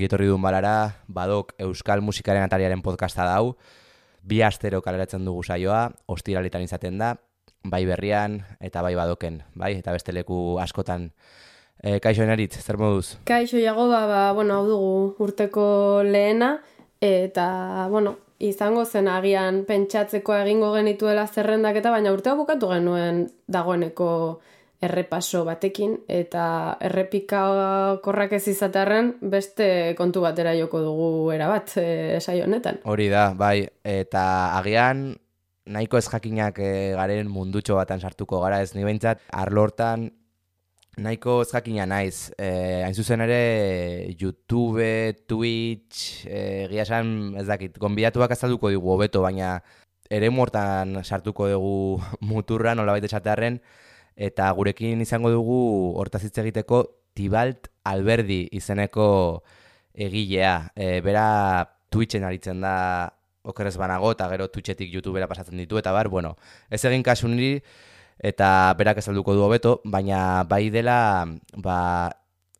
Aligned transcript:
ongitorri 0.00 0.30
duen 0.30 0.40
balara, 0.40 0.94
badok 1.12 1.52
Euskal 1.60 2.00
Musikaren 2.00 2.40
atariaren 2.46 2.80
podcasta 2.80 3.26
dau, 3.28 3.58
bi 4.24 4.38
astero 4.40 4.80
kaleratzen 4.80 5.26
dugu 5.28 5.42
saioa, 5.44 5.90
ostiraletan 6.08 6.64
izaten 6.64 6.96
da, 6.96 7.10
bai 7.68 7.82
berrian 7.84 8.38
eta 8.64 8.80
bai 8.80 8.94
badoken, 8.96 9.42
bai, 9.52 9.74
eta 9.82 9.92
beste 9.92 10.14
leku 10.16 10.56
askotan. 10.62 11.10
E, 11.84 11.98
kaixo 12.00 12.24
eneritz, 12.24 12.62
zer 12.62 12.78
moduz? 12.80 13.18
Kaixo 13.28 13.60
jago 13.60 13.90
ba, 13.92 14.06
ba, 14.08 14.22
bueno, 14.32 14.56
hau 14.56 14.66
dugu 14.70 14.90
urteko 15.26 15.66
lehena, 16.08 16.54
eta, 17.04 17.86
bueno, 17.92 18.16
izango 18.40 18.86
zen 18.86 19.08
agian 19.08 19.66
pentsatzeko 19.68 20.38
egingo 20.46 20.72
genituela 20.78 21.26
zerrendak 21.28 21.76
eta 21.76 21.92
baina 21.92 22.16
urtea 22.16 22.38
bukatu 22.40 22.72
genuen 22.72 23.26
dagoeneko 23.52 24.40
errepaso 24.80 25.44
batekin 25.44 25.98
eta 26.08 26.76
errepika 26.80 27.42
korrak 28.04 28.32
ez 28.38 28.46
izatarren 28.48 29.12
beste 29.20 29.94
kontu 29.98 30.22
batera 30.24 30.54
joko 30.56 30.80
dugu 30.84 31.08
erabat 31.34 31.74
e, 31.76 31.88
esai 32.16 32.40
honetan. 32.40 32.80
Hori 32.88 33.10
da, 33.12 33.30
bai, 33.36 33.68
eta 33.84 34.22
agian 34.56 35.10
nahiko 35.70 36.00
ez 36.00 36.06
jakinak 36.08 36.58
e, 36.64 36.70
garen 36.96 37.28
mundutxo 37.28 37.76
batan 37.76 38.00
sartuko 38.00 38.40
gara 38.40 38.62
ez 38.64 38.72
ni 38.74 38.86
behintzat, 38.86 39.20
arlo 39.36 39.66
hortan 39.66 40.08
nahiko 41.00 41.40
ez 41.44 41.50
jakina 41.52 41.84
naiz. 41.86 42.30
E, 42.38 42.80
hain 42.86 42.96
zuzen 42.96 43.20
ere 43.26 43.42
YouTube, 44.16 44.88
Twitch, 45.28 46.24
egia 46.24 46.86
esan 46.88 47.36
ez 47.40 47.46
dakit, 47.50 47.76
gonbidatuak 47.80 48.32
azalduko 48.32 48.72
dugu 48.72 48.96
hobeto, 48.96 49.20
baina 49.24 49.58
ere 50.10 50.32
mortan 50.34 51.02
sartuko 51.04 51.52
dugu 51.52 52.00
muturra 52.32 52.74
nola 52.74 52.96
baita 52.96 53.12
esatearen, 53.12 53.60
eta 54.20 54.50
gurekin 54.52 55.00
izango 55.00 55.30
dugu 55.32 55.60
hortaz 56.00 56.22
hitz 56.26 56.36
egiteko 56.42 56.82
Tibalt 57.16 57.70
Alberdi 57.88 58.42
izeneko 58.52 59.06
egilea. 59.94 60.70
E, 60.76 61.00
bera 61.04 61.64
Twitchen 61.90 62.26
aritzen 62.28 62.60
da 62.60 62.74
okerrez 63.48 63.76
banago 63.80 64.12
eta 64.12 64.28
gero 64.30 64.50
Twitchetik 64.52 64.92
YouTubera 64.92 65.28
pasatzen 65.30 65.56
ditu 65.58 65.80
eta 65.80 65.94
bar, 65.96 66.10
bueno, 66.12 66.34
ez 66.68 66.82
egin 66.84 67.02
kasu 67.02 67.30
niri 67.32 67.62
eta 68.20 68.74
berak 68.76 69.00
ezalduko 69.00 69.34
du 69.34 69.46
hobeto, 69.46 69.78
baina 69.84 70.44
bai 70.44 70.68
dela 70.70 71.24
ba, 71.56 71.78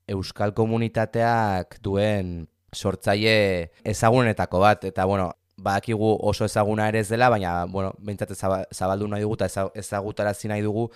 Euskal 0.09 0.55
Komunitateak 0.57 1.77
duen 1.85 2.49
sortzaile 2.73 3.71
ezagunetako 3.85 4.65
bat, 4.65 4.89
eta 4.89 5.05
bueno, 5.05 5.29
bakigu 5.61 6.17
oso 6.25 6.49
ezaguna 6.49 6.89
ere 6.89 7.05
ez 7.05 7.11
dela, 7.13 7.29
baina, 7.29 7.67
bueno, 7.69 7.93
behintzat 8.01 8.33
zabaldu 8.33 9.13
nahi 9.13 9.29
dugu 9.29 9.37
eta 9.37 9.69
ezagutarazi 9.77 10.49
nahi 10.49 10.65
dugu 10.65 10.89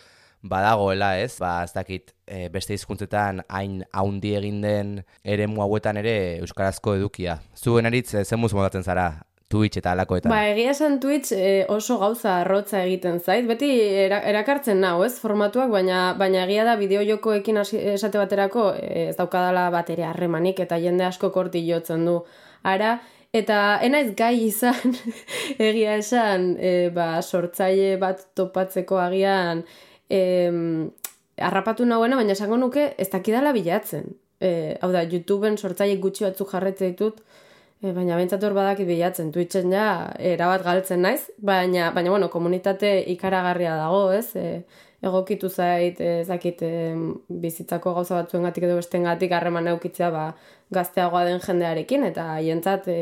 badagoela, 0.45 1.15
ez? 1.19 1.39
Ba, 1.41 1.63
ez 1.65 1.73
dakit, 1.75 2.13
e, 2.27 2.49
beste 2.53 2.77
hizkuntzetan 2.77 3.43
hain 3.49 3.83
haundi 3.93 4.35
egin 4.39 4.61
den 4.65 4.97
ere 5.25 5.49
hauetan 5.49 5.97
ere 6.01 6.17
euskarazko 6.43 6.97
edukia. 7.01 7.39
Zuen 7.57 7.87
eritz, 7.91 8.13
e, 8.15 8.25
zen 8.25 8.41
modatzen 8.41 8.85
zara 8.85 9.09
Twitch 9.49 9.79
eta 9.79 9.93
alakoetan? 9.93 10.33
Ba, 10.33 10.43
egia 10.51 10.73
esan 10.75 10.99
Twitch 11.01 11.33
e, 11.37 11.65
oso 11.71 11.99
gauza 12.01 12.41
arrotza 12.43 12.83
egiten 12.83 13.21
zait. 13.21 13.47
Beti 13.49 13.71
erakartzen 14.09 14.81
nau, 14.81 14.97
ez? 15.07 15.15
Formatuak, 15.23 15.71
baina, 15.73 16.05
baina 16.19 16.45
egia 16.45 16.65
da 16.69 16.77
bideo 16.81 17.03
jokoekin 17.07 17.61
esate 17.63 18.19
baterako 18.19 18.73
ez 18.75 19.17
daukadala 19.17 19.69
bateria 19.75 20.11
harremanik 20.11 20.61
eta 20.65 20.81
jende 20.83 21.07
asko 21.09 21.31
korti 21.31 21.67
jotzen 21.69 22.09
du. 22.09 22.23
Ara, 22.65 22.99
Eta 23.35 23.81
enaiz 23.83 24.13
gai 24.15 24.47
izan 24.47 24.93
egia 25.69 25.97
esan 25.99 26.53
e, 26.55 26.91
ba, 26.95 27.19
sortzaile 27.19 27.97
bat 27.99 28.21
topatzeko 28.39 29.01
agian 29.03 29.65
em, 30.11 30.91
arrapatu 31.39 31.87
nagoena, 31.87 32.17
baina 32.17 32.35
esango 32.37 32.59
nuke 32.61 32.93
ez 32.99 33.09
dakidala 33.13 33.53
bilatzen. 33.57 34.13
E, 34.41 34.77
hau 34.83 34.91
da, 34.93 35.05
YouTubeen 35.09 35.57
sortzaile 35.59 35.97
gutxi 36.03 36.27
batzuk 36.27 36.51
jarretze 36.53 36.91
ditut, 36.93 37.21
e, 37.83 37.93
baina 37.93 38.17
bentsator 38.21 38.55
badaki 38.57 38.87
bilatzen, 38.89 39.33
Twitchen 39.33 39.73
ja, 39.73 39.87
erabat 40.19 40.65
galtzen 40.67 41.05
naiz, 41.05 41.31
baina, 41.39 41.91
baina 41.97 42.15
bueno, 42.15 42.31
komunitate 42.31 42.97
ikaragarria 43.15 43.77
dago, 43.81 44.11
ez? 44.13 44.35
E, 44.37 44.65
egokitu 45.05 45.51
zait, 45.51 46.01
ezakit, 46.01 46.63
bizitzako 47.29 47.95
gauza 47.99 48.19
batzuengatik 48.23 48.67
edo 48.69 48.79
bestengatik 48.79 49.33
harreman 49.37 49.69
eukitzea 49.75 50.11
ba, 50.15 50.25
gazteagoa 50.75 51.25
den 51.29 51.41
jendearekin, 51.45 52.05
eta 52.09 52.27
hientzat 52.41 52.89
e, 52.91 52.99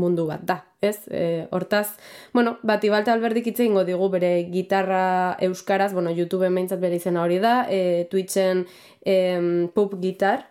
mundu 0.00 0.26
bat 0.28 0.44
da, 0.48 0.58
ez? 0.80 0.96
E, 1.10 1.46
hortaz, 1.52 1.98
bueno, 2.32 2.56
bat 2.66 2.84
ibalte 2.84 3.12
alberdik 3.12 3.50
ingo 3.52 3.84
digu 3.84 4.08
bere 4.12 4.32
gitarra 4.52 5.36
euskaraz, 5.40 5.92
bueno, 5.92 6.10
YouTube 6.10 6.50
meintzat 6.50 6.80
bere 6.80 6.96
izena 6.96 7.22
hori 7.22 7.38
da, 7.42 7.66
e, 7.68 8.06
Twitchen 8.10 8.66
e, 9.04 9.16
pup 9.74 9.98
gitar, 10.00 10.46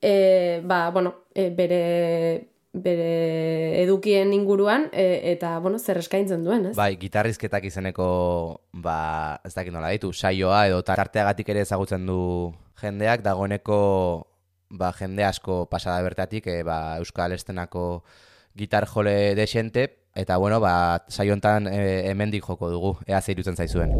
e, 0.00 0.60
ba, 0.64 0.90
bueno, 0.90 1.14
e, 1.34 1.50
bere 1.50 2.55
bere 2.82 3.82
edukien 3.82 4.32
inguruan 4.36 4.88
e, 4.92 5.32
eta 5.32 5.56
bueno, 5.64 5.78
zer 5.78 6.00
eskaintzen 6.02 6.44
duen, 6.44 6.70
ez? 6.70 6.76
Bai, 6.76 6.94
gitarrizketak 7.00 7.66
izeneko 7.68 8.06
ba, 8.72 9.40
ez 9.44 9.54
dakit 9.54 9.74
nola 9.74 9.90
ditu, 9.94 10.12
saioa 10.12 10.66
edo 10.70 10.82
tarteagatik 10.86 11.48
ere 11.54 11.64
ezagutzen 11.66 12.06
du 12.06 12.20
jendeak 12.80 13.24
dagoeneko 13.24 13.80
ba, 14.70 14.92
jende 14.96 15.24
asko 15.24 15.64
pasada 15.70 16.02
bertatik 16.04 16.48
e, 16.52 16.62
ba, 16.66 16.98
Euskal 17.00 17.36
Estenako 17.36 18.04
gitar 18.56 18.86
jole 18.88 19.34
desente 19.34 19.88
eta 20.16 20.38
bueno, 20.40 20.60
ba, 20.60 21.04
saio 21.08 21.36
hontan 21.36 21.68
e, 21.68 22.10
hemendik 22.10 22.44
joko 22.44 22.72
dugu, 22.72 22.96
ea 23.06 23.20
zeirutzen 23.20 23.56
zaizuen. 23.56 23.92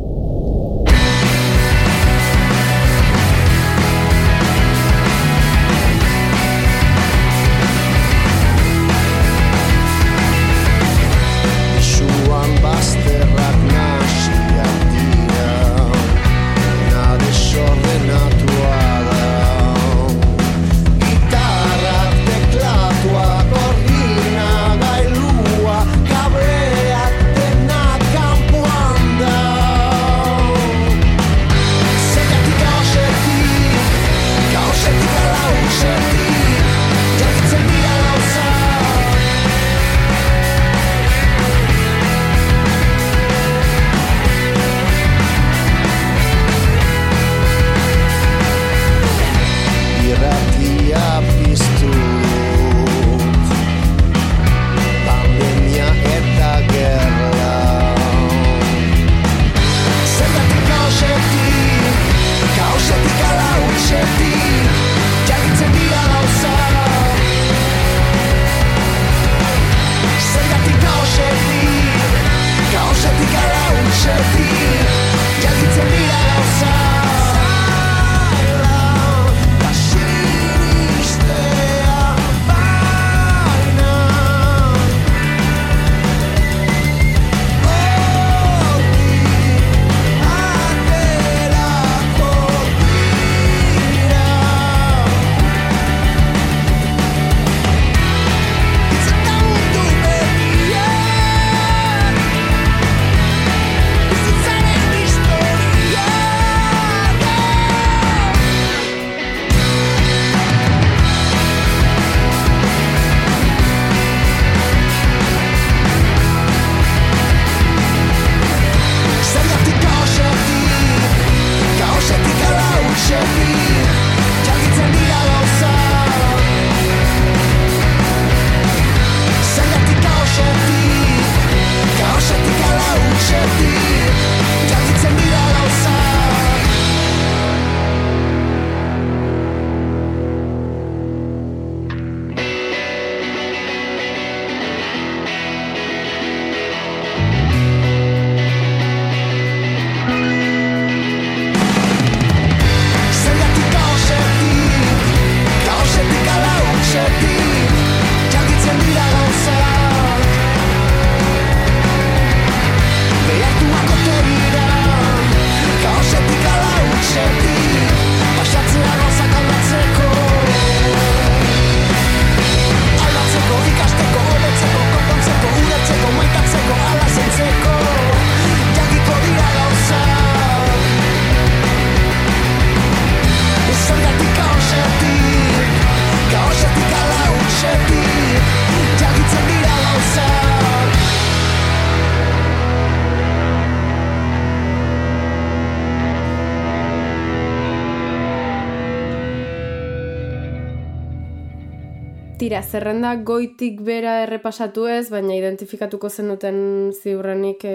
Tira, 202.46 202.60
zerrenda 202.62 203.08
goitik 203.26 203.80
bera 203.82 204.20
errepasatu 204.22 204.84
ez, 204.86 205.08
baina 205.10 205.34
identifikatuko 205.34 206.06
zenuten 206.06 206.58
ziurrenik 206.94 207.64
e, 207.66 207.72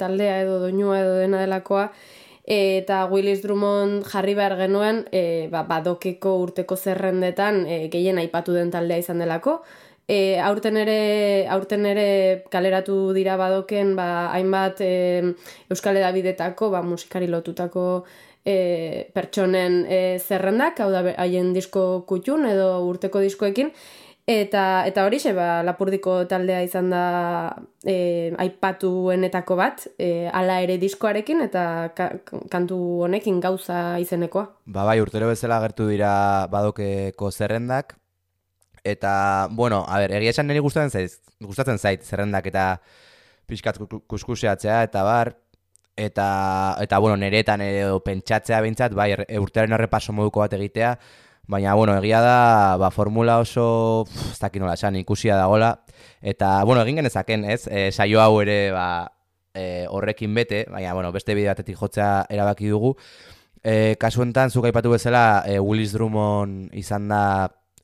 taldea 0.00 0.38
edo 0.46 0.54
doinua 0.62 1.02
edo 1.02 1.18
dena 1.18 1.42
delakoa, 1.42 1.82
eta 2.48 3.02
Willis 3.10 3.42
Drummond 3.42 4.06
jarri 4.08 4.32
behar 4.38 4.54
genuen 4.62 5.02
e, 5.12 5.50
ba, 5.52 5.66
badokeko 5.68 6.38
urteko 6.40 6.78
zerrendetan 6.80 7.66
e, 7.68 7.76
gehien 7.92 8.16
aipatu 8.22 8.56
den 8.56 8.72
taldea 8.72 9.02
izan 9.04 9.20
delako. 9.20 9.58
E, 10.08 10.40
aurten 10.40 10.80
ere 10.80 10.98
aurten 11.52 11.84
ere 11.92 12.08
kaleratu 12.54 12.96
dira 13.12 13.36
badoken 13.36 13.92
ba, 13.98 14.30
hainbat 14.32 14.80
e, 14.80 14.94
Euskal 15.68 16.00
Edabidetako 16.00 16.70
ba, 16.72 16.80
musikari 16.80 17.28
lotutako 17.28 17.84
e, 18.44 19.10
pertsonen 19.12 19.82
e, 19.84 20.00
zerrendak, 20.16 20.80
hau 20.80 20.88
da 20.92 21.04
haien 21.16 21.52
disko 21.56 22.04
kutxun 22.08 22.48
edo 22.48 22.70
urteko 22.88 23.20
diskoekin, 23.24 23.72
Eta, 24.24 24.86
eta 24.88 25.02
hori 25.04 25.18
ba, 25.36 25.62
lapurdiko 25.62 26.24
taldea 26.24 26.62
izan 26.64 26.88
da 26.88 27.52
e, 27.84 28.32
aipatuenetako 28.40 29.56
bat, 29.56 29.82
e, 30.00 30.30
ala 30.32 30.62
ere 30.64 30.78
diskoarekin 30.80 31.42
eta 31.44 31.92
kantu 31.92 32.78
honekin 33.04 33.40
gauza 33.40 33.98
izenekoa. 34.00 34.46
Ba 34.64 34.84
bai, 34.88 35.00
urtero 35.04 35.28
bezala 35.28 35.58
agertu 35.60 35.88
dira 35.90 36.48
badokeko 36.48 37.30
zerrendak, 37.30 37.98
eta, 38.82 39.48
bueno, 39.50 39.84
a 39.86 40.00
ber, 40.00 40.16
egia 40.16 40.32
esan 40.32 40.48
niri 40.48 40.64
gustatzen 40.64 40.90
zait, 40.90 41.20
gustatzen 41.44 41.76
zait 41.76 42.02
zerrendak 42.02 42.48
eta 42.48 42.80
pixkat 43.44 43.76
kuskuseatzea, 44.08 44.82
eta 44.88 45.04
bar, 45.04 45.34
eta, 46.00 46.30
eta 46.80 46.98
bueno, 46.98 47.18
neretan 47.20 47.60
edo 47.60 48.00
pentsatzea 48.00 48.62
bintzat, 48.64 48.96
bai, 48.96 49.10
urtearen 49.36 49.76
horrepaso 49.76 50.16
moduko 50.16 50.40
bat 50.46 50.56
egitea, 50.56 50.96
Baina, 51.46 51.74
bueno, 51.74 51.96
egia 51.98 52.22
da, 52.24 52.76
ba, 52.80 52.90
formula 52.90 53.36
oso, 53.38 54.06
ez 54.32 54.38
dakit 54.40 54.62
nola, 54.62 54.78
esan, 54.78 54.96
ikusia 54.96 55.36
dagola. 55.36 55.74
Eta, 56.24 56.64
bueno, 56.64 56.80
egin 56.82 57.02
genezaken, 57.02 57.44
ez? 57.52 57.66
E, 57.68 57.90
saio 57.92 58.22
hau 58.22 58.38
ere, 58.40 58.70
ba, 58.72 59.12
e, 59.52 59.84
horrekin 59.92 60.32
bete, 60.34 60.62
baina, 60.72 60.94
bueno, 60.96 61.10
beste 61.12 61.36
bide 61.36 61.50
batetik 61.52 61.76
jotzea 61.76 62.24
erabaki 62.32 62.70
dugu. 62.72 62.94
E, 63.60 63.96
kasu 64.00 64.24
enten, 64.24 64.48
zuk 64.48 64.64
aipatu 64.70 64.94
bezala, 64.94 65.42
e, 65.44 65.58
Willis 65.60 65.92
Drummond 65.92 66.72
izan 66.80 67.10
da 67.12 67.20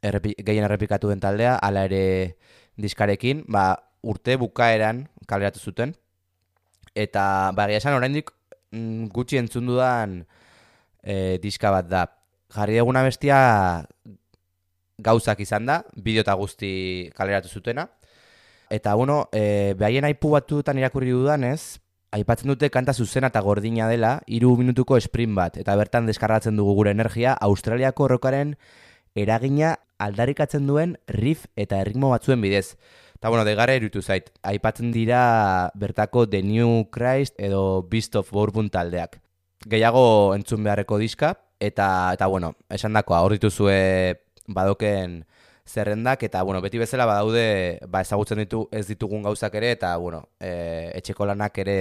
errepi, 0.00 0.32
gehien 0.40 0.64
errepikatu 0.64 1.12
den 1.12 1.20
taldea, 1.20 1.58
ala 1.60 1.84
ere 1.90 2.38
diskarekin, 2.80 3.44
ba, 3.44 3.74
urte 4.00 4.38
bukaeran 4.40 5.04
kaleratu 5.28 5.60
zuten. 5.60 5.92
Eta, 6.96 7.52
ba, 7.52 7.68
egia 7.68 7.84
esan, 7.84 7.98
oraindik 8.00 8.32
mm, 8.72 9.12
gutxi 9.12 9.36
entzun 9.36 9.68
dudan 9.68 10.22
e, 11.04 11.36
diska 11.44 11.76
bat 11.76 11.92
da 11.92 12.06
jarri 12.54 12.78
eguna 12.80 13.02
bestia 13.06 13.38
gauzak 15.00 15.40
izan 15.40 15.66
da, 15.66 15.80
bideo 15.96 16.24
eta 16.24 16.34
guzti 16.36 16.72
kaleratu 17.16 17.48
zutena. 17.48 17.88
Eta, 18.70 18.94
bueno, 18.94 19.24
e, 19.32 19.74
behaien 19.78 20.06
aipu 20.06 20.30
batutan 20.36 20.78
irakurri 20.78 21.10
dudan 21.10 21.44
ez, 21.44 21.80
aipatzen 22.14 22.50
dute 22.52 22.70
kanta 22.70 22.92
zuzena 22.94 23.30
eta 23.30 23.42
gordina 23.42 23.88
dela, 23.90 24.20
iru 24.26 24.54
minutuko 24.58 24.98
sprint 25.00 25.34
bat, 25.34 25.58
eta 25.58 25.74
bertan 25.78 26.06
deskargatzen 26.06 26.58
dugu 26.58 26.76
gure 26.78 26.94
energia, 26.94 27.34
Australiako 27.34 28.08
rokaren 28.14 28.56
eragina 29.18 29.76
aldarikatzen 29.98 30.66
duen 30.68 30.96
riff 31.08 31.48
eta 31.56 31.80
erritmo 31.82 32.12
batzuen 32.14 32.40
bidez. 32.42 32.76
Eta, 33.18 33.28
bueno, 33.28 33.44
degare 33.44 33.74
erutu 33.76 34.02
zait, 34.02 34.30
aipatzen 34.46 34.94
dira 34.94 35.70
bertako 35.76 36.24
The 36.30 36.42
New 36.42 36.86
Christ 36.94 37.34
edo 37.38 37.82
Beast 37.90 38.16
of 38.16 38.30
Bourbon 38.32 38.70
taldeak. 38.70 39.18
Gehiago 39.68 40.32
entzun 40.32 40.64
beharreko 40.64 40.96
diska, 41.02 41.34
eta 41.60 42.12
eta 42.16 42.26
bueno, 42.26 42.54
esan 42.68 42.96
dakoa, 42.96 43.20
hor 43.22 43.36
dituzue 43.36 44.20
badoken 44.48 45.24
zerrendak, 45.70 46.22
eta 46.26 46.42
bueno, 46.42 46.60
beti 46.60 46.80
bezala 46.80 47.06
badaude, 47.06 47.78
ba, 47.88 48.02
ezagutzen 48.02 48.42
ditu 48.42 48.64
ez 48.72 48.86
ditugun 48.88 49.22
gauzak 49.22 49.54
ere, 49.60 49.74
eta 49.76 49.94
bueno, 50.02 50.24
e, 50.40 50.90
etxeko 50.98 51.28
lanak 51.30 51.60
ere 51.62 51.78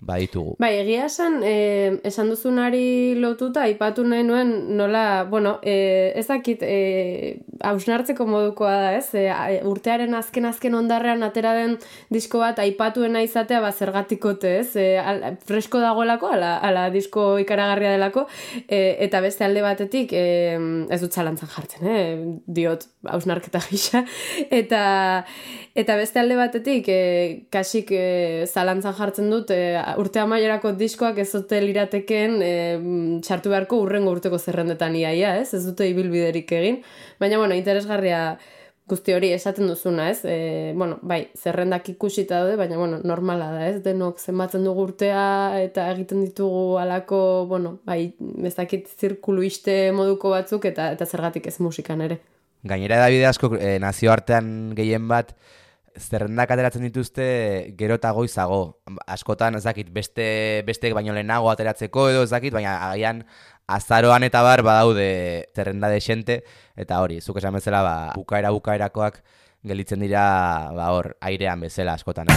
baditugu. 0.00 0.56
Bai, 0.60 0.74
egia 0.80 1.06
esan, 1.08 1.40
e, 1.44 1.98
esan 2.08 2.30
duzunari 2.32 3.14
lotuta, 3.20 3.64
aipatu 3.68 4.04
nahi 4.04 4.24
nuen, 4.24 4.52
nola, 4.76 5.24
bueno, 5.28 5.58
e, 5.62 6.12
ezakit, 6.20 6.62
e, 6.62 7.42
hausnartzeko 7.64 8.26
modukoa 8.28 8.72
da, 8.82 8.90
ez? 8.96 9.08
E, 9.16 9.26
urtearen 9.68 10.14
azken-azken 10.18 10.74
ondarrean 10.78 11.22
atera 11.26 11.54
den 11.56 11.76
disko 12.12 12.40
bat, 12.42 12.58
aipatuen 12.62 13.16
izatea, 13.22 13.60
ba, 13.64 13.72
zergatikote, 13.72 14.52
ez? 14.60 14.70
E, 14.80 14.86
al, 15.00 15.22
fresko 15.46 15.80
dagoelako, 15.82 16.30
ala, 16.36 16.56
ala 16.64 16.88
disko 16.94 17.36
ikaragarria 17.42 17.94
delako, 17.96 18.26
e, 18.66 18.96
eta 19.06 19.22
beste 19.24 19.46
alde 19.46 19.64
batetik, 19.64 20.12
e, 20.12 20.56
ez 20.92 21.00
dut 21.02 21.16
zalantzan 21.16 21.50
jartzen, 21.52 21.86
eh? 21.86 22.04
diot, 22.46 22.86
hausnarketa 23.06 23.62
gisa, 23.70 24.04
eta, 24.60 24.82
eta 25.78 25.98
beste 26.00 26.20
alde 26.22 26.38
batetik, 26.38 26.88
e, 26.88 27.46
kasik 27.52 27.92
e, 27.96 28.04
zalantzan 28.46 28.96
jartzen 28.98 29.30
dut, 29.32 29.54
e, 29.54 29.76
urte 30.00 30.22
amaierako 30.22 30.74
diskoak 30.76 31.20
ez 31.22 31.30
dute 31.32 31.60
lirateken 31.64 32.38
e, 32.42 32.52
txartu 33.26 33.52
beharko 33.52 33.80
urrengo 33.84 34.12
urteko 34.16 34.38
zerrendetan 34.38 34.96
iaia, 34.98 35.36
ez? 35.40 35.52
Ez 35.56 35.64
dute 35.66 35.88
ibilbiderik 35.90 36.52
egin. 36.56 36.80
Baina, 37.20 37.40
bueno, 37.46 37.58
interesgarria 37.58 38.38
guzti 38.86 39.14
hori 39.14 39.32
esaten 39.34 39.66
duzuna, 39.66 40.10
ez? 40.10 40.20
E, 40.24 40.72
bueno, 40.76 40.98
bai, 41.02 41.28
zerrendak 41.38 41.88
ikusita 41.90 42.40
daude, 42.42 42.56
baina, 42.58 42.76
bueno, 42.78 43.00
normala 43.02 43.50
da, 43.54 43.64
ez? 43.68 43.82
Denok 43.82 44.20
zenbatzen 44.22 44.64
dugu 44.66 44.86
urtea 44.86 45.58
eta 45.62 45.88
egiten 45.92 46.22
ditugu 46.24 46.78
alako, 46.82 47.20
bueno, 47.50 47.78
bai, 47.86 48.14
dakit 48.18 48.88
zirkuluiste 48.88 49.92
moduko 49.92 50.30
batzuk 50.34 50.66
eta 50.70 50.90
eta 50.94 51.06
zergatik 51.06 51.46
ez 51.46 51.58
musikan 51.60 52.02
ere. 52.02 52.20
Gainera 52.66 52.98
da 52.98 53.28
asko 53.28 53.54
e, 53.58 53.78
nazioartean 53.82 54.74
gehien 54.74 55.06
bat, 55.08 55.34
zerrendak 55.96 56.50
ateratzen 56.50 56.82
dituzte 56.84 57.26
gero 57.78 57.96
eta 57.98 58.10
goizago. 58.12 58.78
Askotan, 59.06 59.56
ez 59.56 59.64
dakit, 59.64 59.90
beste, 59.90 60.62
beste 60.66 60.92
baino 60.94 61.14
lehenago 61.14 61.50
ateratzeko 61.50 62.10
edo 62.10 62.22
ez 62.26 62.30
dakit, 62.30 62.54
baina 62.54 62.76
agian 62.90 63.24
azaroan 63.66 64.22
eta 64.26 64.42
bar 64.46 64.62
badaude 64.62 65.08
zerrenda 65.54 65.88
de 65.90 66.00
eta 66.76 67.00
hori, 67.02 67.20
zuk 67.20 67.40
esan 67.40 67.56
bezala, 67.56 67.82
ba, 67.82 67.96
bukaera 68.16 68.52
bukaerakoak 68.54 69.22
gelitzen 69.66 70.04
dira, 70.04 70.24
ba, 70.76 70.92
hor, 70.94 71.14
airean 71.20 71.64
bezala 71.64 71.96
askotan. 71.96 72.30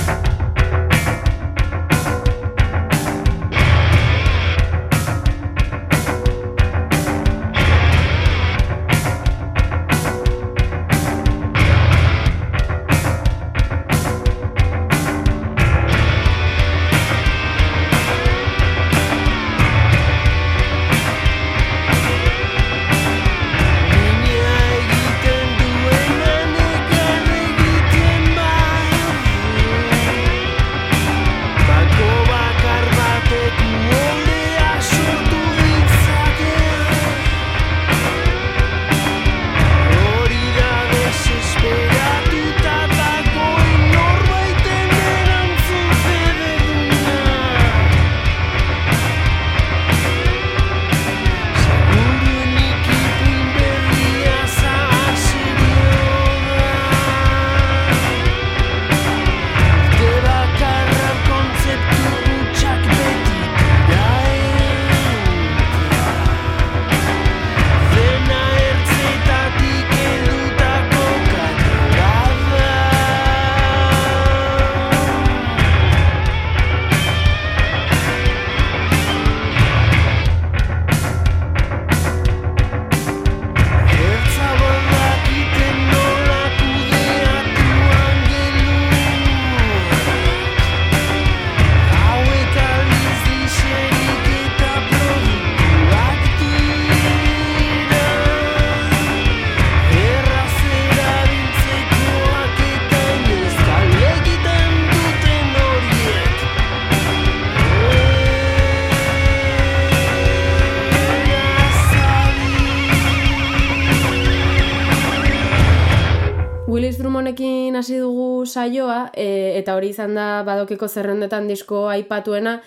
Eta 119.60 119.76
hori 119.78 119.92
izan 119.94 120.16
da 120.18 120.28
badokeko 120.48 120.88
zerrendetan 120.88 121.48
disko 121.52 121.86
aipatuena, 121.92 122.60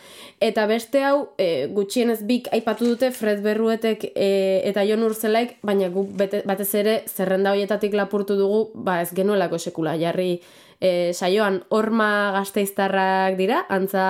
eta 0.42 0.66
beste 0.70 1.04
hau 1.06 1.16
e, 1.40 1.68
gutxienez 1.72 2.20
bik 2.28 2.48
aipatu 2.52 2.88
dute 2.92 3.12
Fred 3.14 3.42
Berruetek 3.44 4.08
e, 4.14 4.62
eta 4.68 4.84
Jon 4.88 5.04
Urzelaik, 5.06 5.56
baina 5.62 5.88
gu 5.92 6.06
batez 6.18 6.72
ere 6.80 6.98
zerrenda 7.08 7.54
horietatik 7.54 7.94
lapurtu 7.98 8.36
dugu, 8.38 8.64
ba 8.74 9.00
ez 9.02 9.12
genuelako 9.14 9.58
sekula 9.58 9.96
jarri 10.00 10.34
e, 10.82 11.12
saioan. 11.14 11.62
Horma 11.70 12.08
gazteiztarrak 12.38 13.38
dira, 13.38 13.62
antza 13.70 14.06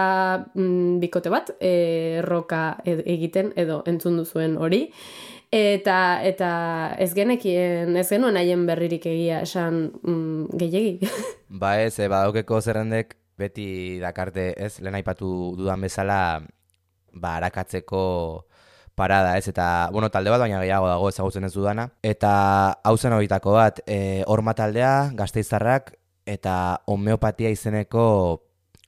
mm, 0.55 0.99
bikote 1.03 1.33
bat, 1.33 1.53
e, 1.61 2.23
roka 2.25 2.65
egiten 2.87 3.53
edo 3.61 3.83
entzun 3.87 4.17
duzuen 4.23 4.57
hori, 4.57 4.87
Eta, 5.53 6.23
eta 6.25 6.51
ez 6.97 7.11
genekien, 7.13 7.93
ez 8.01 8.07
genuen 8.09 8.39
haien 8.41 8.63
berririk 8.65 9.05
egia 9.11 9.43
esan 9.45 9.91
mm, 10.01 10.47
gehiegi. 10.57 11.11
Ba 11.63 11.75
ez, 11.83 11.99
e, 12.01 12.07
badaukeko 12.09 12.63
zerrendek 12.65 13.19
beti 13.37 13.99
dakarte 14.01 14.55
ez, 14.57 14.79
lehen 14.81 14.97
aipatu 14.97 15.53
dudan 15.59 15.85
bezala, 15.85 16.41
ba, 17.13 17.35
arakatzeko 17.37 18.01
parada 18.97 19.37
ez, 19.37 19.45
eta, 19.53 19.91
bueno, 19.93 20.09
talde 20.13 20.33
bat 20.33 20.41
baina 20.41 20.63
gehiago 20.63 20.89
dago 20.89 21.11
ezagutzen 21.13 21.45
ez 21.45 21.53
dudana. 21.53 21.91
Eta 22.01 22.33
hauzen 22.89 23.13
horietako 23.13 23.53
bat, 23.59 23.83
e, 23.85 24.23
orma 24.33 24.57
taldea, 24.57 25.11
gazteizarrak, 25.19 25.93
eta 26.25 26.55
homeopatia 26.89 27.53
izeneko 27.53 28.07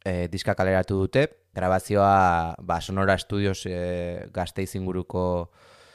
e, 0.01 0.31
diska 0.33 0.57
kaleratu 0.57 1.03
dute. 1.05 1.29
Grabazioa, 1.55 2.57
ba, 2.65 2.81
Sonora 2.81 3.19
Studios 3.21 3.67
e, 3.69 4.25
gazteiz 4.33 4.73
inguruko 4.81 5.51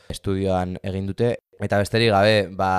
estudioan 0.10 0.78
egin 0.84 1.08
dute. 1.08 1.36
Eta 1.62 1.80
besterik 1.82 2.12
gabe, 2.12 2.50
ba, 2.58 2.72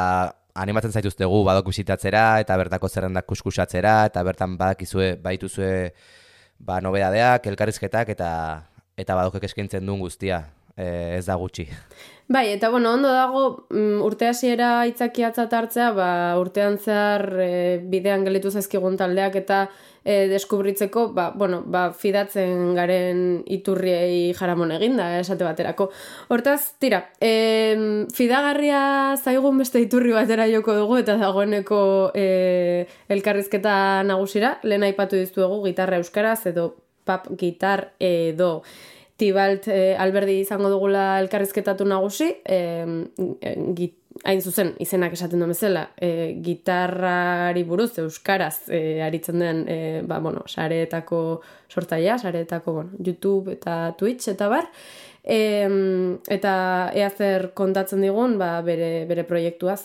animatzen 0.60 0.92
zaituztegu 0.92 1.42
badok 1.46 1.70
bisitatzera 1.70 2.24
eta 2.42 2.56
bertako 2.58 2.88
zerrendak 2.90 3.28
kuskusatzera 3.30 3.94
eta 4.10 4.24
bertan 4.26 4.56
badakizue 4.60 5.14
baituzue 5.22 5.92
ba 6.58 6.80
nobedadeak, 6.84 7.46
elkarrizketak 7.46 8.10
eta 8.16 8.30
eta 9.00 9.16
badokek 9.16 9.46
eskaintzen 9.48 9.86
duen 9.86 10.02
guztia. 10.02 10.42
E, 10.76 11.16
ez 11.18 11.26
da 11.26 11.36
gutxi. 11.36 11.68
Bai, 12.30 12.52
eta 12.54 12.68
bueno, 12.70 12.92
ondo 12.94 13.10
dago 13.10 13.66
mm, 13.74 14.02
urte 14.06 14.28
hasiera 14.30 14.68
aitzakiatzat 14.84 15.50
hartzea, 15.50 15.88
ba, 15.96 16.10
urtean 16.38 16.76
zehar 16.78 17.24
e, 17.42 17.54
bidean 17.90 18.22
gelitu 18.22 18.52
zaizkigun 18.54 18.94
taldeak 19.00 19.34
eta 19.40 19.64
e, 20.04 20.28
deskubritzeko, 20.30 21.08
ba, 21.16 21.32
bueno, 21.34 21.58
ba, 21.66 21.88
fidatzen 21.90 22.76
garen 22.78 23.24
iturriei 23.50 24.30
jaramon 24.38 24.70
eginda, 24.76 25.08
esate 25.18 25.42
baterako. 25.42 25.88
Hortaz, 26.30 26.76
tira, 26.78 27.00
e, 27.18 28.06
fidagarria 28.14 29.16
zaigun 29.18 29.58
beste 29.58 29.82
iturri 29.82 30.14
batera 30.14 30.46
joko 30.52 30.76
dugu 30.78 31.00
eta 31.02 31.18
dagoeneko 31.18 31.80
e, 32.14 32.86
elkarrizketa 33.10 33.74
nagusira, 34.06 34.60
lehen 34.62 34.86
aipatu 34.86 35.18
diztuegu 35.18 35.64
gitarra 35.66 35.98
euskaraz 35.98 36.44
edo 36.54 36.70
pap 37.10 37.26
gitar 37.40 37.88
edo 37.98 38.60
Tibalt 39.20 39.68
e, 39.68 39.94
alberdi 40.00 40.38
izango 40.40 40.70
dugula 40.72 41.18
elkarrizketatu 41.20 41.84
nagusi, 41.84 42.30
e, 42.48 42.60
hain 44.24 44.40
zuzen 44.40 44.72
izenak 44.82 45.14
esaten 45.16 45.42
du 45.42 45.48
bezala, 45.50 45.86
e, 46.00 46.32
gitarrari 46.44 47.62
buruz 47.68 47.92
euskaraz 48.02 48.70
e, 48.72 49.00
aritzen 49.04 49.44
den, 49.44 49.62
e, 49.68 49.78
ba 50.08 50.20
bueno, 50.24 50.44
sareetako 50.48 51.40
sortaia, 51.68 52.18
sareetako, 52.18 52.72
bueno, 52.80 52.90
YouTube 52.98 53.54
eta 53.58 53.94
Twitch 53.98 54.32
eta 54.32 54.48
bar. 54.48 54.68
E, 55.22 55.68
eta 56.28 56.52
ea 56.96 57.10
zer 57.10 57.50
kontatzen 57.54 58.00
digun, 58.04 58.38
ba, 58.40 58.54
bere, 58.66 59.04
bere 59.08 59.24
proiektuaz. 59.28 59.84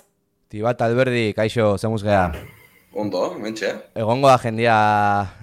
Tibalt 0.52 0.82
alberdi, 0.82 1.34
kaixo, 1.36 1.76
zemuz 1.78 2.04
geha. 2.06 2.30
Ondo, 2.96 3.34
mentxe. 3.36 3.74
Egongo 4.00 4.30
da 4.32 4.38
jendia 4.40 4.76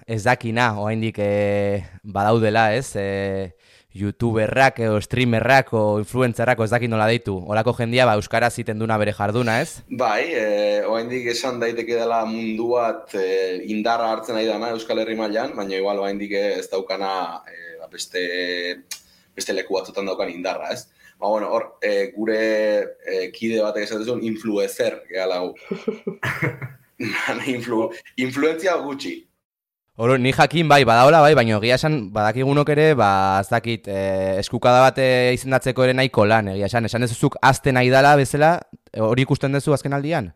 ez 0.09 0.23
dakina, 0.25 0.71
oaindik 0.81 1.19
e, 1.21 1.83
badaudela, 2.03 2.71
ez? 2.73 2.95
E, 2.97 3.53
youtuberrak 3.95 4.79
edo 4.81 5.01
streamerrak 5.05 5.73
o 5.77 5.99
influencerrak 6.01 6.61
ez 6.65 6.71
dakit 6.73 6.91
nola 6.91 7.07
deitu. 7.11 7.35
Olako 7.47 7.75
jendia 7.77 8.07
ba 8.09 8.17
euskara 8.17 8.51
ziten 8.51 8.79
duna 8.79 8.99
bere 8.99 9.13
jarduna, 9.13 9.61
ez? 9.61 9.83
Bai, 9.89 10.33
eh 10.33 10.89
oraindik 10.89 11.29
esan 11.35 11.61
daiteke 11.61 11.99
dela 12.01 12.25
munduat 12.25 13.15
e, 13.15 13.61
indarra 13.75 14.11
hartzen 14.13 14.37
ari 14.37 14.49
dana 14.49 14.73
Euskal 14.77 15.03
Herri 15.03 15.17
mailan, 15.17 15.55
baina 15.57 15.77
igual 15.77 16.01
oraindik 16.01 16.33
ez 16.33 16.69
daukana 16.73 17.43
e, 17.47 17.79
beste 17.93 18.25
beste 19.37 19.53
leku 19.53 19.77
batzutan 19.77 20.07
daukan 20.07 20.31
indarra, 20.31 20.73
ez? 20.73 20.87
Ba, 21.19 21.29
bueno, 21.29 21.49
hor, 21.53 21.77
e, 21.83 22.13
gure 22.17 22.43
e, 23.07 23.31
kide 23.33 23.63
batek 23.63 23.87
esaten 23.87 24.07
zuen 24.07 24.25
influencer, 24.25 25.03
gehala 25.09 25.41
gu. 25.45 25.55
Influ, 27.55 27.87
influentzia 28.17 28.77
gutxi, 28.83 29.15
Oro, 30.01 30.17
ni 30.17 30.33
jakin 30.33 30.69
bai, 30.69 30.87
badaola 30.89 31.19
bai, 31.21 31.35
baina 31.37 31.59
egia 31.59 31.77
esan 31.77 31.97
badakigunok 32.15 32.71
ere, 32.73 32.87
ba, 32.97 33.41
ez 33.43 33.51
dakit, 33.51 33.91
e, 33.93 34.39
eskukada 34.41 34.87
bat 34.87 34.97
izendatzeko 35.05 35.85
ere 35.85 35.93
nahiko 35.93 36.25
lan, 36.25 36.49
egia 36.55 36.71
esan, 36.71 36.89
esan 36.89 37.05
ezuzuk 37.05 37.37
azte 37.45 37.75
nahi 37.77 37.91
dala 37.93 38.15
bezala, 38.17 38.55
hori 39.05 39.27
ikusten 39.27 39.53
duzu 39.53 39.75
azken 39.77 39.93
aldian? 39.93 40.31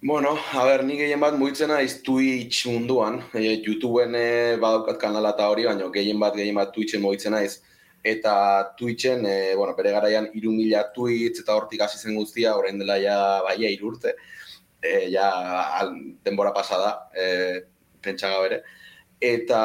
Bueno, 0.00 0.32
a 0.56 0.64
ber, 0.64 0.80
ni 0.88 0.96
gehien 0.96 1.20
bat 1.20 1.36
muitzen 1.36 1.68
naiz 1.74 1.98
Twitch 2.06 2.62
munduan, 2.70 3.18
e, 3.36 3.42
YouTubeen 3.66 4.16
e, 4.16 4.24
badaukat 4.64 4.96
kanala 5.02 5.34
eta 5.36 5.50
hori, 5.52 5.68
baina 5.68 5.90
gehien 5.92 6.24
bat, 6.24 6.32
gehien 6.40 6.56
bat 6.56 6.72
Twitchen 6.72 7.04
mugitzen 7.04 7.36
naiz. 7.36 7.58
Eta 8.00 8.32
Twitchen, 8.80 9.28
e, 9.28 9.36
bueno, 9.60 9.76
bere 9.76 9.92
garaian 9.92 10.30
iru 10.40 10.56
mila 10.56 10.86
Twitch 10.96 11.44
eta 11.44 11.52
hortik 11.60 11.84
hasi 11.84 12.00
zen 12.00 12.16
guztia, 12.16 12.56
orain 12.56 12.80
dela 12.80 12.96
ja, 12.96 13.20
bai, 13.44 13.58
irurte, 13.74 14.16
e, 14.80 15.10
ja, 15.12 15.28
al, 15.82 15.92
denbora 16.24 16.56
pasada, 16.56 17.10
e, 17.12 17.28
pentsaga 18.04 18.40
bere. 18.46 18.62
Eta 19.24 19.60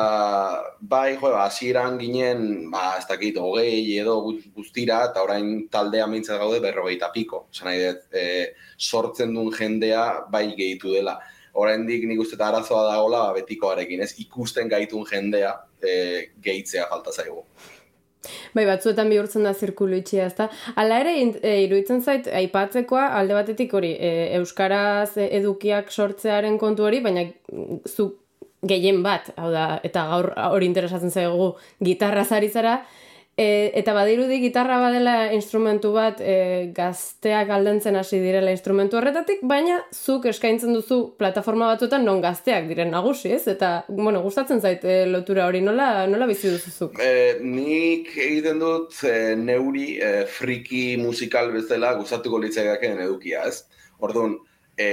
bai, 0.79 1.17
jo, 1.19 1.31
hasieran 1.35 1.97
ginen, 1.99 2.69
ba, 2.71 2.93
ez 2.99 3.07
dakit, 3.09 3.37
hogei 3.41 3.97
edo 3.99 4.19
guztira, 4.55 5.01
eta 5.09 5.23
orain 5.25 5.65
taldea 5.73 6.05
mintzat 6.07 6.39
gaude 6.39 6.61
berrogeita 6.63 7.09
piko. 7.11 7.47
Zan 7.51 7.67
nahi 7.67 7.81
dut, 7.83 8.05
e, 8.13 8.53
sortzen 8.77 9.33
duen 9.35 9.51
jendea 9.55 10.05
bai 10.31 10.45
gehitu 10.55 10.93
dela. 10.93 11.17
Oraindik 11.59 12.05
nik 12.07 12.21
uste 12.23 12.37
eta 12.37 12.47
arazoa 12.53 12.85
dagoela 12.91 13.25
ba, 13.25 13.33
betikoarekin, 13.41 14.05
ez 14.05 14.13
ikusten 14.23 14.69
gaitun 14.71 15.03
jendea 15.09 15.57
e, 15.81 15.91
gehitzea 16.45 16.87
falta 16.93 17.11
zaigu. 17.11 17.43
Bai, 18.53 18.63
batzuetan 18.67 19.09
bihurtzen 19.11 19.43
da 19.47 19.53
zirkulu 19.53 19.99
itxia, 19.99 20.29
ezta? 20.29 20.49
Hala 20.79 21.01
ere, 21.03 21.17
e, 21.41 21.53
iruditzen 21.65 22.01
zait, 22.03 22.31
aipatzekoa, 22.41 23.09
alde 23.19 23.35
batetik 23.35 23.75
hori, 23.75 23.93
e, 23.95 24.31
Euskaraz 24.39 25.17
edukiak 25.25 25.91
sortzearen 25.91 26.59
kontu 26.61 26.87
hori, 26.87 27.03
baina 27.03 27.27
zu 27.87 28.11
gehien 28.67 29.03
bat, 29.03 29.31
hau 29.37 29.51
da, 29.53 29.67
eta 29.83 30.05
gaur 30.11 30.33
hori 30.49 30.67
interesatzen 30.67 31.11
zaigu 31.11 31.53
gitarra 31.83 32.25
zari 32.25 32.49
zara, 32.49 32.79
e, 33.39 33.71
eta 33.79 33.93
badirudi 33.95 34.39
gitarra 34.43 34.79
badela 34.81 35.31
instrumentu 35.35 35.93
bat 35.95 36.19
e, 36.19 36.71
gazteak 36.75 37.51
aldentzen 37.55 37.95
hasi 37.95 38.19
direla 38.19 38.51
instrumentu 38.51 38.99
horretatik, 38.99 39.45
baina 39.47 39.77
zuk 39.95 40.27
eskaintzen 40.31 40.75
duzu 40.75 40.99
plataforma 41.21 41.69
batzuetan 41.71 42.03
non 42.07 42.19
gazteak 42.25 42.67
diren 42.67 42.91
nagusi, 42.91 43.31
ez? 43.37 43.45
Eta, 43.53 43.71
bueno, 43.87 44.21
gustatzen 44.25 44.59
zait 44.59 44.83
e, 44.83 44.99
lotura 45.07 45.47
hori, 45.47 45.63
nola, 45.63 46.05
nola 46.11 46.27
bizi 46.27 46.51
duzuzuk? 46.51 46.99
E, 46.99 47.39
nik 47.39 48.11
egiten 48.17 48.59
dut 48.59 48.99
e, 49.07 49.15
neuri 49.39 49.93
e, 50.03 50.13
friki 50.39 50.83
musikal 50.99 51.53
bezala 51.55 51.95
gustatuko 52.01 52.43
litzaidaken 52.43 53.05
edukia, 53.07 53.47
ez? 53.47 53.63
Orduan, 54.03 54.35
e, 54.75 54.89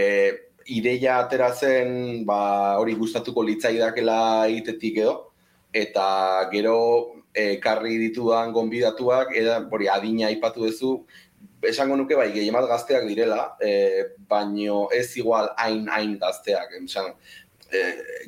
ideia 0.68 1.18
atera 1.20 1.52
zen 1.54 2.24
ba, 2.26 2.76
hori 2.80 2.94
gustatuko 2.98 3.44
litzaidakela 3.46 4.46
egitetik 4.48 4.98
edo, 5.04 5.14
eta 5.72 6.06
gero 6.52 6.78
ekarri 7.36 7.98
ditudan 8.00 8.52
gonbidatuak, 8.52 9.34
eta 9.36 9.60
hori 9.70 9.88
adina 9.92 10.30
aipatu 10.30 10.64
duzu, 10.64 10.92
esango 11.66 11.96
nuke 11.96 12.16
bai 12.16 12.30
gehiemat 12.32 12.66
gazteak 12.70 13.04
direla, 13.08 13.56
e, 13.60 14.04
baino 14.28 14.86
ez 14.94 15.10
igual 15.16 15.50
hain 15.58 15.86
hain 15.92 16.16
gazteak. 16.18 16.72
Esan, 16.82 17.12
e, 17.70 17.82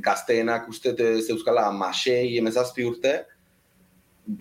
gazteenak 0.05 0.69
uste 0.69 0.95
zeuzkala 0.97 1.71
masei 1.73 2.37
emezazpi 2.39 2.85
urte, 2.85 3.15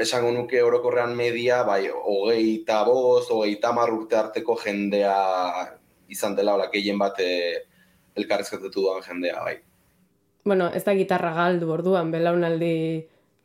esango 0.04 0.34
nuke 0.36 0.62
orokorrean 0.64 1.16
media, 1.16 1.64
bai, 1.64 1.88
hogei 1.90 2.62
eta 2.62 2.84
boz, 2.84 3.30
hogei 3.32 3.58
urte 3.94 4.16
arteko 4.16 4.58
jendea 4.64 5.16
izan 6.10 6.36
dela, 6.36 6.56
hola, 6.56 6.70
gehien 6.72 6.98
bat 6.98 7.20
e, 7.20 7.64
elkarrezkatatu 8.18 8.82
duan 8.82 9.04
jendea, 9.06 9.42
bai. 9.44 9.58
Bueno, 10.48 10.70
ez 10.74 10.84
da 10.86 10.96
gitarra 10.96 11.34
galdu 11.36 11.72
orduan, 11.76 12.12
belaunaldi 12.12 12.74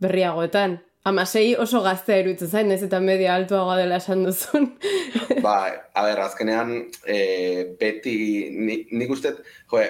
berriagoetan. 0.03 0.79
Amasei 1.05 1.57
oso 1.59 1.81
gaztea 1.83 2.21
iruditzen 2.23 2.51
zain, 2.51 2.71
ez 2.71 2.83
eta 2.87 3.01
media 3.03 3.35
altuagoa 3.35 3.75
dela 3.81 3.99
esan 3.99 4.23
duzun. 4.23 4.69
ba, 5.47 5.57
a 5.95 6.05
ber, 6.07 6.23
azkenean, 6.29 6.77
e, 7.03 7.19
beti, 7.81 8.15
nik 8.55 8.93
ni 8.95 9.09
uste, 9.11 9.35
joe, 9.73 9.89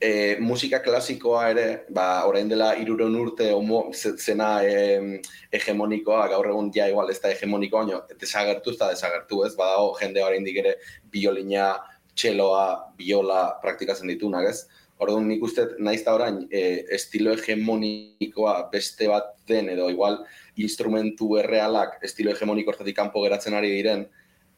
e, 0.00 0.36
musika 0.40 0.82
klasikoa 0.84 1.46
ere, 1.54 1.66
ba, 1.88 2.26
orain 2.28 2.52
dela 2.52 2.74
iruron 2.76 3.16
urte 3.16 3.48
homo, 3.54 3.86
zena 3.96 4.50
e, 4.60 5.22
hegemonikoa, 5.56 6.26
gaur 6.34 6.50
egun 6.52 6.70
ja 6.74 6.88
igual 6.92 7.10
ez 7.10 7.18
da 7.22 7.32
hegemonikoa, 7.32 7.86
baina 7.86 8.20
desagertu 8.20 8.74
ez 8.74 8.78
da 8.82 8.92
desagertu 8.92 9.42
ez, 9.46 9.54
badago 9.56 9.94
jende 10.00 10.24
orain 10.24 10.46
ere 10.52 10.76
biolina, 11.12 11.72
txeloa, 12.16 12.66
biola 12.98 13.42
praktikatzen 13.62 14.10
ditunak, 14.10 14.48
ez? 14.50 14.64
Orduan 15.02 15.26
nik 15.28 15.42
uste 15.44 15.66
naiz 15.84 16.00
da 16.06 16.14
orain 16.16 16.40
e, 16.48 16.62
estilo 16.96 17.34
hegemonikoa 17.36 18.54
beste 18.72 19.10
bat 19.12 19.34
den 19.48 19.68
edo 19.74 19.90
igual 19.92 20.22
instrumentu 20.56 21.34
errealak 21.36 21.98
estilo 22.08 22.32
hegemoniko 22.32 22.72
hortatik 22.72 22.96
kanpo 22.96 23.20
geratzen 23.26 23.58
ari 23.58 23.74
diren, 23.74 24.06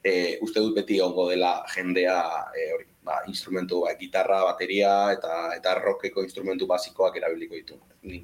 e, 0.04 0.38
uste 0.46 0.62
dut 0.62 0.78
beti 0.78 1.00
ongo 1.02 1.26
dela 1.32 1.56
jendea 1.74 2.18
e, 2.54 2.70
hori, 2.76 2.88
ba, 3.02 3.20
instrumentu, 3.26 3.82
ba, 3.82 3.98
gitarra, 3.98 4.44
bateria 4.46 4.94
eta 5.18 5.44
eta 5.58 5.74
rockeko 5.82 6.22
instrumentu 6.22 6.70
basikoak 6.70 7.18
erabiliko 7.18 7.58
ditu. 7.58 7.80
Ni 8.06 8.22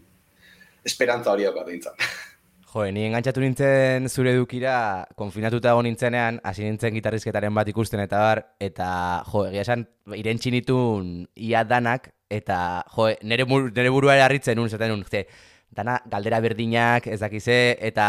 esperantza 0.84 1.32
hori 1.32 1.48
daukat. 1.48 1.96
Jo, 2.74 2.82
ni 2.90 3.04
engantzatu 3.06 3.38
nintzen 3.38 4.08
zure 4.10 4.32
dukira, 4.34 5.06
konfinatuta 5.14 5.70
egon 5.70 5.86
nintzenean, 5.86 6.40
hasi 6.42 6.64
nintzen 6.64 6.96
gitarrizketaren 6.96 7.54
bat 7.54 7.68
ikusten 7.70 8.00
eta 8.02 8.18
bar, 8.18 8.40
eta 8.58 8.88
jo, 9.28 9.44
egia 9.46 9.62
esan, 9.62 9.84
irentxi 10.18 10.50
nitun 10.50 11.12
ia 11.38 11.62
danak, 11.70 12.08
eta 12.34 12.56
jo, 12.96 13.06
nere, 13.22 13.46
nere 13.46 13.92
burua 13.94 14.16
harritzen 14.24 14.58
un, 14.58 14.66
zaten 14.66 14.96
un, 14.96 15.06
ze, 15.06 15.22
dana 15.70 16.00
galdera 16.10 16.42
berdinak, 16.42 17.06
ez 17.06 17.20
dakize, 17.22 17.60
eta 17.78 18.08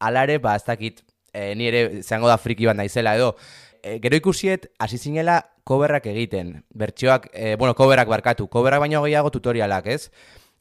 alare, 0.00 0.38
ba, 0.40 0.56
ez 0.56 0.64
dakit, 0.64 1.04
e, 1.34 1.52
ni 1.60 1.68
ere 1.68 2.00
zeango 2.00 2.32
da 2.32 2.40
friki 2.40 2.64
bat 2.64 2.80
naizela 2.80 3.12
edo, 3.20 3.34
e, 3.82 3.98
gero 4.00 4.16
ikusiet, 4.24 4.70
hasi 4.80 4.96
zinela 4.96 5.42
koberrak 5.68 6.08
egiten, 6.08 6.62
bertsioak, 6.72 7.28
e, 7.34 7.56
bueno, 7.60 7.76
koberrak 7.76 8.08
barkatu, 8.08 8.48
koberrak 8.48 8.88
baino 8.88 9.04
gehiago 9.04 9.36
tutorialak, 9.36 9.92
ez? 9.98 10.06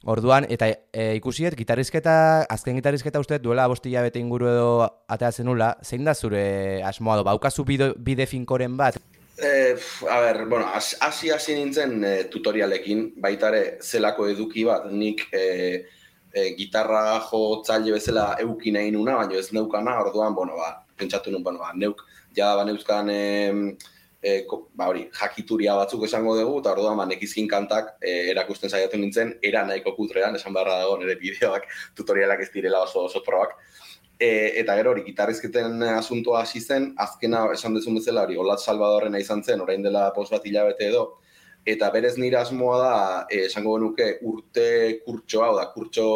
Orduan, 0.05 0.45
eta 0.53 0.67
e, 0.93 1.15
ikusiet, 1.17 1.55
gitarrizketa, 1.57 2.45
azken 2.53 2.77
gitarrizketa 2.77 3.19
uste 3.19 3.39
duela 3.41 3.65
bostila 3.67 4.03
bete 4.05 4.21
inguru 4.21 4.49
edo 4.51 4.67
atea 5.09 5.31
zenula, 5.31 5.71
zein 5.83 6.05
da 6.05 6.13
zure 6.13 6.83
asmoa 6.85 7.17
do, 7.17 7.23
baukazu 7.25 7.65
bide, 7.65 7.91
bide 7.97 8.27
finkoren 8.29 8.77
bat? 8.77 8.99
E, 9.41 9.75
a 10.09 10.19
ber, 10.21 10.45
bueno, 10.45 10.69
hasi 10.69 11.31
hasi 11.33 11.57
nintzen 11.57 12.03
e, 12.05 12.13
tutorialekin, 12.29 13.07
baitare 13.21 13.79
zelako 13.81 14.29
eduki 14.29 14.67
bat, 14.69 14.85
nik 14.93 15.25
e, 15.33 15.43
e, 16.31 16.47
gitarra 16.57 17.19
jo 17.31 17.63
tzaile 17.65 17.97
bezala 17.97 18.29
euki 18.45 18.71
nahi 18.71 18.93
nuna, 18.93 19.17
baina 19.17 19.41
ez 19.41 19.49
neukana, 19.51 19.97
orduan, 20.05 20.37
bueno, 20.37 20.61
ba, 20.61 20.75
pentsatu 20.97 21.33
nun, 21.33 21.43
bueno, 21.43 21.59
ba, 21.65 21.73
neuk, 21.73 22.05
ja, 22.37 22.53
ba, 22.55 22.69
neuzkan, 22.69 23.09
e, 23.09 23.96
e, 24.21 24.45
ba 24.75 24.87
hori, 24.89 25.07
jakituria 25.13 25.75
batzuk 25.77 26.05
esango 26.07 26.35
dugu, 26.37 26.59
eta 26.61 26.73
orduan, 26.73 26.97
ba, 26.97 27.05
nekizkin 27.09 27.47
kantak 27.49 27.95
e, 28.01 28.31
erakusten 28.31 28.71
saiatu 28.71 28.97
nintzen, 28.97 29.35
era 29.45 29.63
nahiko 29.67 29.93
kutrean, 29.97 30.35
esan 30.35 30.55
beharra 30.55 30.79
dago 30.83 30.97
nire 31.01 31.17
bideoak, 31.21 31.67
tutorialak 31.97 32.41
ez 32.45 32.49
direla 32.53 32.81
oso 32.85 33.05
oso 33.05 33.21
probak. 33.25 33.57
E, 34.17 34.29
eta 34.63 34.73
gero 34.79 34.95
hori, 34.95 35.03
gitarrizketen 35.05 35.83
asuntoa 35.93 36.41
hasi 36.41 36.61
zen, 36.61 36.91
azkena 36.97 37.45
esan 37.53 37.77
dezun 37.77 37.99
bezala 37.99 38.25
hori, 38.25 38.37
Olat 38.41 38.63
Salvadorrena 38.63 39.21
izan 39.21 39.43
zen, 39.43 39.61
orain 39.61 39.85
dela 39.85 40.09
pos 40.15 40.29
bat 40.33 40.45
hilabete 40.45 40.89
edo, 40.89 41.05
eta 41.67 41.89
berez 41.93 42.15
nire 42.17 42.39
asmoa 42.39 42.77
da, 42.81 42.93
e, 43.29 43.43
esango 43.51 43.75
genuke, 43.77 44.07
urte 44.25 44.67
kurtsoa, 45.05 45.51
da, 45.59 45.67
kurtso 45.75 46.07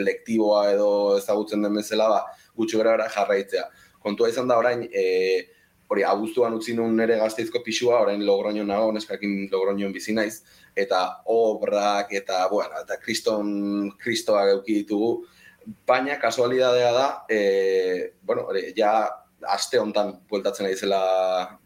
elektiboa 0.00 0.64
edo 0.72 0.90
ezagutzen 1.20 1.62
den 1.62 1.78
bezala, 1.78 2.08
ba, 2.16 2.24
gutxo 2.58 2.82
gara 2.82 3.06
jarraitzea. 3.14 3.68
Kontua 4.02 4.30
izan 4.32 4.48
da 4.50 4.56
orain, 4.58 4.82
e, 4.90 5.04
hori 5.88 6.04
abuztuan 6.04 6.54
utzi 6.58 6.74
nun 6.76 6.96
nire 6.96 7.16
gazteizko 7.20 7.62
pixua, 7.64 8.02
orain 8.04 8.24
logroño 8.26 8.64
nago, 8.68 8.90
neskakin 8.92 9.46
logroñoen 9.52 9.92
bizi 9.92 10.12
naiz, 10.16 10.42
eta 10.76 11.00
obrak, 11.32 12.12
eta, 12.20 12.44
bueno, 12.52 12.82
eta 12.82 12.98
kriston, 13.00 13.48
kristoa 14.00 14.44
geuki 14.50 14.82
ditugu, 14.82 15.12
baina 15.88 16.18
kasualidadea 16.20 16.92
da, 16.92 17.06
e, 17.28 18.12
bueno, 18.22 18.44
hori, 18.52 18.68
ja, 18.76 18.92
aste 19.48 19.78
hontan 19.78 20.12
bueltatzen 20.28 20.66
ari 20.66 20.76
zela 20.76 21.00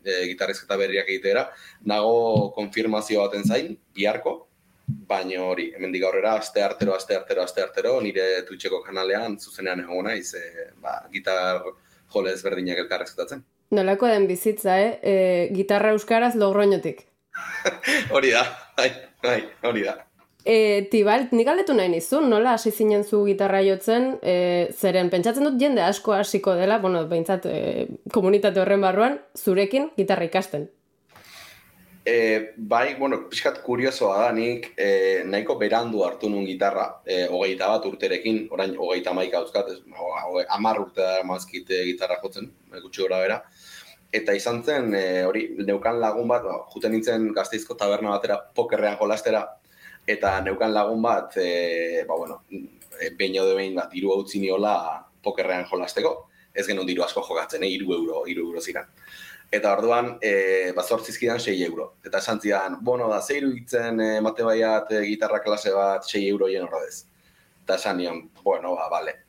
e, 0.04 0.22
gitarrizketa 0.30 0.76
berriak 0.78 1.08
egitera, 1.08 1.46
nago 1.88 2.50
konfirmazio 2.56 3.22
baten 3.24 3.46
zain, 3.48 3.76
biharko, 3.96 4.36
baina 5.08 5.40
hori, 5.46 5.70
hemendik 5.76 6.04
aurrera, 6.06 6.36
aste 6.38 6.62
artero, 6.62 6.94
aste 6.94 7.16
artero, 7.16 7.42
aste 7.42 7.62
artero, 7.64 7.96
nire 8.04 8.44
tutxeko 8.46 8.82
kanalean, 8.86 9.38
zuzenean 9.40 9.82
egon 9.82 10.06
naiz, 10.10 10.34
e, 10.38 10.68
ba, 10.82 11.00
gitar 11.14 11.64
jole 12.12 12.36
ezberdinak 12.36 12.84
elkarrezketatzen. 12.84 13.42
Nolako 13.72 14.06
den 14.06 14.26
bizitza, 14.28 14.76
eh? 14.76 14.98
E, 15.00 15.12
gitarra 15.56 15.94
euskaraz 15.96 16.34
logroñotik. 16.36 17.06
hori 18.14 18.32
da, 18.34 18.42
bai, 18.76 18.90
bai, 19.24 19.38
hori 19.64 19.86
da. 19.86 19.94
E, 20.44 20.56
tibalt, 20.90 21.30
nik 21.32 21.48
aldetu 21.48 21.72
nahi 21.78 21.88
nizun, 21.88 22.26
nola 22.28 22.56
hasi 22.58 22.72
zinen 22.74 23.06
zu 23.06 23.22
gitarra 23.24 23.62
jotzen, 23.64 24.16
e, 24.20 24.34
zeren 24.74 25.08
pentsatzen 25.08 25.48
dut 25.48 25.56
jende 25.60 25.84
asko 25.86 26.12
hasiko 26.12 26.56
dela, 26.58 26.80
bueno, 26.82 27.06
behintzat 27.08 27.48
e, 27.48 27.56
komunitate 28.12 28.60
horren 28.60 28.84
barruan, 28.84 29.16
zurekin 29.38 29.88
gitarra 29.96 30.28
ikasten. 30.28 30.68
E, 32.04 32.16
bai, 32.58 32.96
bueno, 32.98 33.22
pixkat 33.30 33.62
kuriosoa 33.64 34.18
da, 34.24 34.28
nik 34.36 34.72
e, 34.76 34.90
nahiko 35.24 35.56
berandu 35.56 36.02
hartu 36.04 36.28
nun 36.28 36.44
gitarra, 36.44 36.88
e, 37.06 37.22
hogeita 37.30 37.72
bat 37.72 37.88
urterekin, 37.88 38.44
orain 38.52 38.76
hogeita 38.76 39.16
maika 39.16 39.40
euskat, 39.46 39.70
amar 40.58 40.82
urte 40.82 41.00
da 41.06 41.22
mazkit 41.24 41.70
gitarra 41.86 42.20
jotzen, 42.20 42.50
gutxi 42.82 43.06
gora 43.06 43.24
bera 43.24 43.44
eta 44.12 44.34
izan 44.36 44.62
zen, 44.62 44.92
e, 44.94 45.24
hori, 45.24 45.46
neukan 45.64 46.00
lagun 46.00 46.28
bat, 46.28 46.44
ba, 46.44 46.58
juten 46.74 46.92
nintzen 46.92 47.30
gazteizko 47.36 47.74
taberna 47.80 48.12
batera 48.12 48.38
pokerrean 48.54 48.98
jolastera, 49.00 49.46
eta 50.06 50.34
neukan 50.44 50.74
lagun 50.74 51.02
bat, 51.02 51.36
e, 51.40 52.04
ba, 52.08 52.18
bueno, 52.18 52.42
e, 52.50 53.10
behin 53.18 53.38
edo 53.40 53.56
behin 53.56 53.78
bat, 53.78 53.94
iru 53.96 54.12
hau 54.12 54.22
niola 54.34 54.76
pokerrean 55.24 55.64
jolasteko, 55.70 56.14
ez 56.54 56.66
genuen 56.66 56.86
diru 56.86 57.04
asko 57.04 57.24
jokatzen, 57.24 57.64
eh, 57.64 57.72
iru 57.72 57.94
euro, 57.96 58.24
iru 58.28 58.48
euro 58.48 58.60
ziren. 58.60 58.88
Eta 59.52 59.72
orduan, 59.76 60.16
e, 60.20 60.72
ba, 60.76 60.82
zortzizkidan 60.82 61.40
6 61.40 61.58
euro. 61.66 61.94
Eta 62.04 62.18
esan 62.18 62.40
zidan, 62.40 62.78
bueno, 62.80 63.08
da, 63.08 63.20
zeiru 63.20 63.52
itzen 63.56 64.00
e, 64.00 64.20
mate 64.24 64.44
baiat, 64.44 64.92
e, 64.92 65.02
gitarra 65.08 65.42
klase 65.44 65.72
bat, 65.76 66.08
6 66.08 66.24
euro 66.28 66.48
jen 66.48 66.64
horredez. 66.64 67.04
Eta 67.64 67.76
esan 67.76 68.00
nion, 68.00 68.22
bueno, 68.42 68.74
ba, 68.76 68.88
bale. 68.92 69.21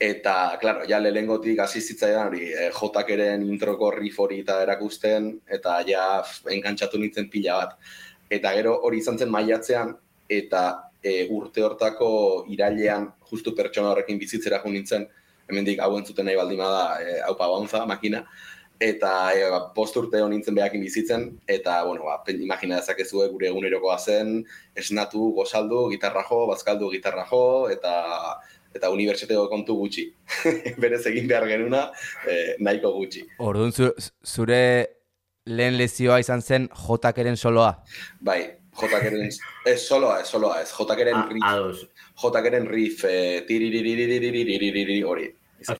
Eta, 0.00 0.56
klaro, 0.56 0.86
ja 0.88 0.96
lehengotik 0.96 1.58
hasi 1.60 1.82
zitzaidan 1.84 2.30
hori, 2.30 2.46
e, 2.56 2.70
jotakeren 2.72 3.42
introko 3.44 3.90
riff 3.92 4.20
hori 4.24 4.38
eta 4.40 4.54
erakusten, 4.64 5.26
eta 5.56 5.74
ja 5.84 6.04
enkantzatu 6.54 6.96
nintzen 6.98 7.26
pila 7.28 7.58
bat. 7.58 7.74
Eta 8.32 8.54
gero 8.56 8.78
hori 8.86 9.02
izan 9.02 9.18
zen 9.20 9.28
maiatzean, 9.34 9.92
eta 10.38 10.62
e, 11.04 11.26
urte 11.28 11.60
hortako 11.66 12.08
irailean 12.48 13.10
justu 13.28 13.52
pertsona 13.58 13.90
horrekin 13.90 14.16
bizitzera 14.22 14.62
jo 14.62 14.72
nintzen, 14.72 15.04
hemendik 15.50 15.82
hau 15.84 15.90
entzuten 15.98 16.24
nahi 16.24 16.38
baldima 16.38 16.70
da, 16.72 16.86
e, 17.02 17.18
hau 17.26 17.34
pabanza, 17.36 17.82
makina, 17.90 18.22
eta 18.80 19.10
e, 19.36 19.42
ba, 19.52 19.58
post 19.76 19.98
urte 20.00 20.22
hon 20.24 20.32
nintzen 20.32 20.56
behakin 20.56 20.80
bizitzen, 20.80 21.26
eta, 21.58 21.82
bueno, 21.84 22.06
ba, 22.08 22.22
imagina 22.32 22.80
dezakezu 22.80 23.26
gure 23.34 23.50
egunerokoa 23.50 23.98
zen, 23.98 24.32
esnatu, 24.84 25.28
gozaldu, 25.36 25.90
gitarra 25.92 26.24
jo, 26.30 26.46
bazkaldu, 26.54 26.88
gitarra 26.96 27.26
jo, 27.28 27.42
eta 27.68 27.92
eta 28.74 28.90
unibertsitateko 28.94 29.48
kontu 29.50 29.76
gutxi. 29.80 30.06
Berez 30.82 31.02
egin 31.10 31.28
behar 31.30 31.46
genuna, 31.50 31.88
eh, 32.28 32.54
nahiko 32.62 32.92
gutxi. 32.96 33.26
Orduan, 33.42 33.74
zure 33.74 34.62
lehen 35.50 35.76
lezioa 35.78 36.20
izan 36.22 36.42
zen 36.42 36.68
jotakeren 36.86 37.36
soloa? 37.36 37.72
Bai, 38.20 38.40
jotakeren, 38.80 39.28
ez 39.66 39.80
soloa, 39.80 40.20
ez 40.20 40.28
soloa, 40.28 40.60
ez 40.62 40.70
jotakeren 40.70 41.26
riff. 41.32 41.44
Jotakeren 42.22 42.70
riff, 42.70 43.04
hori. 45.08 45.30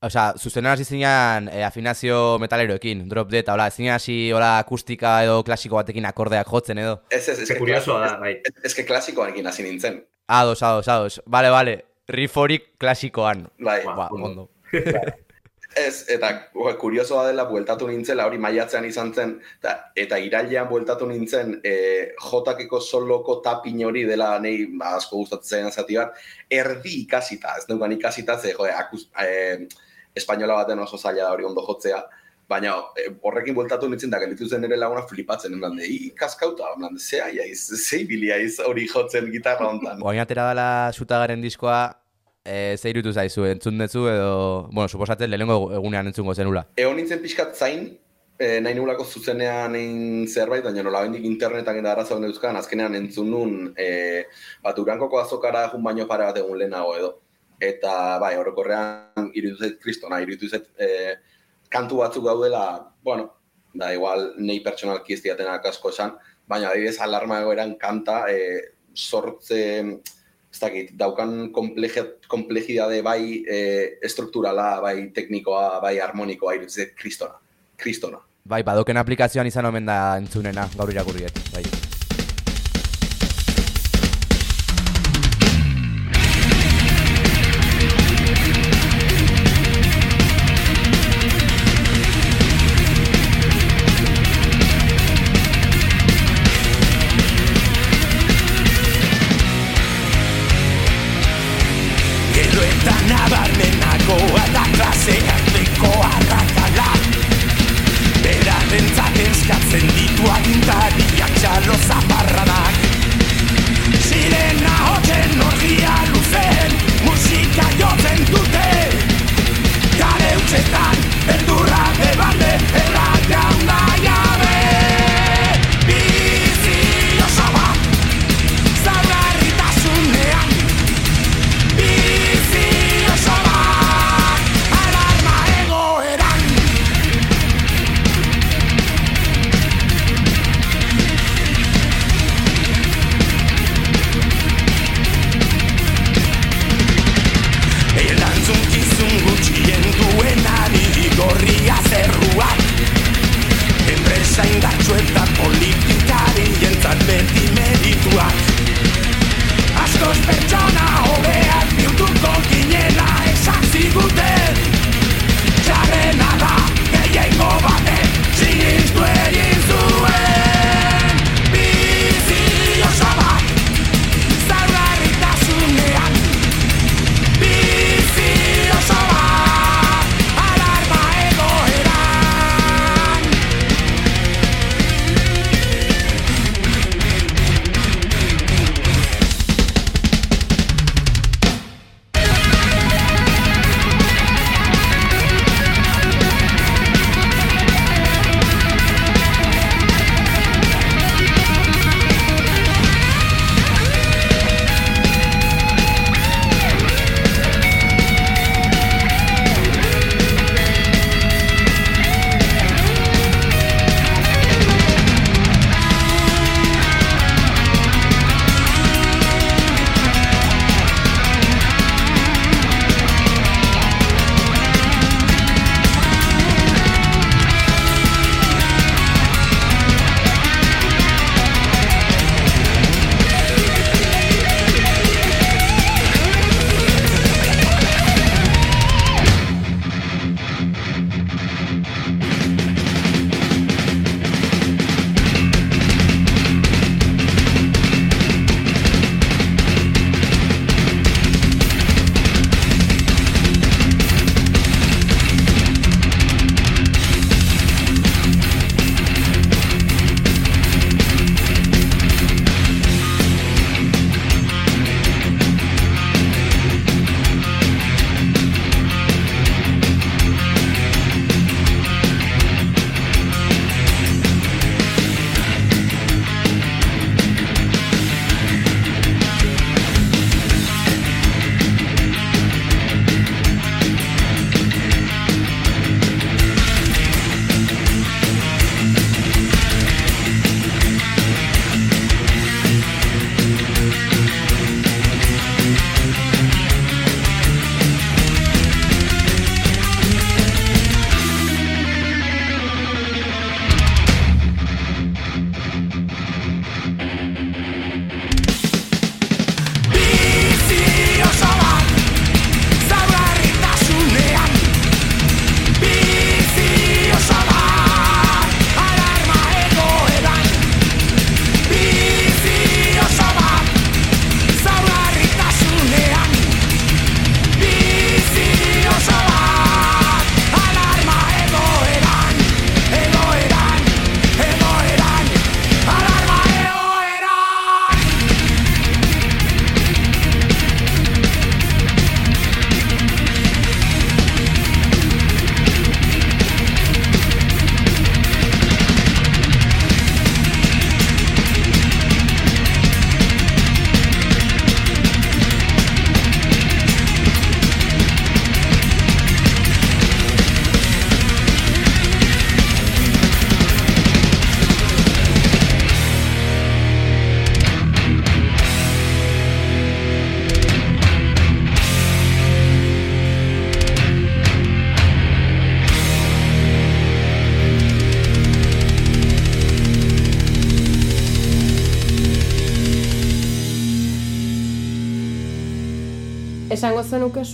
Osa, 0.05 0.35
zuzenan 0.37 0.74
hasi 0.74 0.85
zinean 0.85 1.46
eh, 1.48 1.62
afinazio 1.64 2.37
metaleroekin, 2.42 3.07
drop 3.09 3.31
dead, 3.33 3.48
hola, 3.48 3.70
zinean 3.72 3.96
hasi 3.96 4.31
hola 4.37 4.59
akustika 4.59 5.22
edo 5.24 5.38
klasiko 5.44 5.79
batekin 5.79 6.05
akordeak 6.05 6.50
jotzen 6.53 6.83
edo. 6.83 6.98
Ez, 7.09 7.22
ez, 7.29 7.38
ez, 7.38 7.50
ez, 7.57 7.87
da, 7.87 8.16
bai. 8.20 8.35
Ez, 8.44 8.74
ez, 8.74 8.74
klasikoarekin 8.85 9.46
hasi 9.48 9.64
nintzen. 9.64 10.03
Ados, 10.29 10.62
ados, 10.62 10.88
ados. 10.88 11.22
Vale, 11.26 11.48
vale 11.50 11.89
riforik 12.11 12.73
klasikoan. 12.79 13.46
Bai, 13.59 13.83
ba, 13.85 14.09
ondo. 14.11 14.49
Ez, 15.77 16.03
eta 16.11 16.33
kuriosoa 16.81 17.29
dela 17.29 17.44
bueltatu 17.46 17.87
nintzela, 17.87 18.25
hori 18.27 18.40
maiatzean 18.42 18.88
izan 18.88 19.12
zen, 19.14 19.37
eta, 19.61 19.75
eta 20.03 20.18
irailean 20.18 20.66
bueltatu 20.66 21.07
nintzen 21.07 21.61
e, 21.62 21.75
jotakeko 22.25 22.81
soloko 22.83 23.37
tapin 23.44 23.85
hori 23.87 24.03
dela 24.09 24.33
nahi 24.42 24.66
ba, 24.75 24.96
asko 24.99 25.20
gustatzen 25.20 25.70
zati 25.70 26.01
bat, 26.01 26.18
erdi 26.51 26.96
ikasita, 27.05 27.55
ez 27.61 27.68
dugan 27.68 27.94
ikasita, 27.94 28.38
ze 28.40 28.57
jo, 28.57 28.66
akuz, 28.66 29.05
e, 29.14 29.68
espainola 30.16 30.59
baten 30.64 30.83
oso 30.83 30.99
zaila 30.99 31.29
da 31.29 31.31
hori 31.37 31.46
ondo 31.46 31.62
jotzea, 31.62 32.03
baina 32.51 32.75
e, 32.99 33.07
horrekin 33.23 33.55
bueltatu 33.55 33.88
nintzen 33.88 34.11
da, 34.11 34.18
gelitu 34.18 34.51
zen 34.51 34.66
ere 34.66 34.77
laguna 34.77 35.07
flipatzen, 35.07 35.55
en 35.55 35.62
blande, 35.62 35.87
ikaskauta, 36.11 36.75
en 36.75 36.83
blande, 36.83 37.07
jaiz, 37.38 37.62
zei 37.79 38.03
biliaiz 38.11 38.57
hori 38.66 38.90
jotzen 38.90 39.31
gitarra 39.31 39.70
hontan. 39.70 40.03
Oain 40.03 40.18
atera 40.18 40.51
dela 40.51 40.68
sutagaren 40.90 41.46
diskoa, 41.46 41.85
e, 42.44 42.76
ze 42.76 42.90
irutu 42.90 43.12
zaizu, 43.12 43.44
entzun 43.46 43.79
dezu 43.79 44.07
edo, 44.09 44.68
bueno, 44.72 44.88
suposatzen 44.88 45.31
lehenengo 45.31 45.72
egunean 45.76 46.11
entzungo 46.11 46.35
zenula. 46.35 46.64
Egon 46.76 46.96
nintzen 46.96 47.20
pixkat 47.22 47.57
zain, 47.57 47.87
e, 48.38 48.61
nahi 48.64 48.76
nulako 48.79 49.05
zuzenean 49.05 49.76
egin 49.76 50.29
zerbait, 50.29 50.64
baina 50.64 50.85
nola 50.87 51.03
bendik 51.07 51.26
internetan 51.29 51.81
gara 51.81 51.92
arazo 51.98 52.20
euskan, 52.31 52.57
azkenean 52.57 52.96
entzun 52.98 53.31
nun, 53.31 53.74
e, 53.76 54.24
bat 54.64 54.79
urankoko 54.79 55.20
azokara 55.20 55.68
jun 55.72 55.85
baino 55.85 56.07
pare 56.09 56.31
bat 56.31 56.40
egun 56.40 56.59
lehenago 56.59 56.94
edo. 56.96 57.12
Eta, 57.61 57.92
bai, 58.22 58.37
horrekorrean 58.40 59.29
irutu 59.37 59.61
zait 59.61 59.76
kristona, 59.83 60.22
irutu 60.24 60.48
zait 60.48 60.70
e, 60.81 61.18
kantu 61.68 62.00
batzuk 62.00 62.24
gaudela, 62.24 62.64
bueno, 63.05 63.35
da 63.74 63.92
igual, 63.94 64.33
nei 64.40 64.62
pertsonalki 64.64 65.14
ez 65.14 65.22
diatenak 65.22 65.68
asko 65.68 65.92
esan, 65.92 66.16
baina 66.48 66.70
adibidez 66.70 66.96
alarma 67.05 67.42
egoeran 67.44 67.76
kanta, 67.79 68.24
e, 68.33 68.72
sortze, 68.96 69.61
ez 70.51 70.59
dakit, 70.59 70.95
daukan 70.99 71.53
komplejidade 71.55 73.03
bai 73.07 73.45
e, 73.47 73.61
estrukturala, 74.03 74.81
bai 74.83 74.97
teknikoa, 75.15 75.79
bai 75.83 75.99
harmonikoa, 76.03 76.57
irutzet, 76.59 76.97
kristona. 76.99 77.39
Kristona. 77.81 78.19
Bai, 78.51 78.65
badoken 78.67 78.99
aplikazioan 78.99 79.47
izan 79.47 79.71
omen 79.71 79.87
da 79.87 80.01
entzunena, 80.19 80.67
gaur 80.77 80.91
irakurriet, 80.91 81.39
bai. 81.55 81.80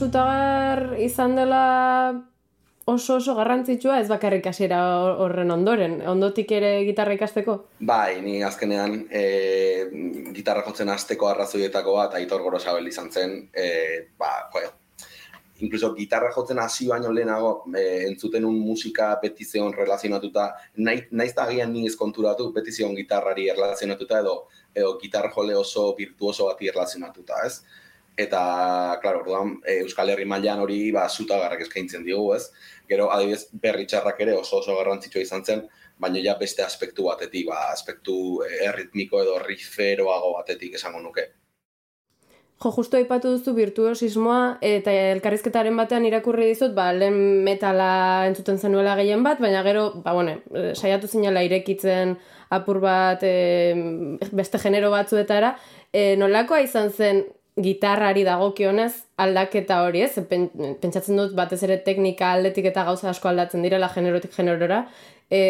Zenuke 0.07 0.17
sutagar 0.17 0.99
izan 0.99 1.37
dela 1.37 2.25
oso 2.87 3.17
oso 3.17 3.35
garrantzitsua 3.35 4.01
ez 4.01 4.09
bakarrik 4.09 4.47
hasiera 4.47 4.79
horren 5.19 5.51
ondoren, 5.51 6.01
ondotik 6.07 6.53
ere 6.53 6.85
gitarra 6.85 7.15
ikasteko? 7.15 7.67
Bai, 7.81 8.21
ni 8.23 8.43
azkenean 8.43 9.09
e, 9.11 10.31
gitarra 10.33 10.63
jotzen 10.63 10.89
hasteko 10.89 11.29
arrazoietako 11.29 11.97
bat 11.97 12.15
Aitor 12.15 12.43
Gorosabel 12.43 12.87
izan 12.87 13.11
zen, 13.11 13.49
e, 13.53 14.07
ba, 14.17 14.49
jo, 14.55 14.71
incluso 15.59 15.95
gitarra 15.97 16.31
jotzen 16.31 16.59
hasi 16.59 16.87
baino 16.87 17.11
lehenago 17.11 17.65
e, 17.75 18.07
entzuten 18.07 18.45
un 18.45 18.61
musika 18.61 19.17
beti 19.21 19.45
zeon 19.45 19.73
relazionatuta, 19.73 20.53
naiz 20.77 21.35
da 21.35 21.49
agian 21.49 21.73
ni 21.73 21.87
eskonturatu 21.87 22.53
beti 22.53 22.71
zeon 22.71 22.95
gitarrari 22.95 23.49
relazionatuta 23.51 24.21
edo 24.21 24.37
edo 24.77 24.95
gitarra 25.01 25.33
jole 25.35 25.57
oso 25.57 25.95
virtuoso 25.97 26.47
bati 26.47 26.71
relazionatuta, 26.71 27.43
ez? 27.47 27.65
Eta, 28.17 28.99
klaro, 29.03 29.21
orduan, 29.21 29.59
e, 29.61 29.81
Euskal 29.85 30.09
Herri 30.09 30.25
mailan 30.25 30.63
hori 30.65 30.79
ba, 30.93 31.05
zuta 31.09 31.37
garrak 31.43 31.67
eskaintzen 31.67 32.05
diogu, 32.05 32.33
ez? 32.37 32.47
Gero, 32.89 33.11
adibidez, 33.13 33.51
berri 33.53 33.85
txarrak 33.87 34.23
ere 34.25 34.37
oso 34.39 34.63
oso 34.63 34.77
garrantzitsua 34.79 35.25
izan 35.27 35.45
zen, 35.45 35.67
baina 36.01 36.23
ja 36.25 36.37
beste 36.41 36.65
aspektu 36.65 37.11
batetik, 37.11 37.51
ba, 37.51 37.67
aspektu 37.75 38.17
eh, 38.47 38.63
erritmiko 38.71 39.21
edo 39.21 39.37
riferoago 39.43 40.33
batetik 40.39 40.79
esango 40.81 41.03
nuke. 41.05 41.29
Jo, 42.57 42.71
justu 42.73 42.97
aipatu 42.97 43.35
duzu 43.35 43.53
virtuosismoa 43.53 44.57
eta 44.65 44.93
elkarrizketaren 45.11 45.77
batean 45.77 46.07
irakurri 46.09 46.47
dizut, 46.55 46.73
ba, 46.77 46.89
lehen 46.97 47.45
metala 47.45 47.91
entzuten 48.31 48.57
zenuela 48.57 48.97
gehien 48.97 49.21
bat, 49.27 49.43
baina 49.45 49.61
gero, 49.67 49.91
ba, 50.01 50.17
bueno, 50.17 50.39
eh, 50.57 50.73
saiatu 50.73 51.13
zinela 51.13 51.45
irekitzen 51.45 52.17
apur 52.57 52.81
bat 52.81 53.21
e, 53.27 53.75
beste 54.33 54.61
genero 54.63 54.89
batzuetara, 54.93 55.57
e, 55.93 56.15
nolakoa 56.17 56.63
izan 56.65 56.93
zen 56.95 57.25
gitarrari 57.57 58.25
dagokionez 58.27 58.93
aldaketa 59.23 59.81
hori, 59.87 60.03
ez? 60.05 60.19
Pentsatzen 60.29 61.17
dut 61.17 61.33
batez 61.37 61.63
ere 61.65 61.79
teknika 61.85 62.35
aldetik 62.37 62.69
eta 62.73 62.85
gauza 62.85 63.09
asko 63.11 63.31
aldatzen 63.31 63.65
direla 63.65 63.89
generotik 63.93 64.35
generora. 64.37 64.83
E, 65.31 65.41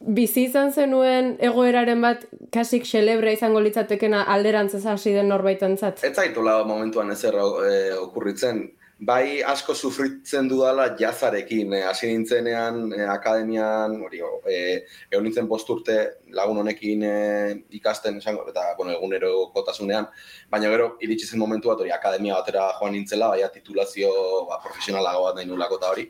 bizi 0.00 0.46
izan 0.48 0.72
zenuen 0.72 1.34
egoeraren 1.44 2.00
bat 2.04 2.26
kasik 2.52 2.84
xelebre 2.88 3.32
izango 3.36 3.60
litzatekena 3.64 4.24
alderantzez 4.34 4.84
hasi 4.86 5.14
den 5.16 5.32
norbaitentzat? 5.32 6.04
Ez 6.04 6.14
zaitula 6.16 6.60
momentuan 6.68 7.12
ezer 7.16 7.36
e, 7.40 7.74
okurritzen, 8.00 8.66
bai 9.00 9.40
asko 9.42 9.74
sufritzen 9.74 10.48
dudala 10.48 10.90
jazarekin, 10.98 11.72
eh, 11.72 11.84
hasi 11.88 12.10
nintzenean 12.10 12.92
eh, 12.92 13.06
akademian, 13.08 13.96
hori, 14.04 14.20
eh, 14.52 14.82
egon 15.10 15.24
nintzen 15.24 15.48
posturte 15.48 15.96
lagun 16.36 16.60
honekin 16.60 17.02
eh, 17.08 17.54
ikasten, 17.80 18.18
esango, 18.20 18.44
eta, 18.52 18.74
bueno, 18.76 18.92
egunero 18.92 19.48
kotasunean, 19.54 20.10
baina 20.52 20.68
gero, 20.68 20.90
iritsi 21.00 21.30
zen 21.30 21.40
momentu 21.40 21.72
bat, 21.72 21.80
hori, 21.80 21.94
akademia 21.96 22.36
batera 22.36 22.66
joan 22.76 22.92
nintzela, 22.92 23.32
baina 23.32 23.48
titulazio 23.48 24.12
ba, 24.50 24.60
profesionalago 24.60 25.24
bat 25.30 25.40
nahi 25.40 25.48
nulako 25.48 25.80
eta 25.80 25.92
hori, 25.94 26.08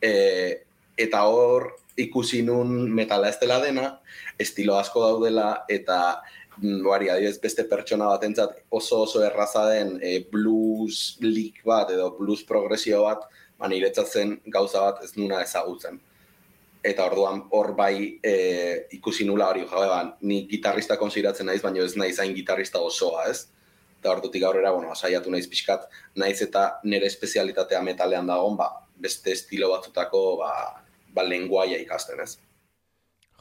eh, 0.00 0.64
eta 0.96 1.26
hor 1.28 1.74
ikusi 2.00 2.40
nun 2.42 2.88
metala 2.90 3.28
ez 3.28 3.36
dela 3.38 3.60
dena, 3.60 3.98
estilo 4.40 4.78
asko 4.80 5.04
daudela, 5.04 5.66
eta 5.68 6.22
Bari, 6.62 7.08
adibidez, 7.10 7.40
beste 7.42 7.64
pertsona 7.66 8.06
batentzat 8.12 8.60
oso 8.70 9.00
oso 9.02 9.22
erraza 9.26 9.64
den 9.72 9.96
e, 10.02 10.20
blues 10.30 11.16
leak 11.20 11.64
bat 11.66 11.90
edo 11.90 12.12
blues 12.18 12.44
progresio 12.46 13.02
bat, 13.02 13.24
ba, 13.58 13.70
niretzatzen 13.70 14.36
gauza 14.54 14.84
bat 14.84 15.02
ez 15.02 15.16
nuna 15.16 15.40
ezagutzen. 15.42 15.98
Eta 16.84 17.08
orduan 17.08 17.42
hor 17.56 17.72
bai 17.74 18.20
e, 18.22 18.34
ikusi 18.94 19.26
nula 19.26 19.48
hori, 19.50 19.64
jabe, 19.66 19.88
ba, 19.90 19.98
ni 20.22 20.44
gitarrista 20.50 20.98
konsideratzen 21.00 21.50
naiz, 21.50 21.60
baina 21.64 21.82
ez 21.82 21.96
naiz 21.98 22.20
hain 22.22 22.36
gitarrista 22.36 22.78
osoa, 22.78 23.26
ez? 23.32 23.48
Eta 23.98 24.12
ordutik 24.12 24.44
aurrera, 24.44 24.70
bueno, 24.76 24.94
saiatu 24.94 25.32
naiz 25.32 25.48
pixkat, 25.50 25.88
naiz 26.14 26.38
eta 26.44 26.68
nire 26.84 27.10
espezialitatea 27.10 27.82
metalean 27.82 28.30
dagoen, 28.30 28.54
ba, 28.60 28.70
beste 28.94 29.34
estilo 29.34 29.72
batzutako, 29.74 30.24
ba, 30.44 30.52
ba 31.16 31.26
lenguaia 31.26 31.82
ikasten, 31.82 32.20
ez? 32.22 32.36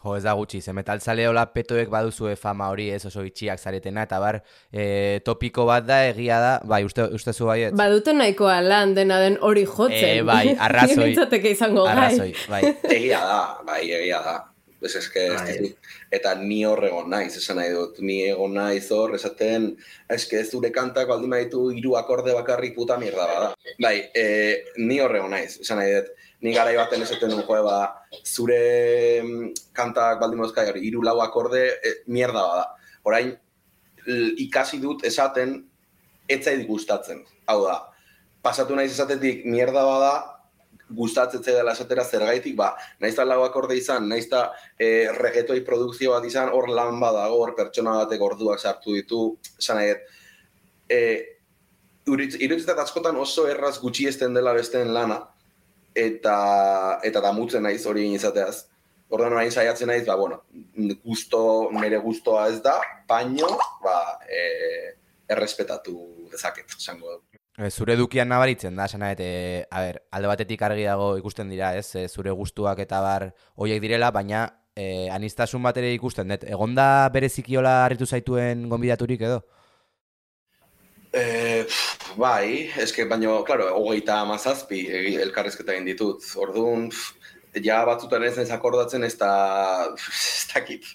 Jo, 0.03 0.17
ez 0.17 0.23
da 0.25 0.33
gutxi, 0.35 0.59
ze 0.61 0.73
metaltzale 0.75 1.23
hola 1.29 1.45
petoek 1.53 1.87
baduzu 1.91 2.33
fama 2.39 2.67
hori 2.73 2.89
ez 2.91 3.05
oso 3.07 3.23
itxiak 3.23 3.59
zaretena, 3.59 4.03
eta 4.03 4.19
bar, 4.19 4.41
e, 4.67 5.19
topiko 5.23 5.63
bat 5.69 5.85
da, 5.87 6.01
egia 6.09 6.39
da, 6.43 6.53
bai, 6.67 6.83
uste, 6.83 7.05
uste 7.15 7.31
zu 7.33 7.47
bai 7.47 7.61
ez? 7.69 7.73
Badute 7.79 8.15
nahikoa 8.17 8.59
lan 8.65 8.95
dena 8.97 9.21
den 9.23 9.37
hori 9.39 9.63
jotzen. 9.63 10.19
E, 10.19 10.23
bai, 10.27 10.55
arrazoi. 10.67 11.13
izango 11.53 11.85
gai. 11.87 11.93
Arrazoi, 11.93 12.33
bai. 12.51 12.63
Egia 12.97 13.21
da, 13.29 13.43
bai, 13.63 13.83
egia 13.91 14.19
da. 14.25 14.41
Ez 14.83 14.97
eske, 14.99 15.21
bai. 15.31 15.69
eta 16.11 16.33
ni 16.35 16.57
hor 16.67 16.81
egon 16.83 17.07
naiz, 17.09 17.37
esan 17.39 17.55
nahi 17.61 17.71
dut, 17.71 18.01
ni 18.03 18.17
egon 18.27 18.57
naiz 18.57 18.89
hor, 18.91 19.13
esaten, 19.15 19.69
eske 20.11 20.41
ez 20.41 20.49
dure 20.51 20.73
kantak 20.75 21.07
baldin 21.07 21.31
baditu 21.31 21.69
hiru 21.71 21.95
akorde 21.95 22.35
bakarrik 22.35 22.75
puta 22.75 22.97
mierda 22.99 23.29
bada. 23.29 23.53
Bai, 23.79 23.95
e, 24.11 24.25
ni 24.83 24.99
hor 24.99 25.15
egon 25.15 25.31
naiz, 25.31 25.55
esan 25.63 25.79
nahi 25.79 25.95
dut, 25.95 26.11
ni 26.43 26.51
garai 26.53 26.75
baten 26.75 27.01
esaten 27.05 27.31
duen 27.31 27.45
joe, 27.47 27.61
ba, 27.63 27.77
zure 28.27 28.59
mm, 29.23 29.71
kantak 29.75 30.19
baldin 30.19 30.41
mozka 30.43 30.65
hori, 30.67 30.83
iru 30.89 31.01
lau 31.05 31.21
akorde, 31.23 31.63
e, 31.79 31.93
mierda 32.11 32.43
bada. 32.43 32.65
Orain, 33.07 33.31
ikasi 34.43 34.81
dut 34.83 35.05
esaten, 35.07 35.55
etzait 36.27 36.65
gustatzen. 36.67 37.23
Hau 37.47 37.61
da, 37.63 37.79
pasatu 38.43 38.75
naiz 38.75 38.91
esatetik 38.91 39.45
mierda 39.47 39.85
bada, 39.87 40.13
gustatzen 40.93 41.41
dela 41.45 41.71
esatera 41.73 42.03
zergaitik, 42.03 42.57
ba, 42.59 42.73
naiz 42.99 43.15
da 43.15 43.25
lau 43.25 43.41
akorde 43.45 43.77
izan, 43.79 44.09
naiz 44.11 44.27
da 44.29 44.49
e, 44.77 45.07
regetoi 45.15 45.61
produkzio 45.65 46.11
bat 46.11 46.27
izan, 46.27 46.51
hor 46.51 46.67
lan 46.69 46.99
badago, 47.01 47.39
hor 47.39 47.55
pertsona 47.55 48.01
batek 48.03 48.21
orduak 48.21 48.59
sartu 48.59 48.97
ditu, 48.99 49.21
esan 49.63 49.79
nahi, 49.79 49.95
e, 50.91 50.99
iruditzen 52.03 52.83
askotan 52.83 53.15
oso 53.15 53.47
erraz 53.47 53.77
gutxi 53.79 54.11
dela 54.19 54.53
besteen 54.53 54.93
lana, 54.93 55.21
eta 55.95 56.99
eta 57.03 57.21
damutzen 57.21 57.63
naiz 57.63 57.85
hori 57.85 58.07
izateaz. 58.13 58.67
Ordan 59.13 59.35
orain 59.35 59.51
saiatzen 59.51 59.87
naiz, 59.87 60.05
ba 60.07 60.15
bueno, 60.17 60.41
gusto 61.03 61.69
nere 61.77 61.99
gustoa 62.01 62.47
ez 62.49 62.61
da, 62.61 62.79
baino 63.07 63.49
ba 63.83 64.19
eh 64.27 64.97
errespetatu 65.33 65.93
dezaket, 66.31 66.75
esango 66.77 67.21
E, 67.53 67.69
zure 67.69 67.93
edukian 67.93 68.31
nabaritzen 68.31 68.75
da, 68.75 68.87
sana, 68.89 69.11
e, 69.13 69.61
a 69.69 69.81
ber, 69.85 69.99
alde 70.09 70.29
batetik 70.31 70.61
argi 70.65 70.87
dago 70.87 71.11
ikusten 71.19 71.51
dira, 71.53 71.75
ez, 71.77 71.91
e, 71.93 72.07
zure 72.09 72.31
gustuak 72.33 72.79
eta 72.81 72.97
bar 73.05 73.27
hoiek 73.61 73.81
direla, 73.83 74.09
baina 74.09 74.47
e, 74.73 75.07
anistasun 75.13 75.61
bat 75.61 75.77
ere 75.77 75.91
ikusten, 75.93 76.33
dut, 76.33 76.47
egonda 76.49 76.87
berezikiola 77.13 77.83
harritu 77.83 78.07
zaituen 78.09 78.65
gonbidaturik 78.71 79.21
edo? 79.29 79.43
Eh, 81.13 81.67
bai, 82.17 82.71
eske 82.81 83.05
baino, 83.05 83.43
claro, 83.45 83.67
hogeita 83.77 84.17
amazazpi 84.23 84.81
elkarrezketa 85.21 85.75
egin 85.75 85.85
ditut. 85.91 86.25
Orduan, 86.41 86.87
ja 87.61 87.83
batzutan 87.85 88.25
ez 88.25 88.49
akordatzen 88.49 89.03
ez 89.05 89.13
da, 89.19 89.33
ez 89.93 90.47
dakit. 90.53 90.89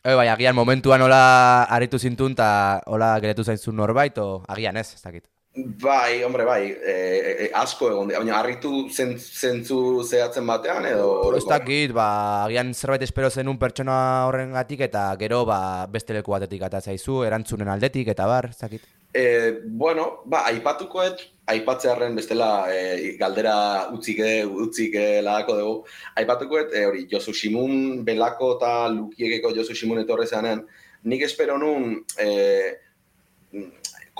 E, 0.00 0.14
bai, 0.16 0.28
agian 0.32 0.56
momentuan 0.56 1.04
hola 1.04 1.66
harritu 1.68 1.98
zintun 2.00 2.32
eta 2.32 2.80
hola 2.88 3.12
geretu 3.20 3.44
zainzun 3.44 3.76
norbait, 3.76 4.16
o 4.16 4.40
agian 4.48 4.80
ez, 4.80 4.94
ez 4.96 5.02
dakit. 5.04 5.26
Bai, 5.52 6.22
hombre, 6.22 6.44
bai, 6.44 6.70
e, 6.70 6.92
e, 6.92 7.46
asko 7.58 7.88
egon, 7.90 8.12
baina 8.14 8.36
harritu 8.38 8.84
zentzu 8.94 9.78
zehatzen 10.04 10.46
batean, 10.46 10.84
edo... 10.86 11.08
Ez 11.34 11.42
dakit, 11.42 11.90
ba, 11.90 12.44
agian 12.44 12.70
zerbait 12.70 13.02
espero 13.02 13.32
zenun 13.34 13.58
pertsona 13.58 13.96
horren 14.28 14.52
gatik, 14.54 14.84
eta 14.86 15.08
gero, 15.18 15.40
ba, 15.48 15.88
beste 15.90 16.14
leku 16.14 16.30
batetik 16.30 16.62
zaizu, 16.78 17.24
erantzunen 17.26 17.66
aldetik, 17.66 18.12
eta 18.14 18.28
bar, 18.30 18.46
ez 18.52 18.60
dakit. 18.60 18.84
E, 19.12 19.24
bueno, 19.66 20.22
ba, 20.24 20.44
aipatukoet, 20.52 21.24
aipatzearen 21.50 22.14
bestela 22.14 22.70
e, 22.70 23.16
galdera 23.18 23.88
utzik 23.90 24.22
utzik 24.46 24.94
lagako 25.26 25.56
dugu. 25.58 25.74
Aipatukoet, 26.14 26.70
e, 26.78 26.84
hori, 26.86 27.08
Josu 27.10 27.34
Simun 27.34 28.04
belako 28.06 28.52
eta 28.60 28.86
lukiekeko 28.94 29.50
Josu 29.58 29.74
Simun 29.74 30.04
etorre 30.04 30.28
zeanen, 30.30 30.62
nik 31.10 31.26
espero 31.26 31.58
nun 31.58 31.96
e, 32.22 32.30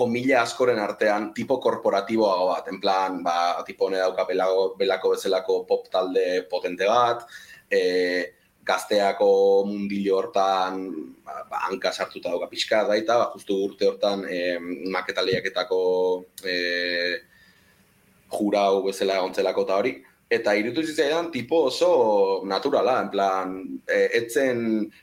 komila 0.01 0.41
askoren 0.43 0.81
artean 0.81 1.31
tipo 1.37 1.61
korporatiboago 1.61 2.51
bat, 2.55 2.69
en 2.73 2.81
plan, 2.81 3.23
ba, 3.27 3.37
tipo 3.69 3.89
hone 3.89 4.01
dauka 4.01 4.25
belako, 4.29 4.67
belako 4.81 5.15
bezalako 5.15 5.63
pop 5.69 5.89
talde 5.93 6.27
potente 6.51 6.89
bat, 6.89 7.27
e, 7.69 7.81
gazteako 8.71 9.31
mundilo 9.69 10.19
hortan 10.19 10.83
ba, 11.25 11.43
ba, 11.51 11.65
hanka 11.69 11.93
sartuta 11.93 12.33
dauka 12.33 12.49
pixka 12.51 12.85
daita, 12.89 13.19
ba, 13.23 13.27
justu 13.35 13.57
urte 13.67 13.89
hortan 13.89 14.25
e, 14.29 14.41
maketa 14.93 15.25
lehiaketako 15.27 15.81
e, 16.45 16.55
jura 18.31 18.67
hau 18.69 18.85
bezala 18.87 19.19
egontzelako 19.21 19.67
eta 19.67 19.83
hori. 19.83 19.95
Eta 20.31 20.55
irutu 20.55 20.85
zitzaidan 20.87 21.33
tipo 21.35 21.65
oso 21.67 22.43
naturala, 22.47 23.01
en 23.03 23.09
plan, 23.11 23.57
e, 23.91 24.05
etzen 24.21 24.61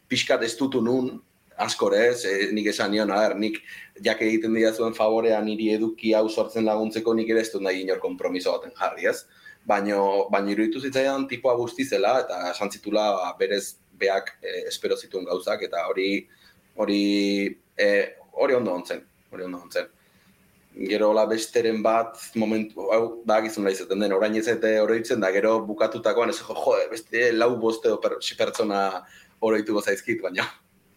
pixka 0.08 0.38
destutu 0.40 0.80
nun, 0.82 1.18
askorez, 1.58 2.26
e, 2.26 2.52
nik 2.54 2.70
esan 2.74 2.92
nion, 2.94 3.12
a 3.12 3.34
nik 3.34 3.60
jak 4.04 4.22
egiten 4.22 4.54
dira 4.54 4.74
zuen 4.74 4.94
favorea 4.94 5.42
niri 5.42 5.72
eduki 5.74 6.14
hau 6.14 6.28
sortzen 6.30 6.66
laguntzeko 6.66 7.14
nik 7.18 7.30
ere 7.34 7.42
ez 7.42 7.52
dut 7.54 7.66
nahi 7.66 7.82
inor 7.82 8.00
kompromiso 8.04 8.54
baten 8.54 8.76
jarri, 8.78 9.10
ez? 9.10 9.26
baino 9.68 10.30
baino 10.32 10.54
iruditu 10.54 10.80
zitzaidan 10.80 11.28
tipoa 11.28 11.56
guzti 11.60 11.84
zela 11.84 12.14
eta 12.24 12.40
esan 12.54 12.72
zitula 12.72 13.04
ba, 13.18 13.34
berez 13.40 13.76
beak 14.00 14.38
e, 14.42 14.64
espero 14.72 14.96
zituen 14.96 15.28
gauzak 15.28 15.66
eta 15.68 15.84
hori 15.92 16.08
hori 16.78 17.04
e, 17.76 17.88
hori 18.44 18.56
ondo 18.56 18.76
ontzen 18.80 19.04
hori 19.34 19.48
ondo 19.50 19.60
ontzen 19.66 19.90
gero 20.78 21.10
la 21.14 21.24
besteren 21.26 21.82
bat, 21.82 22.20
momentu, 22.38 22.84
hau, 22.94 23.02
ba, 23.26 23.40
gizun 23.42 23.66
izaten 23.70 24.04
den, 24.04 24.14
orain 24.14 24.36
ez 24.38 24.46
eta 24.52 24.70
oroitzen 24.84 25.24
da, 25.24 25.32
gero 25.34 25.56
bukatutakoan, 25.66 26.30
ez 26.30 26.38
jo, 26.38 26.54
jo, 26.54 26.76
beste 26.92 27.32
lau 27.34 27.56
boste 27.58 27.96
per, 28.04 28.20
pertsona 28.38 28.82
oroituko 29.42 29.82
zaizkit, 29.82 30.22
baina. 30.22 30.46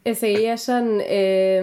Ez 0.05 0.23
egia 0.25 0.55
esan, 0.57 1.01
eh, 1.05 1.63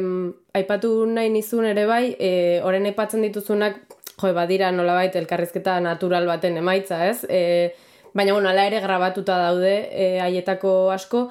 aipatu 0.53 1.05
nahi 1.09 1.29
nizun 1.33 1.65
ere 1.65 1.85
bai, 1.89 2.15
eh, 2.19 2.61
oren 2.63 2.85
aipatzen 2.85 3.21
dituzunak, 3.25 3.79
jo, 4.21 4.33
badira 4.33 4.71
nolabait 4.71 5.15
elkarrizketa 5.15 5.79
natural 5.79 6.25
baten 6.27 6.57
emaitza, 6.57 7.07
ez? 7.07 7.25
Eh, 7.29 7.73
baina, 8.13 8.33
bueno, 8.33 8.49
ala 8.49 8.67
ere 8.67 8.79
grabatuta 8.81 9.37
daude 9.37 9.75
eh, 9.91 10.19
haietako 10.21 10.91
asko, 10.91 11.29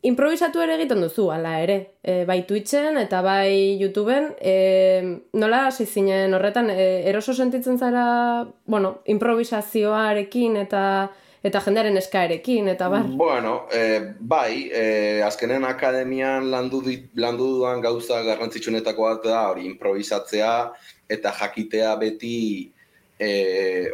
Improvisatu 0.00 0.62
ere 0.64 0.78
egiten 0.78 1.02
duzu, 1.04 1.26
ala 1.28 1.58
ere. 1.60 1.74
E, 2.00 2.22
bai 2.24 2.38
Twitchen 2.48 2.96
eta 2.96 3.18
bai 3.20 3.76
YouTubeen. 3.82 4.30
E, 4.40 4.54
nola 5.36 5.66
hasi 5.68 5.84
zinen 5.84 6.32
horretan, 6.32 6.70
e, 6.72 6.86
eroso 7.10 7.34
sentitzen 7.34 7.76
zara, 7.76 8.46
bueno, 8.64 8.94
improvisazioarekin 9.12 10.56
eta 10.62 10.82
eta 11.42 11.60
jendearen 11.64 11.96
eskaerekin, 12.00 12.68
eta 12.74 12.88
bar? 12.92 13.06
Bueno, 13.16 13.54
e, 13.72 14.14
bai, 14.20 14.68
e, 14.72 14.84
azkenen 15.24 15.64
akademian 15.64 16.50
landu, 16.52 16.82
landu 17.16 17.46
duan 17.58 17.80
gauza 17.84 18.22
garrantzitsunetako 18.26 19.08
bat 19.08 19.28
da, 19.28 19.44
hori, 19.52 19.66
improvisatzea 19.70 20.54
eta 21.08 21.32
jakitea 21.40 21.94
beti, 22.00 22.34
e, 23.18 23.30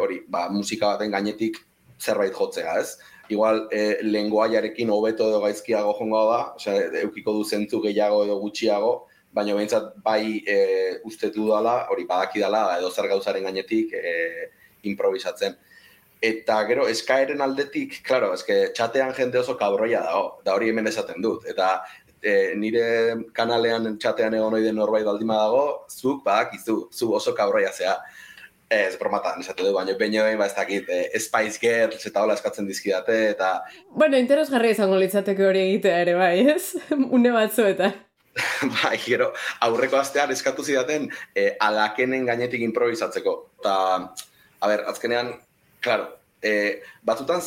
hori, 0.03 0.23
ba, 0.29 0.49
musika 0.51 0.95
baten 0.95 1.15
gainetik 1.15 1.63
zerbait 2.03 2.35
jotzea, 2.35 2.81
ez? 2.81 2.97
igual 3.29 3.69
e, 3.71 3.99
lenguaiarekin 4.03 4.91
hobeto 4.91 5.29
edo 5.31 5.41
gaizkiago 5.43 5.95
jongo 5.99 6.23
da, 6.31 6.41
osea, 6.59 6.83
eukiko 7.03 7.35
du 7.35 7.45
zentzu 7.45 7.81
gehiago 7.83 8.23
edo 8.25 8.39
gutxiago, 8.43 8.93
baina 9.35 9.57
behintzat 9.57 9.97
bai 10.05 10.43
e, 10.47 10.59
uste 11.05 11.33
du 11.35 11.49
dala, 11.51 11.79
hori 11.93 12.07
badaki 12.09 12.43
dala, 12.43 12.69
edo 12.79 12.91
zer 12.91 13.09
gauzaren 13.11 13.47
gainetik 13.49 13.95
e, 13.99 14.13
improvisatzen. 14.87 15.57
Eta 16.25 16.63
gero, 16.69 16.87
eskaeren 16.89 17.43
aldetik, 17.45 18.01
klaro, 18.07 18.33
eske 18.35 18.71
txatean 18.77 19.13
jende 19.15 19.39
oso 19.43 19.57
kabroia 19.61 20.01
dago, 20.07 20.41
da 20.45 20.55
hori 20.57 20.71
hemen 20.73 20.89
esaten 20.89 21.21
dut. 21.23 21.45
Eta 21.51 21.83
e, 22.23 22.55
nire 22.57 22.87
kanalean 23.37 23.99
txatean 24.01 24.35
egon 24.39 24.57
oide 24.57 24.73
norbait 24.73 25.05
baldima 25.07 25.37
dago, 25.43 25.67
zuk 25.93 26.25
badakizu, 26.25 26.79
zu 26.93 27.13
oso 27.15 27.35
kabroia 27.37 27.73
zea. 27.73 27.99
Ez, 28.67 28.97
bromatan, 28.99 29.39
esate 29.45 29.63
du, 29.63 29.71
baina 29.77 29.95
baino 29.99 30.25
ba, 30.41 30.47
ez 30.49 30.55
dakit, 30.57 30.89
eh, 30.91 31.19
Spice 31.23 31.61
Girls 31.63 32.03
eta 32.09 32.25
hola 32.25 32.35
eskatzen 32.35 32.67
dizkidate, 32.67 33.19
eta... 33.37 33.61
Bueno, 33.95 34.19
interes 34.19 34.49
jarri 34.51 34.73
izango 34.75 34.99
litzateke 34.99 35.47
hori 35.47 35.61
egitea 35.69 36.01
ere, 36.03 36.17
bai, 36.19 36.41
ez? 36.57 36.75
Une 37.17 37.31
batzuetan. 37.31 37.95
bai, 38.83 38.97
gero, 38.99 39.31
aurreko 39.63 40.01
astean 40.01 40.33
eskatu 40.35 40.65
zidaten 40.67 41.07
eh, 41.35 41.53
alakenen 41.63 42.27
gainetik 42.27 42.67
improvisatzeko. 42.67 43.37
Eta, 43.61 43.77
a 44.59 44.73
ber, 44.73 44.83
azkenean, 44.91 45.31
klaro, 45.87 46.11
eh, 46.42 46.83
batzutan, 47.07 47.42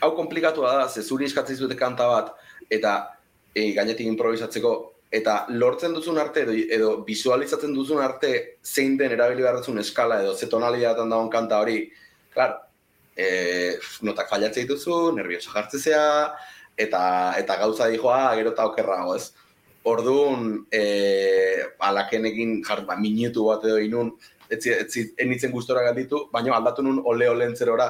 hau 0.00 0.12
komplikatu 0.16 0.64
da, 0.66 0.88
ze 0.88 1.02
zuri 1.02 1.28
eskatzen 1.28 1.58
zute 1.58 1.76
kanta 1.78 2.08
bat, 2.08 2.32
eta 2.70 2.96
eh, 3.54 3.72
gainetik 3.76 4.08
improvisatzeko, 4.08 4.72
eta 5.12 5.42
lortzen 5.52 5.92
duzun 5.92 6.18
arte 6.18 6.46
edo, 6.46 6.54
edo 6.76 6.90
visualizatzen 7.04 7.74
duzun 7.76 8.00
arte 8.00 8.32
zein 8.64 8.96
den 8.96 9.12
erabili 9.12 9.44
behar 9.44 9.58
duzun 9.60 9.82
eskala 9.82 10.22
edo 10.24 10.32
ze 10.34 10.48
tonalitatean 10.48 11.12
dagoen 11.12 11.30
kanta 11.32 11.60
hori, 11.60 11.82
klar, 12.32 12.56
e, 13.16 13.26
notak 14.08 14.30
fallatzen 14.32 14.64
dituzu, 14.64 15.12
nervioso 15.18 15.52
jartzezea, 15.52 16.06
eta, 16.80 17.02
eta 17.38 17.58
gauza 17.60 17.90
dijoa 17.92 18.34
gero 18.38 18.54
eta 18.56 18.66
okerrago, 18.70 19.16
ez? 19.20 19.32
Orduan, 19.92 20.62
e, 20.72 20.82
alakenekin 21.82 22.60
jar, 22.64 22.86
ba, 22.88 22.96
minutu 22.96 23.50
bat 23.50 23.66
edo 23.68 23.80
inun, 23.82 24.14
etzi, 24.52 24.72
etzi, 24.74 25.04
enitzen 25.24 25.52
gustora 25.52 25.82
galditu, 25.86 26.26
baina 26.32 26.56
aldatu 26.56 26.84
nun 26.86 27.00
ole 27.12 27.28
olentzerora, 27.30 27.88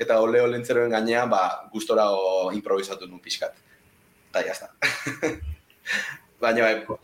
eta 0.00 0.18
ole 0.20 0.42
olentzeroen 0.42 0.92
gainean, 0.92 1.30
ba, 1.30 1.42
gustora 1.72 2.08
improvisatu 2.56 3.08
nun 3.08 3.22
pixkat. 3.22 3.56
Eta 4.32 4.44
jazta. 4.46 4.70
baina 6.42 6.66
bai, 6.66 6.98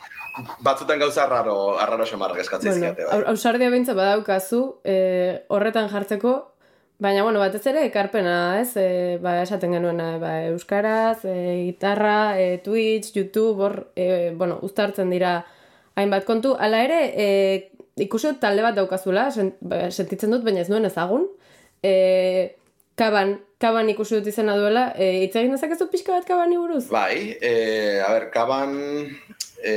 batzutan 0.64 1.00
gauza 1.00 1.24
arraro, 1.24 1.56
arraro 1.78 2.06
xamarrak 2.08 2.42
eskatzen 2.44 2.72
bueno, 2.72 2.86
ziate. 2.86 3.08
Bai. 3.08 3.24
Ausardia 3.32 3.70
bintza 3.74 3.94
badaukazu, 3.98 4.62
e, 4.84 4.96
horretan 5.54 5.90
jartzeko, 5.92 6.34
baina 6.98 7.22
bueno, 7.26 7.42
batez 7.42 7.62
ere 7.70 7.84
ekarpena, 7.86 8.38
ez? 8.62 8.72
E, 8.80 9.18
ba, 9.22 9.38
esaten 9.44 9.76
genuen 9.76 10.02
ba, 10.22 10.34
euskaraz, 10.50 11.22
e, 11.24 11.38
gitarra, 11.68 12.38
e, 12.40 12.58
Twitch, 12.64 13.14
YouTube, 13.14 13.62
hor, 13.62 13.78
e, 13.94 14.32
bueno, 14.34 14.58
uztartzen 14.66 15.10
dira 15.14 15.38
hainbat 15.98 16.26
kontu. 16.26 16.56
Hala 16.58 16.82
ere, 16.86 17.00
e, 17.14 17.28
ikusi 18.04 18.34
talde 18.40 18.64
bat 18.64 18.76
daukazula, 18.76 19.28
ba, 19.60 19.88
sentitzen 19.90 20.34
dut, 20.34 20.44
baina 20.46 20.62
ez 20.64 20.70
nuen 20.70 20.88
ezagun. 20.88 21.26
E, 21.84 21.92
kaban, 22.98 23.36
kaban 23.62 23.90
ikusi 23.92 24.18
dut 24.18 24.30
izena 24.32 24.56
duela, 24.58 24.88
e, 24.96 25.24
hitz 25.24 25.34
egin 25.38 25.54
dezakezu 25.54 25.88
pixka 25.92 26.16
bat 26.16 26.28
kabani 26.28 26.58
buruz? 26.58 26.86
Bai, 26.92 27.36
e, 27.40 27.52
a 28.04 28.12
ber, 28.14 28.28
kaban, 28.34 28.74
e, 29.62 29.74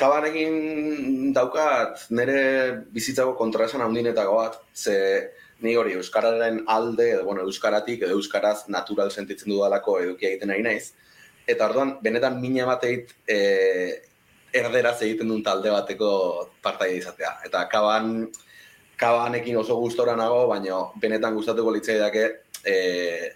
kaban 0.00 0.26
egin 0.30 1.32
daukat 1.36 2.08
nire 2.16 2.40
bizitzako 2.94 3.36
kontraesan 3.38 3.84
handinetako 3.84 4.40
bat, 4.40 4.58
ze 4.74 4.96
ni 5.60 5.76
hori 5.76 5.92
Euskararen 5.98 6.62
alde, 6.72 7.10
edo, 7.14 7.24
bueno, 7.24 7.44
Euskaratik, 7.44 8.02
edo 8.02 8.16
Euskaraz 8.16 8.64
natural 8.72 9.12
sentitzen 9.12 9.52
dudalako 9.52 9.98
edukia 10.00 10.30
egiten 10.30 10.50
nahi 10.50 10.64
naiz, 10.64 10.92
eta 11.46 11.66
orduan, 11.68 11.98
benetan 12.02 12.40
mina 12.40 12.66
bateit 12.68 13.12
e, 13.28 13.36
erderaz 14.52 14.98
egiten 15.02 15.28
duen 15.30 15.42
talde 15.46 15.70
bateko 15.72 16.10
partaia 16.62 16.96
izatea. 16.98 17.32
Eta 17.46 17.64
kaban, 17.70 18.26
kabanekin 19.00 19.58
oso 19.60 19.76
gustora 19.80 20.16
nago, 20.18 20.46
baina 20.50 20.80
benetan 21.00 21.36
gustatuko 21.38 21.72
litzai 21.74 21.98
dake 22.00 22.24
e, 22.64 22.74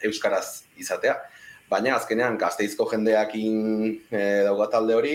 euskaraz 0.09 0.65
izatea. 0.81 1.17
Baina 1.71 1.95
azkenean 1.97 2.37
gazteizko 2.39 2.87
jendeakin 2.91 3.63
e, 4.11 4.21
dauga 4.49 4.69
talde 4.75 4.99
hori, 4.99 5.15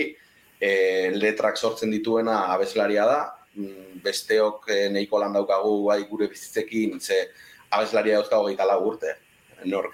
e, 0.60 0.72
letrak 1.16 1.56
sortzen 1.56 1.92
dituena 1.92 2.42
abeslaria 2.54 3.06
da, 3.06 3.20
mm, 3.54 4.02
besteok 4.04 4.68
e, 4.68 4.82
neiko 4.92 5.20
lan 5.22 5.36
daukagu 5.36 5.74
bai 5.86 6.02
gure 6.10 6.28
bizitzekin, 6.32 7.00
ze 7.00 7.26
abeslaria 7.70 8.18
dauzka 8.18 8.40
hogeita 8.40 8.66
lau 8.66 8.82
urte. 8.92 9.16
Nor, 9.68 9.90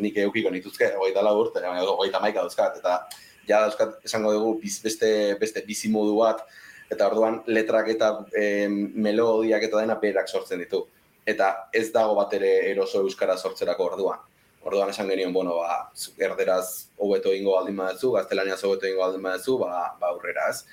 nik 0.00 0.16
eukiko 0.16 0.50
nituzke, 0.50 0.94
hogeita 0.96 1.22
lau 1.22 1.34
urte, 1.42 1.60
hogeita 1.60 2.22
maika 2.24 2.40
dauzkat, 2.40 2.78
eta 2.80 3.02
ja 3.50 3.64
dauzkat 3.66 4.06
esango 4.06 4.32
dugu 4.36 4.54
beste, 4.62 5.10
beste 5.40 5.64
bizimodu 5.66 6.16
bat, 6.22 6.46
eta 6.90 7.10
orduan 7.10 7.42
letrak 7.46 7.92
eta 7.92 8.14
e, 8.34 8.66
melodiak 8.70 9.68
eta 9.68 9.82
dena 9.82 9.98
berak 10.00 10.30
sortzen 10.30 10.62
ditu 10.62 10.84
eta 11.26 11.50
ez 11.72 11.88
dago 11.92 12.14
bat 12.18 12.32
ere 12.38 12.50
eroso 12.70 13.02
euskara 13.04 13.36
sortzerako 13.36 13.88
orduan. 13.92 14.22
Orduan 14.66 14.90
esan 14.92 15.08
genion, 15.08 15.32
bueno, 15.32 15.56
ba, 15.62 15.90
erderaz 16.20 16.90
hobeto 17.00 17.32
ingo 17.32 17.54
baldin 17.56 17.78
badezu, 17.80 18.12
gaztelaniaz 18.16 18.60
hobeto 18.64 18.88
ingo 18.88 19.04
baldin 19.04 19.24
badezu, 19.24 19.56
ba, 19.60 19.86
ba 20.00 20.10
aurrera 20.12 20.50
ez. 20.50 20.64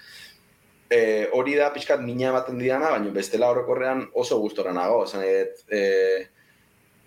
E, 0.89 0.99
hori 1.35 1.55
da 1.59 1.69
pixkat 1.75 2.03
mina 2.03 2.31
ematen 2.33 2.59
diana, 2.59 2.91
baina 2.95 3.13
bestela 3.15 3.51
horrekorrean 3.51 4.05
oso 4.13 4.39
gustora 4.43 4.73
nago. 4.75 5.03
Esan 5.07 5.23
edet, 5.23 5.63
e, 5.71 5.81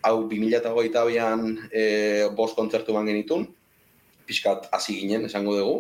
hau 0.08 0.16
2008 0.28 1.20
an 1.24 1.46
e, 1.68 1.84
bost 2.36 2.56
kontzertu 2.56 2.96
ban 2.96 3.08
genitun, 3.08 3.48
pixkat 4.30 4.70
hasi 4.74 5.00
ginen, 5.02 5.26
esango 5.26 5.56
dugu, 5.58 5.78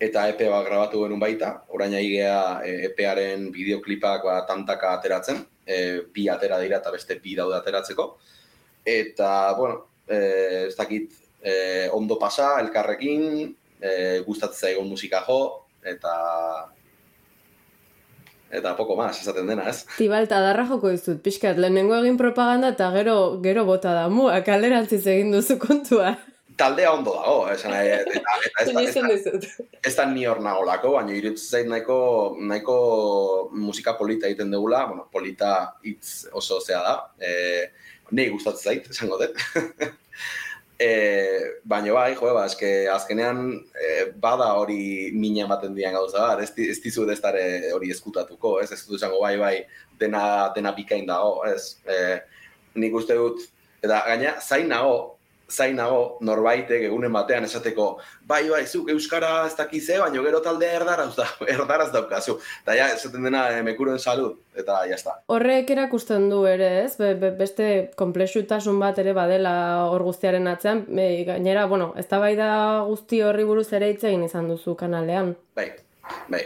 eta 0.00 0.26
EP 0.28 0.42
bat 0.52 0.64
grabatu 0.66 1.02
genuen 1.04 1.20
baita, 1.20 1.52
orain 1.72 1.94
aigea 1.96 2.60
e, 2.64 2.74
EParen 2.90 3.48
bideoklipak 3.54 4.26
ba, 4.28 4.38
tantaka 4.48 4.92
ateratzen, 4.98 5.40
e, 5.64 5.76
bi 6.12 6.28
atera 6.28 6.60
dira 6.60 6.82
eta 6.82 6.92
beste 6.92 7.16
bi 7.22 7.36
daude 7.38 7.56
ateratzeko. 7.56 8.10
Eta, 8.86 9.30
bueno, 9.58 9.80
e, 10.06 10.18
ez 10.68 10.76
dakit 10.76 11.16
e, 11.40 11.88
ondo 11.96 12.20
pasa, 12.20 12.58
elkarrekin, 12.60 13.54
e, 13.80 13.92
gustatzen 14.28 14.68
zaigun 14.68 14.92
musika 14.92 15.24
jo, 15.26 15.40
eta 15.86 16.16
eta 18.56 18.76
poko 18.78 18.94
mas, 18.94 19.16
esaten 19.18 19.48
dena, 19.48 19.64
ez? 19.72 19.82
Tibalta, 19.96 20.38
darra 20.44 20.68
joko 20.68 20.92
dizut, 20.92 21.18
pixkat, 21.24 21.58
lehenengo 21.58 21.96
egin 21.98 22.20
propaganda 22.20 22.70
eta 22.76 22.92
gero 22.94 23.16
gero 23.42 23.64
bota 23.66 23.96
da, 23.96 24.06
mu, 24.12 24.28
akalderantziz 24.32 25.02
egin 25.08 25.32
duzu 25.34 25.58
kontua 25.60 26.14
taldea 26.56 26.92
ondo 26.92 27.12
dago, 27.16 27.36
esan 27.52 27.72
nahi, 27.74 27.90
eta, 28.00 28.34
eta 28.48 28.62
ez, 28.62 28.94
da, 28.94 29.10
ez, 29.12 29.52
ez 29.90 29.94
da 29.96 30.06
ni 30.08 30.24
hor 30.28 30.40
nagolako, 30.44 30.94
baina 30.96 31.14
irutzen 31.16 31.60
zait 31.60 31.70
nahiko, 31.70 31.98
nahiko 32.40 32.76
musika 33.52 33.96
polita 33.98 34.28
egiten 34.30 34.54
dugula, 34.54 34.84
bueno, 34.88 35.06
polita 35.12 35.52
hitz 35.84 36.26
oso 36.32 36.60
zea 36.60 36.80
da, 36.84 36.96
e, 37.20 37.32
nahi 38.10 38.32
gustatzen 38.32 38.70
zait, 38.70 38.90
esango 38.94 39.18
dut. 39.20 39.42
e, 40.86 40.90
baina 41.64 41.96
bai, 41.96 42.08
jo, 42.16 42.32
ba, 42.36 42.46
eske 42.48 42.70
azkenean 42.92 43.42
e, 43.76 43.90
bada 44.22 44.52
hori 44.60 45.10
mina 45.16 45.44
ematen 45.44 45.76
dian 45.76 45.96
gauza, 45.96 46.30
ez, 46.42 46.52
ez 46.56 46.78
dizu 46.84 47.08
ez 47.12 47.20
hori 47.74 47.92
eskutatuko, 47.92 48.60
ez, 48.62 48.70
ez 48.72 48.80
dut 48.86 48.96
esango 49.00 49.20
bai, 49.24 49.36
bai, 49.40 49.56
dena, 50.00 50.52
dena 50.56 50.72
bikain 50.76 51.06
dago, 51.08 51.44
ez, 51.48 51.76
e, 51.84 52.16
nik 52.80 52.96
uste 52.96 53.16
dut, 53.16 53.44
eta 53.84 54.02
gaina, 54.08 54.38
zain 54.40 54.68
nago, 54.72 55.15
zainago 55.50 56.18
norbaitek 56.26 56.88
egunen 56.88 57.12
batean 57.14 57.44
esateko 57.46 57.86
bai 58.26 58.48
bai 58.50 58.64
zuk 58.66 58.88
euskara 58.90 59.46
ez 59.46 59.54
dakize 59.58 59.98
baino 60.00 60.22
gero 60.24 60.40
taldea 60.42 60.72
erdaraz 60.80 61.14
da 61.16 61.26
erdaraz 61.56 61.92
daukazu. 61.92 62.38
Eta 62.64 62.74
ja 62.74 62.88
esaten 62.94 63.22
dena 63.22 63.46
e, 63.54 63.62
mekuren 63.62 63.98
salud. 63.98 64.40
Eta 64.56 64.80
ja 64.88 64.96
está. 64.96 65.18
Horrek 65.28 65.70
erakusten 65.70 66.30
du 66.30 66.42
ere 66.48 66.70
ez? 66.84 66.96
Be, 66.98 67.14
be, 67.20 67.30
beste 67.38 67.68
komplexutasun 67.96 68.80
bat 68.80 68.98
ere 68.98 69.12
badela 69.14 69.54
hor 69.92 70.02
guztiaren 70.08 70.48
atzean. 70.50 70.84
Be, 70.88 71.08
gainera 71.28 71.66
bueno 71.70 71.92
eztabaida 72.00 72.50
guzti 72.88 73.22
horri 73.22 73.44
buruz 73.44 73.68
ere 73.72 73.92
hitz 73.92 74.02
egin 74.04 74.26
izan 74.26 74.50
duzu 74.50 74.74
kanalean. 74.74 75.34
Bai 75.54 75.70
bai. 76.28 76.42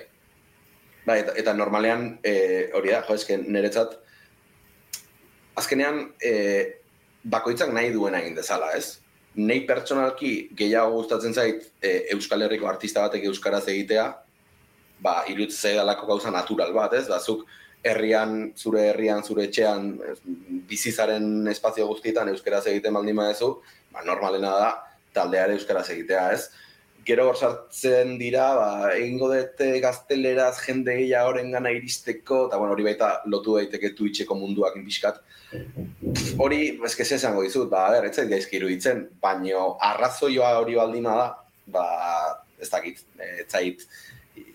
Bai 1.07 1.19
eta, 1.23 1.33
eta 1.41 1.57
normalean 1.57 2.19
e, 2.23 2.35
hori 2.77 2.93
da 2.93 3.01
jo 3.07 3.17
eske 3.17 3.39
niretzat 3.41 3.97
azkenean 5.61 6.03
e, 6.23 6.80
bakoitzak 7.25 7.73
nahi 7.73 7.93
duena 7.93 8.21
egin 8.23 8.37
dezala, 8.37 8.73
ez? 8.77 8.99
Nei 9.37 9.61
pertsonalki 9.67 10.51
gehiago 10.57 10.97
gustatzen 10.99 11.35
zait 11.35 11.69
e, 11.83 12.07
Euskal 12.15 12.43
Herriko 12.43 12.67
artista 12.67 13.05
batek 13.05 13.29
euskaraz 13.31 13.67
egitea, 13.69 14.07
ba 15.01 15.21
iruditzen 15.29 15.71
zaidalako 15.71 16.09
gauza 16.11 16.33
natural 16.35 16.73
bat, 16.77 16.95
ez? 16.99 17.07
Bazuk 17.09 17.47
herrian, 17.83 18.53
zure 18.57 18.89
herrian, 18.91 19.23
zure 19.25 19.47
etxean 19.49 19.95
bizizaren 20.69 21.49
espazio 21.53 21.87
guztietan 21.89 22.29
euskaraz 22.33 22.67
egiten 22.73 22.97
baldin 22.97 23.17
badezu, 23.17 23.55
ba 23.93 24.05
normalena 24.05 24.51
da 24.59 24.73
taldeare 25.17 25.57
euskaraz 25.57 25.89
egitea, 25.95 26.27
ez? 26.37 26.51
Gero 27.07 27.27
hor 27.31 27.39
sartzen 27.39 28.17
dira, 28.21 28.47
ba, 28.59 28.71
egingo 28.95 29.31
dute 29.33 29.71
gazteleraz 29.83 30.57
jende 30.65 30.95
gehiagoren 30.99 31.51
gana 31.55 31.73
iristeko, 31.75 32.45
eta 32.49 32.61
bueno, 32.61 32.75
hori 32.77 32.87
baita 32.87 33.11
lotu 33.33 33.57
daiteke 33.57 33.95
Twitcheko 33.97 34.37
munduak 34.39 34.77
inbiskat, 34.77 35.23
hori, 36.39 36.61
eske 36.87 37.07
ez 37.07 37.17
esango 37.19 37.43
dizut, 37.47 37.71
ba, 37.73 37.89
ber, 37.95 38.11
zait 38.13 38.31
gaizki 38.31 38.61
iruditzen, 38.61 39.07
baino 39.23 39.75
arrazoioa 39.91 40.53
hori 40.61 40.79
baldina 40.79 41.17
da, 41.23 41.27
ba, 41.79 41.85
ez 42.61 42.69
dakit, 42.71 43.03
ez 43.19 43.49
zait, 43.49 43.85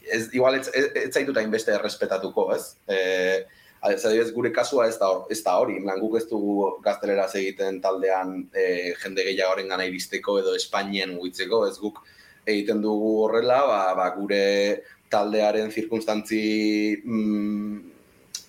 ez, 0.06 0.30
igual 0.34 0.60
ez, 0.60 0.70
ez, 0.74 0.90
ez 1.04 1.12
zaitu 1.12 1.36
hainbeste 1.36 1.74
errespetatuko, 1.76 2.50
ez? 2.56 2.76
E, 2.88 3.46
ez 3.86 4.32
gure 4.34 4.50
kasua 4.54 4.88
ez 4.90 4.98
da, 4.98 5.12
ez 5.30 5.42
da 5.46 5.58
hori, 5.62 5.78
lan 5.86 6.00
guk 6.02 6.18
ez 6.18 6.26
dugu 6.30 6.72
gazteleraz 6.86 7.36
egiten 7.38 7.78
taldean 7.84 8.38
e, 8.54 8.94
jende 9.02 9.26
gehiagoren 9.28 9.70
gana 9.70 9.86
iristeko 9.86 10.40
edo 10.42 10.56
Espainien 10.58 11.14
mugitzeko, 11.14 11.66
ez 11.70 11.78
guk 11.82 12.02
egiten 12.46 12.82
dugu 12.82 13.12
horrela, 13.26 13.62
ba, 13.68 13.82
ba 13.98 14.10
gure 14.16 14.84
taldearen 15.10 15.72
zirkunstantzi 15.72 16.46
mm, 17.04 17.80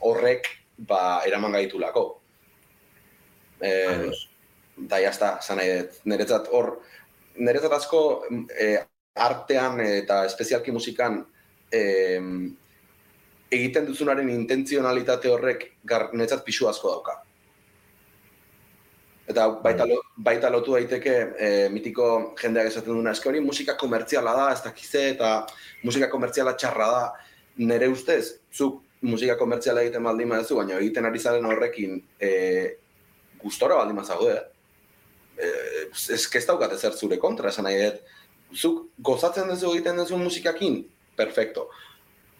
horrek 0.06 0.48
ba, 0.76 1.22
eraman 1.26 1.56
gaitulako. 1.56 2.06
Eh, 3.60 4.10
da 4.76 5.00
ya 5.00 5.10
está, 5.10 5.40
sana 5.40 5.62
Neretzat 6.04 6.50
hor 6.52 6.82
neretzat 7.40 7.72
asko 7.72 8.00
eh, 8.52 8.78
artean 9.16 9.80
eta 9.80 10.24
espezialki 10.28 10.72
musikan 10.72 11.22
eh, 11.72 12.20
egiten 13.50 13.86
duzunaren 13.88 14.28
intentzionalitate 14.32 15.30
horrek 15.32 15.70
gar 15.84 16.10
neretzat 16.12 16.44
pisu 16.44 16.68
asko 16.68 16.92
dauka. 16.92 17.22
Eta 19.26 19.48
baita, 19.62 19.86
lo, 19.90 19.98
baita 20.22 20.50
lotu 20.54 20.76
daiteke 20.76 21.14
e, 21.34 21.46
mitiko 21.74 22.08
jendeak 22.38 22.68
esaten 22.70 22.94
duna 22.94 23.10
eske 23.16 23.26
hori 23.28 23.40
musika 23.42 23.74
komertziala 23.78 24.34
da, 24.36 24.50
ez 24.54 24.60
dakize 24.62 25.02
eta 25.16 25.30
musika 25.82 26.08
komertziala 26.12 26.54
txarra 26.54 26.90
da. 26.92 27.06
Nere 27.66 27.88
ustez, 27.90 28.36
zuk 28.54 28.82
musika 29.02 29.34
komertziala 29.40 29.82
egiten 29.82 30.04
baldin 30.06 30.30
baduzu, 30.30 30.60
baina 30.60 30.78
egiten 30.78 31.08
ari 31.08 31.18
zaren 31.18 31.48
horrekin 31.48 31.98
e, 32.22 32.30
gustora 33.42 33.78
baldin 33.80 33.98
mazaude, 33.98 34.36
eh? 34.36 35.46
eh 35.46 36.12
ez 36.14 36.22
ez 36.34 36.44
daukat 36.46 36.76
ezer 36.76 36.94
zure 36.94 37.18
kontra, 37.18 37.50
esan 37.50 37.66
nahi 37.66 37.80
dut, 37.82 38.14
zuk 38.54 38.84
gozatzen 39.08 39.50
duzu 39.50 39.72
egiten 39.74 39.98
duzu 40.00 40.18
musikakin, 40.20 40.84
perfecto. 41.16 41.66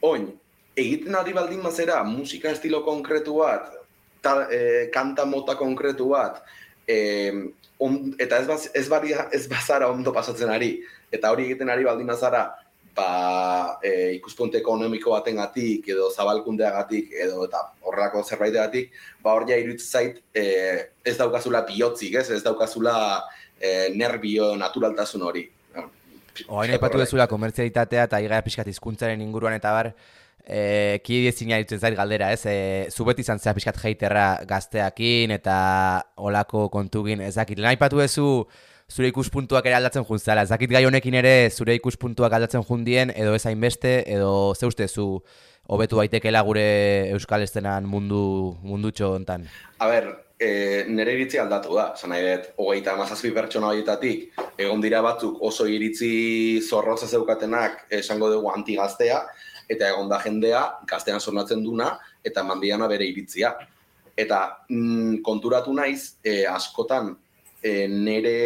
Oin, 0.06 0.28
egiten 0.76 1.18
ari 1.18 1.34
baldin 1.34 1.62
mazera 1.64 2.02
musika 2.04 2.52
estilo 2.54 2.82
konkretu 2.84 3.40
bat, 3.40 3.72
ta, 4.22 4.36
e, 4.50 4.88
kanta 4.94 5.26
mota 5.26 5.56
konkretu 5.58 6.10
bat, 6.14 6.42
e, 6.88 6.96
on, 7.78 8.14
eta 8.18 8.38
ez, 8.40 8.46
baz, 8.48 8.62
ez, 8.74 8.86
baria, 8.88 9.26
ez 9.32 9.46
bazara 9.50 9.90
ondo 9.90 10.12
pasatzen 10.12 10.50
ari, 10.52 10.76
eta 11.12 11.32
hori 11.32 11.50
egiten 11.50 11.70
ari 11.72 11.84
baldin 11.84 12.08
mazara, 12.08 12.46
ba, 12.96 13.78
e, 13.84 14.14
ikuspunte 14.16 14.58
ekonomiko 14.62 15.12
batengatik 15.12 15.88
edo 15.92 16.08
zabalkundeagatik 16.10 17.12
edo 17.26 17.44
eta 17.44 17.60
horrelako 17.84 18.22
zerbaitegatik, 18.24 18.94
ba 19.22 19.34
hor 19.36 19.44
ja 19.48 19.58
zait 19.78 20.22
e, 20.32 20.44
ez 21.04 21.16
daukazula 21.18 21.62
bihotzik, 21.68 22.14
ez? 22.14 22.30
Ez 22.30 22.42
daukazula 22.42 22.96
e, 23.60 23.92
nervio 23.94 24.54
naturaltasun 24.56 25.22
hori. 25.22 25.44
Oain 26.52 26.70
aipatu 26.70 26.98
dezula 27.00 27.26
komertzialitatea 27.26 28.04
eta 28.08 28.20
igaia 28.20 28.44
pixkat 28.44 28.68
izkuntzaren 28.68 29.20
inguruan 29.24 29.54
eta 29.56 29.72
bar, 29.72 29.92
e, 30.46 31.00
ki 31.04 31.20
diezina 31.26 31.58
zait 31.66 31.96
galdera, 31.96 32.30
ez? 32.32 32.46
E, 32.46 32.86
zubet 32.90 33.18
izan 33.18 33.38
zea 33.38 33.54
pixkat 33.54 33.82
heiterra 33.82 34.26
gazteakin 34.48 35.34
eta 35.34 35.56
olako 36.16 36.68
kontugin 36.70 37.20
ezakit. 37.20 37.58
Lehen 37.58 37.74
aipatu 37.74 37.98
dezu, 38.00 38.46
zure 38.88 39.10
ikuspuntuak 39.10 39.66
ere 39.66 39.78
aldatzen 39.80 40.06
juntzala. 40.06 40.46
Ez 40.46 40.52
dakit 40.52 40.70
gai 40.70 40.84
honekin 40.86 41.18
ere 41.18 41.50
zure 41.50 41.74
ikuspuntuak 41.78 42.32
aldatzen 42.32 42.64
jundien, 42.66 43.10
edo 43.14 43.34
ez 43.34 43.44
hainbeste, 43.46 43.98
edo 44.06 44.54
ze 44.54 44.66
uste 44.66 44.88
zu 44.88 45.22
hobetu 45.66 45.98
baitekela 45.98 46.42
gure 46.46 47.10
Euskal 47.10 47.42
Estenan 47.42 47.84
mundu, 47.90 48.56
mundu 48.62 48.92
hontan. 49.02 49.48
A 49.78 49.88
ber, 49.88 50.26
e, 50.38 50.84
nire 50.88 51.14
iritzi 51.16 51.38
aldatu 51.38 51.74
da, 51.74 51.94
zan 51.96 52.10
nahi 52.10 52.22
dut, 52.22 52.52
hogeita 52.56 52.92
amazazpi 52.92 53.32
pertsona 53.34 53.72
horietatik, 53.72 54.30
egon 54.58 54.80
dira 54.80 55.02
batzuk 55.02 55.42
oso 55.42 55.66
iritzi 55.66 56.60
zorrotza 56.62 57.06
zeukatenak 57.06 57.86
esango 57.90 58.30
dugu 58.30 58.52
antigaztea, 58.52 59.24
eta 59.68 59.90
egon 59.90 60.08
da 60.08 60.20
jendea 60.22 60.62
gaztean 60.88 61.20
sornatzen 61.20 61.62
duna, 61.64 61.96
eta 62.24 62.44
mandiana 62.46 62.88
bere 62.88 63.06
iritzia. 63.08 63.54
Eta 64.16 64.40
mm, 64.68 65.22
konturatu 65.26 65.74
naiz, 65.76 66.16
e, 66.24 66.44
askotan 66.48 67.14
e, 67.62 67.86
nere 67.88 68.36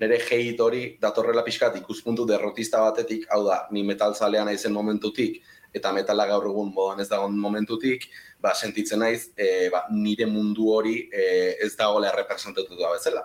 nere 0.00 0.18
hate 0.18 0.62
hori 0.62 0.84
datorrela 1.00 1.44
pixkat 1.46 1.76
ikuspuntu 1.78 2.26
derrotista 2.26 2.80
batetik, 2.82 3.28
hau 3.30 3.44
da, 3.46 3.64
ni 3.70 3.84
metalzalea 3.86 4.44
naizen 4.44 4.72
momentutik, 4.74 5.38
eta 5.74 5.92
metala 5.94 6.26
gaur 6.30 6.46
egun 6.50 6.72
modan 6.74 7.02
ez 7.02 7.08
dagoen 7.10 7.36
momentutik, 7.38 8.06
ba, 8.42 8.54
sentitzen 8.54 9.02
naiz, 9.02 9.28
e, 9.36 9.68
ba, 9.72 9.84
nire 9.90 10.26
mundu 10.30 10.70
hori 10.70 10.96
e, 11.10 11.24
ez 11.66 11.72
dagoela 11.78 12.12
representatu 12.14 12.78
da 12.78 12.92
bezala. 12.92 13.24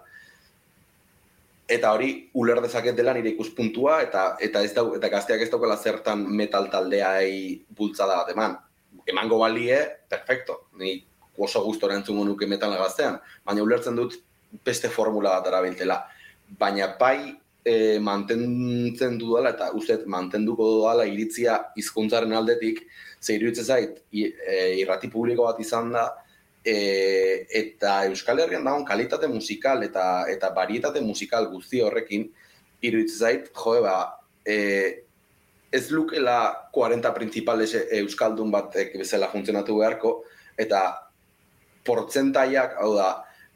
Eta 1.70 1.91
hori, 1.93 2.09
uler 2.34 2.59
dezaket 2.63 2.95
dela 2.97 3.13
nire 3.13 3.30
ikuspuntua, 3.36 3.99
eta 4.01 4.24
eta 4.41 4.63
ez 4.65 4.72
dau, 4.74 4.88
eta 4.97 5.09
gazteak 5.13 5.43
ez 5.45 5.49
daukela 5.51 5.78
zertan 5.78 6.24
metal 6.26 6.65
taldeai 6.74 7.61
bultzada 7.78 8.15
bat 8.24 8.32
eman. 8.34 8.55
Emango 9.05 9.38
balie, 9.43 9.78
perfecto, 10.09 10.63
ni 10.82 10.95
oso 11.38 11.61
gustora 11.63 11.95
entzungo 11.95 12.26
nuke 12.26 12.47
metala 12.49 12.80
gaztean, 12.82 13.20
baina 13.45 13.63
ulertzen 13.63 13.95
dut 13.99 14.17
beste 14.65 14.89
formula 14.89 15.38
bat 15.38 15.51
arabiltela. 15.51 15.99
Baina 16.59 16.89
bai 16.99 17.36
e, 17.63 17.99
mantentzen 18.01 19.20
du 19.22 19.36
dela, 19.36 19.53
eta 19.53 19.70
uste 19.78 19.99
mantenduko 20.09 20.72
dela 20.88 21.05
iritzia 21.05 21.59
hizkuntzaren 21.78 22.34
aldetik, 22.34 22.82
ze 23.22 23.38
iruditzen 23.38 23.65
zait, 23.65 24.01
e, 24.11 24.26
irrati 24.82 25.11
publiko 25.13 25.45
bat 25.45 25.61
izan 25.61 25.93
da, 25.93 26.07
e, 26.66 27.45
eta 27.49 28.05
Euskal 28.10 28.39
Herrian 28.43 28.66
dagoen 28.68 28.86
kalitate 28.86 29.28
musikal 29.28 29.84
eta 29.84 30.26
eta 30.32 30.51
barietate 30.55 31.01
musikal 31.01 31.49
guzti 31.51 31.82
horrekin, 31.82 32.28
iruditzen 32.82 33.20
zait, 33.20 33.51
joe 33.55 33.82
ba, 33.84 33.95
e, 34.45 35.05
ez 35.72 35.86
lukela 35.91 36.70
40 36.74 37.14
principales 37.14 37.76
Euskaldun 38.01 38.51
batek 38.51 38.95
bezala 38.97 39.30
funtzionatu 39.30 39.78
beharko, 39.80 40.14
eta 40.57 40.84
portzentaiak, 41.86 42.78
hau 42.82 42.93
da, 42.97 43.10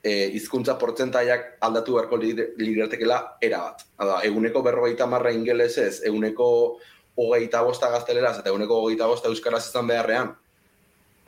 e, 0.03 0.29
izkuntza 0.37 0.75
portzentaiak 0.79 1.57
aldatu 1.63 1.97
beharko 1.97 2.19
liratekela 2.21 3.19
era 3.41 3.63
bat. 3.67 3.85
Hala, 3.97 4.21
eguneko 4.27 4.61
berrogeita 4.65 5.07
marra 5.09 5.31
ingelesez, 5.33 6.03
eguneko 6.05 6.47
hogeita 7.15 7.61
bosta 7.63 7.89
gazteleraz 7.93 8.39
eta 8.39 8.49
eguneko 8.51 8.81
hogeita 8.83 9.07
bosta 9.07 9.29
euskaraz 9.31 9.65
izan 9.67 9.87
beharrean, 9.89 10.33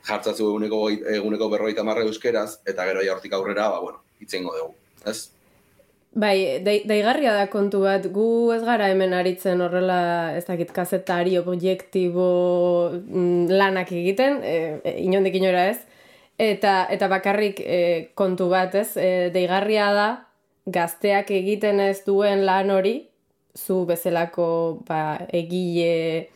jartzatzu 0.06 0.50
eguneko, 0.50 0.82
eguneko 1.18 1.48
berrogeita 1.52 1.84
marra 1.86 2.04
euskeraz, 2.06 2.60
eta 2.66 2.86
gero 2.88 3.02
hortik 3.12 3.34
aurrera, 3.34 3.68
ba, 3.72 3.80
bueno, 3.80 4.02
itzengo 4.20 4.54
dugu, 4.56 4.74
ez? 5.06 5.30
Bai, 6.16 6.62
daigarria 6.64 7.34
da 7.36 7.48
kontu 7.52 7.82
bat, 7.82 8.06
gu 8.12 8.52
ez 8.54 8.62
gara 8.64 8.88
hemen 8.88 9.12
aritzen 9.12 9.60
horrela, 9.60 9.98
ez 10.36 10.46
dakit, 10.46 10.72
kazetari, 10.72 11.36
objektibo 11.38 12.28
mm, 13.02 13.50
lanak 13.52 13.92
egiten, 13.92 14.40
e, 14.40 14.56
e, 14.80 14.96
inondik 15.04 15.36
inora 15.42 15.68
ez, 15.74 15.78
Eta, 16.36 16.84
eta 16.92 17.06
bakarrik 17.08 17.62
e, 17.64 17.76
kontu 18.12 18.50
bat 18.52 18.74
ez, 18.76 18.90
e, 19.00 19.30
deigarria 19.32 19.86
da, 19.96 20.08
gazteak 20.68 21.30
egiten 21.32 21.80
ez 21.80 22.02
duen 22.04 22.42
lan 22.44 22.68
hori, 22.74 23.06
zu 23.56 23.84
bezalako 23.88 24.82
ba, 24.84 25.16
egile 25.32 26.28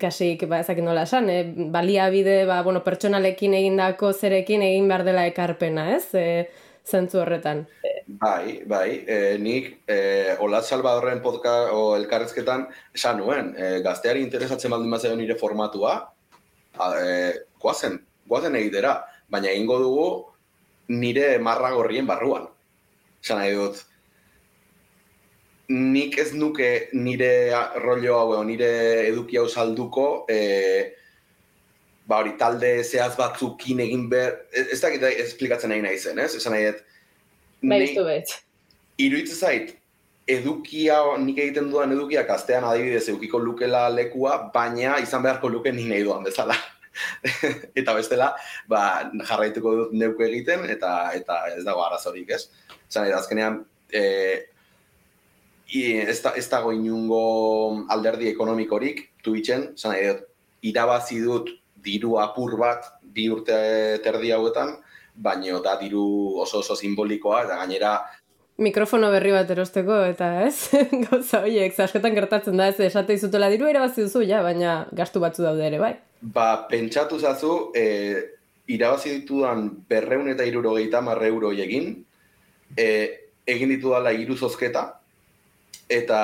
kasik, 0.00 0.46
ba, 0.50 0.60
ezak 0.60 0.80
nola 0.84 1.06
esan, 1.06 1.28
e, 1.30 1.42
baliabide, 1.72 2.44
ba, 2.48 2.62
bueno, 2.62 2.82
pertsonalekin 2.84 3.54
egindako 3.54 4.12
zerekin 4.12 4.62
egin 4.62 4.88
behar 4.88 5.04
dela 5.06 5.26
ekarpena, 5.26 5.88
ez, 5.96 6.06
e, 6.14 6.48
zentzu 6.86 7.20
horretan. 7.20 7.64
Bai, 8.06 8.62
bai, 8.66 9.04
e, 9.06 9.18
nik 9.42 9.82
e, 9.90 10.36
Olat 10.40 10.64
Salvadorren 10.64 11.22
podcast 11.22 11.72
o 11.74 11.96
elkarrezketan 11.96 12.68
esan 12.94 13.18
nuen, 13.22 13.52
e, 13.58 13.80
gazteari 13.86 14.22
interesatzen 14.22 14.70
baldin 14.70 14.94
bat 14.94 15.08
nire 15.18 15.38
formatua, 15.40 15.96
a, 16.78 16.92
e, 17.00 17.32
guazen, 17.62 17.98
guazen 18.28 18.56
egitera, 18.56 19.00
baina 19.28 19.50
egingo 19.50 19.78
dugu 19.82 20.08
nire 20.88 21.38
marra 21.42 21.72
gorrien 21.74 22.06
barruan. 22.06 22.46
Esan 23.22 23.42
nahi 23.42 23.54
dut, 23.58 23.82
nik 25.68 26.18
ez 26.18 26.32
nuke 26.34 26.88
nire 26.94 27.50
rollo 27.82 28.18
hau, 28.18 28.44
nire 28.44 28.70
eduki 29.08 29.38
hau 29.40 29.48
salduko, 29.48 30.26
e, 30.30 30.92
ba 32.06 32.20
hori, 32.22 32.36
talde 32.38 32.84
zehaz 32.84 33.16
batzukin 33.18 33.80
egin 33.82 34.06
behar, 34.10 34.38
ez 34.52 34.78
dakit 34.82 35.02
esplikatzen 35.10 35.72
nahi 35.74 35.82
nahi 35.82 35.98
zen, 35.98 36.20
ez? 36.22 36.36
Esan 36.38 36.54
nahi 36.54 36.68
dut, 36.70 36.84
Baitu 37.66 38.04
bet. 38.04 38.32
Iruitz 39.00 39.34
zait, 39.34 39.74
edukia, 40.28 40.98
nik 41.22 41.38
egiten 41.42 41.70
duan 41.72 41.92
edukia, 41.94 42.24
kastean 42.28 42.66
adibidez 42.68 43.06
edukiko 43.08 43.40
lukela 43.42 43.86
lekua, 43.92 44.38
baina 44.54 44.98
izan 45.02 45.24
beharko 45.24 45.50
luke 45.52 45.72
ni 45.72 45.86
nahi 45.88 46.04
duan 46.06 46.24
bezala. 46.26 46.56
eta 47.78 47.92
bestela, 47.96 48.30
ba, 48.70 48.82
jarraituko 49.28 49.74
dut 49.80 49.96
neuko 49.96 50.24
egiten, 50.24 50.64
eta 50.72 50.92
eta 51.16 51.42
ez 51.56 51.64
dago 51.64 51.84
arazorik, 51.84 52.30
ez? 52.38 52.46
Zan, 52.88 53.10
azkenean, 53.12 53.60
e, 53.92 54.02
ez, 55.72 56.20
da, 56.22 56.32
ez 56.36 56.46
dago 56.48 56.72
inungo 56.72 57.86
alderdi 57.90 58.28
ekonomikorik, 58.30 59.02
Twitchen, 59.22 59.72
zan, 59.76 59.96
irabazi 60.62 61.20
dut 61.22 61.50
diru 61.82 62.18
apur 62.22 62.56
bat, 62.58 62.92
bi 63.02 63.28
urte 63.32 63.56
terdi 64.04 64.30
hauetan, 64.34 64.76
baino 65.16 65.62
da 65.64 65.76
diru 65.80 66.36
oso 66.42 66.60
oso 66.60 66.76
simbolikoa 66.76 67.44
eta 67.46 67.56
gainera 67.62 67.96
mikrofono 68.58 69.10
berri 69.12 69.32
bat 69.34 69.50
erosteko 69.52 69.98
eta 70.08 70.30
ez? 70.46 70.70
Gauza 71.06 71.42
horiek 71.44 71.76
askotan 71.84 72.16
gertatzen 72.16 72.56
da 72.56 72.70
ez 72.72 72.80
esate 72.88 73.16
izutela 73.16 73.50
diru 73.52 73.68
irabazi 73.68 74.06
duzu 74.06 74.24
ja 74.24 74.42
baina 74.44 74.86
gastu 74.96 75.20
batzu 75.20 75.44
daude 75.44 75.66
ere 75.66 75.80
bai. 75.82 75.92
Ba 76.20 76.66
pentsatu 76.70 77.18
zazu 77.20 77.52
e, 77.76 77.84
irabazi 78.72 79.12
ditudan 79.18 79.68
berreun 79.88 80.30
eta 80.32 80.46
irurogeita 80.48 81.02
marre 81.04 81.28
euro 81.28 81.52
egin 81.52 81.92
e, 82.76 82.86
egin 83.46 83.74
ditu 83.74 83.92
dala 83.92 84.12
iru 84.12 84.36
zozketa 84.36 84.95
eta 85.88 86.20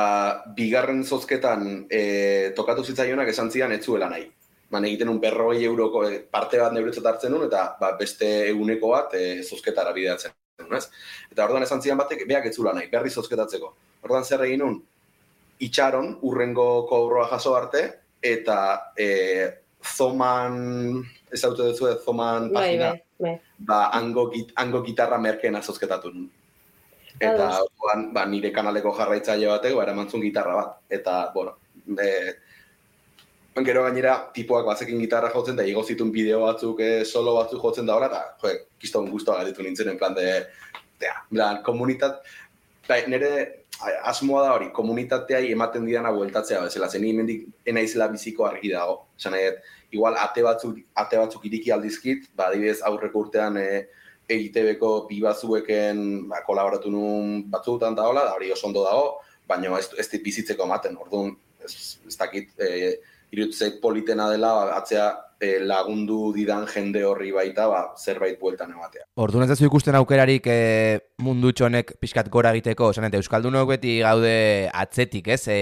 bigarren 0.57 1.05
zozketan 1.05 1.86
e, 1.90 2.53
tokatu 2.57 2.84
zitzaionak 2.84 3.28
esan 3.28 3.50
zian 3.50 3.72
etzuela 3.72 4.09
nahi 4.11 4.30
man 4.72 4.86
egiten 4.88 5.11
un 5.12 5.20
berroi 5.20 5.64
euroko 5.64 6.07
eh, 6.09 6.20
parte 6.30 6.59
bat 6.61 6.72
neuretzat 6.72 7.07
hartzen 7.07 7.34
nun, 7.34 7.44
eta 7.46 7.64
ba, 7.80 7.92
beste 7.98 8.28
eguneko 8.48 8.94
bat 8.94 9.14
e, 9.18 9.24
zozketara 9.44 9.92
bideatzen. 9.92 10.32
Ez? 10.62 10.86
Eta 11.32 11.44
orduan 11.44 11.66
esan 11.66 11.82
zian 11.84 11.98
batek, 12.00 12.24
beak 12.28 12.48
etzula 12.48 12.72
nahi, 12.76 12.88
berri 12.92 13.11
zozketatzeko. 13.11 13.72
Orduan 14.07 14.24
zer 14.24 14.46
egin 14.46 14.62
nun, 14.64 14.78
itxaron, 15.66 16.14
urrengo 16.28 16.86
kobroa 16.88 17.26
jaso 17.34 17.53
arte, 17.59 17.82
eta 18.24 18.59
e, 18.96 19.09
zoman, 19.84 20.57
ez 21.28 21.42
dut 21.42 21.82
zoman 22.05 22.48
bai, 22.48 22.62
pagina, 22.62 22.92
bai, 22.94 23.26
bai. 23.26 23.34
ba, 23.59 23.82
ango, 23.98 24.30
git, 24.32 24.55
ango 24.57 24.80
gitarra 24.86 25.20
merkena 25.20 25.61
zozketatu 25.61 26.14
nun. 26.14 26.30
Eta 27.23 27.49
orduan, 27.62 28.09
ba, 28.14 28.25
nire 28.27 28.51
kanaleko 28.55 28.95
jarraitzaile 28.97 29.51
batek, 29.53 29.77
ba, 29.79 29.85
eramantzun 29.87 30.25
gitarra 30.25 30.57
bat. 30.59 30.81
Eta, 30.91 31.18
bueno, 31.35 31.57
e, 31.99 32.09
Gero 33.53 33.83
gainera, 33.85 34.14
tipoak 34.33 34.64
bazekin 34.64 35.01
gitarra 35.03 35.29
jotzen, 35.29 35.59
da 35.59 35.64
igo 35.68 35.83
zituen 35.85 36.11
bideo 36.12 36.39
batzuk, 36.47 36.79
eh, 36.81 37.03
solo 37.05 37.35
batzuk 37.37 37.61
jotzen 37.61 37.85
da 37.85 37.99
hori, 37.99 38.07
eta, 38.09 38.23
jo, 38.41 38.53
kiston 38.81 39.11
guztua 39.12 39.43
gatitu 39.43 39.62
nintzen, 39.62 39.91
en 39.93 39.99
plan 40.01 40.14
de, 40.16 40.25
tea, 40.99 41.12
plan, 41.29 41.59
komunitat, 41.66 42.23
bai, 42.89 43.03
nire 43.12 43.33
asmoa 44.09 44.47
da 44.47 44.55
hori, 44.55 44.70
komunitatea 44.73 45.43
ematen 45.53 45.85
didana 45.85 46.14
bueltatzea, 46.16 46.62
bezala, 46.64 46.89
zen 46.89 47.05
mendik 47.18 47.45
enaizela 47.68 48.09
biziko 48.09 48.47
argi 48.49 48.73
dago. 48.73 49.03
Zan, 49.20 49.37
igual, 49.93 50.16
ate 50.16 50.45
batzuk, 50.47 50.79
ate 50.97 51.20
batzuk 51.20 51.45
iriki 51.51 51.75
aldizkit, 51.77 52.31
ba, 52.35 52.49
adibidez, 52.49 52.81
aurreko 52.89 53.27
urtean, 53.27 53.59
e, 53.61 53.85
EITB-ko 54.31 54.93
bi 55.09 55.20
batzueken 55.23 56.29
ba, 56.31 56.43
kolaboratu 56.47 56.91
nun 56.93 57.43
batzutan 57.51 57.97
da 57.99 58.07
hola, 58.09 58.27
da 58.29 58.37
hori 58.37 58.53
oso 58.53 58.68
ondo 58.68 58.85
dago, 58.87 59.18
baina 59.49 59.73
ez, 59.79 59.89
ez 59.99 60.09
dit 60.12 60.23
bizitzeko 60.25 60.68
ematen, 60.68 60.97
orduan, 61.01 61.35
ez, 61.64 61.99
ez 62.07 62.16
dakit, 62.18 62.53
e, 62.61 62.97
irutzek 63.33 63.81
politena 63.83 64.29
dela, 64.31 64.53
ba, 64.59 64.79
atzea 64.79 65.07
e, 65.41 65.57
lagundu 65.64 66.31
didan 66.37 66.66
jende 66.70 67.03
horri 67.09 67.33
baita, 67.35 67.66
ba, 67.70 67.83
zerbait 67.99 68.39
bueltan 68.41 68.75
ematea. 68.75 69.07
Orduan 69.20 69.51
ez 69.51 69.59
ikusten 69.61 69.97
aukerarik 69.99 70.47
e, 70.47 70.61
mundu 71.25 71.53
txonek 71.57 71.97
pixkat 72.01 72.31
gora 72.33 72.53
egiteko, 72.55 72.93
esan 72.93 73.09
eta 73.09 73.20
Euskaldunok 73.20 73.75
beti 73.75 73.99
gaude 74.05 74.37
atzetik, 74.85 75.33
ez? 75.35 75.43
E, 75.49 75.59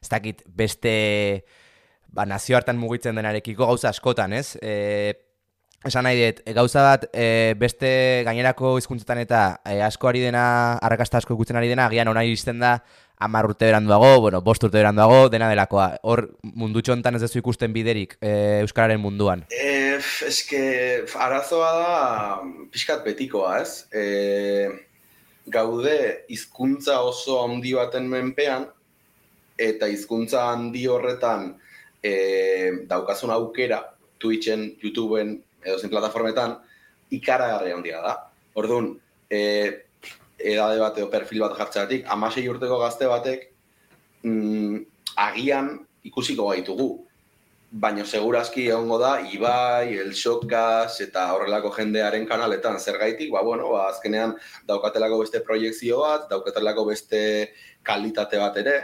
ez 0.00 0.10
dakit 0.10 0.42
beste 0.46 0.94
ba, 2.14 2.24
nazio 2.30 2.56
hartan 2.56 2.78
mugitzen 2.78 3.18
denarekiko 3.18 3.66
gauza 3.66 3.90
askotan, 3.90 4.32
ez? 4.38 4.54
E, 4.62 5.12
esan 5.88 6.06
nahi 6.06 6.20
dut, 6.20 6.42
gauza 6.56 6.82
bat 6.84 7.06
e, 7.12 7.54
beste 7.60 7.88
gainerako 8.26 8.76
hizkuntzetan 8.80 9.20
eta 9.22 9.40
e, 9.64 9.80
asko 9.84 10.08
ari 10.10 10.22
dena, 10.24 10.44
arrakasta 10.82 11.20
asko 11.20 11.36
ikutzen 11.36 11.58
ari 11.60 11.70
dena, 11.72 11.86
agian 11.86 12.08
ona 12.08 12.24
iristen 12.24 12.62
da, 12.62 12.78
amar 13.24 13.46
urte 13.48 13.68
beranduago, 13.68 14.20
bueno, 14.20 14.40
bost 14.42 14.64
urte 14.64 14.78
beranduago, 14.80 15.28
dena 15.32 15.48
delakoa. 15.52 15.90
Hor 16.02 16.26
mundu 16.42 16.82
txontan 16.84 17.16
ez 17.16 17.22
dezu 17.24 17.40
ikusten 17.40 17.72
biderik 17.76 18.16
e, 18.20 18.60
Euskararen 18.64 19.00
munduan. 19.00 19.44
E, 19.52 19.98
eske, 20.28 20.64
arazoa 21.26 21.70
da 21.78 21.94
pixkat 22.72 23.04
betikoa, 23.06 23.58
ez? 23.62 23.84
E, 23.94 24.68
gaude 25.46 25.96
hizkuntza 26.32 27.00
oso 27.04 27.42
handi 27.44 27.74
baten 27.76 28.08
menpean, 28.10 28.68
eta 29.60 29.86
hizkuntza 29.86 30.48
handi 30.50 30.86
horretan 30.90 31.52
e, 32.02 32.14
daukazun 32.90 33.32
aukera, 33.34 33.82
Twitchen, 34.18 34.70
YouTubeen, 34.82 35.36
edo 35.64 35.78
zen 35.78 35.92
plataformetan, 35.92 36.58
ikaragarri 37.14 37.72
handia 37.74 38.02
da. 38.04 38.14
Orduan, 38.60 38.92
e, 39.30 39.40
edade 40.38 40.80
bat 40.82 40.98
edo 40.98 41.08
perfil 41.12 41.44
bat 41.46 41.56
jartzeatik, 41.58 42.06
amasei 42.10 42.46
urteko 42.50 42.78
gazte 42.82 43.08
batek 43.10 43.48
mm, 44.26 44.84
agian 45.16 45.74
ikusiko 46.04 46.50
gaitugu. 46.52 46.88
Baina 47.74 48.04
segurazki 48.06 48.68
egongo 48.68 49.00
da, 49.02 49.16
Ibai, 49.34 49.96
El 49.98 50.12
Shokaz 50.14 51.00
eta 51.02 51.24
horrelako 51.34 51.72
jendearen 51.74 52.26
kanaletan 52.28 52.78
zer 52.78 53.00
gaitik, 53.00 53.32
ba, 53.34 53.42
bueno, 53.42 53.72
ba, 53.72 53.88
azkenean 53.90 54.36
daukatelako 54.68 55.24
beste 55.24 55.40
proiektzio 55.42 56.04
bat, 56.04 56.28
daukatelako 56.30 56.84
beste 56.92 57.22
kalitate 57.82 58.38
bat 58.38 58.60
ere, 58.62 58.76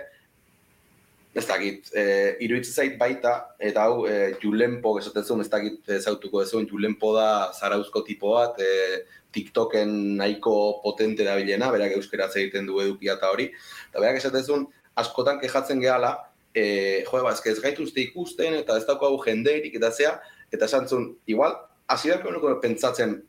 ez 1.34 1.46
dakit, 1.46 1.90
e, 1.94 2.04
iruditzen 2.42 2.74
zait 2.74 2.96
baita, 2.98 3.34
eta 3.62 3.84
hau, 3.86 4.04
e, 4.10 4.34
julenpo, 4.42 4.96
esaten 4.98 5.40
ez 5.44 5.48
dakit 5.50 5.92
zautuko 6.00 6.42
ez 6.42 6.50
julenpo 6.50 7.12
da 7.14 7.52
zarauzko 7.52 8.02
tipo 8.02 8.34
bat, 8.34 8.58
e, 8.58 9.04
TikToken 9.30 10.16
nahiko 10.18 10.80
potente 10.82 11.24
da 11.24 11.36
bilena, 11.36 11.70
berak 11.70 11.94
euskeraz 11.94 12.34
egiten 12.34 12.66
du 12.66 12.80
edukia 12.80 13.14
eta 13.14 13.30
hori, 13.30 13.46
eta 13.90 14.00
berak 14.00 14.18
esatezun, 14.18 14.66
askotan 14.96 15.38
kejatzen 15.38 15.80
gehala, 15.80 16.16
e, 16.52 17.04
jo, 17.06 17.22
ba, 17.22 17.32
ez 17.32 17.60
gaituzte 17.62 18.02
ikusten, 18.02 18.58
eta 18.64 18.76
ez 18.76 18.86
daukagu 18.88 19.22
jendeirik, 19.22 19.76
eta 19.78 19.92
zea, 19.92 20.16
eta 20.50 20.66
esantzun, 20.66 21.12
igual, 21.30 21.54
hasierako 21.90 22.34
nuko 22.34 22.56
pentsatzen 22.62 23.20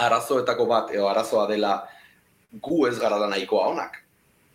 arazoetako 0.00 0.66
bat, 0.66 0.90
edo 0.96 1.08
arazoa 1.08 1.44
dela 1.50 1.76
gu 2.62 2.86
ez 2.88 2.96
gara 2.98 3.18
da 3.18 3.28
nahikoa 3.28 3.68
onak. 3.74 4.00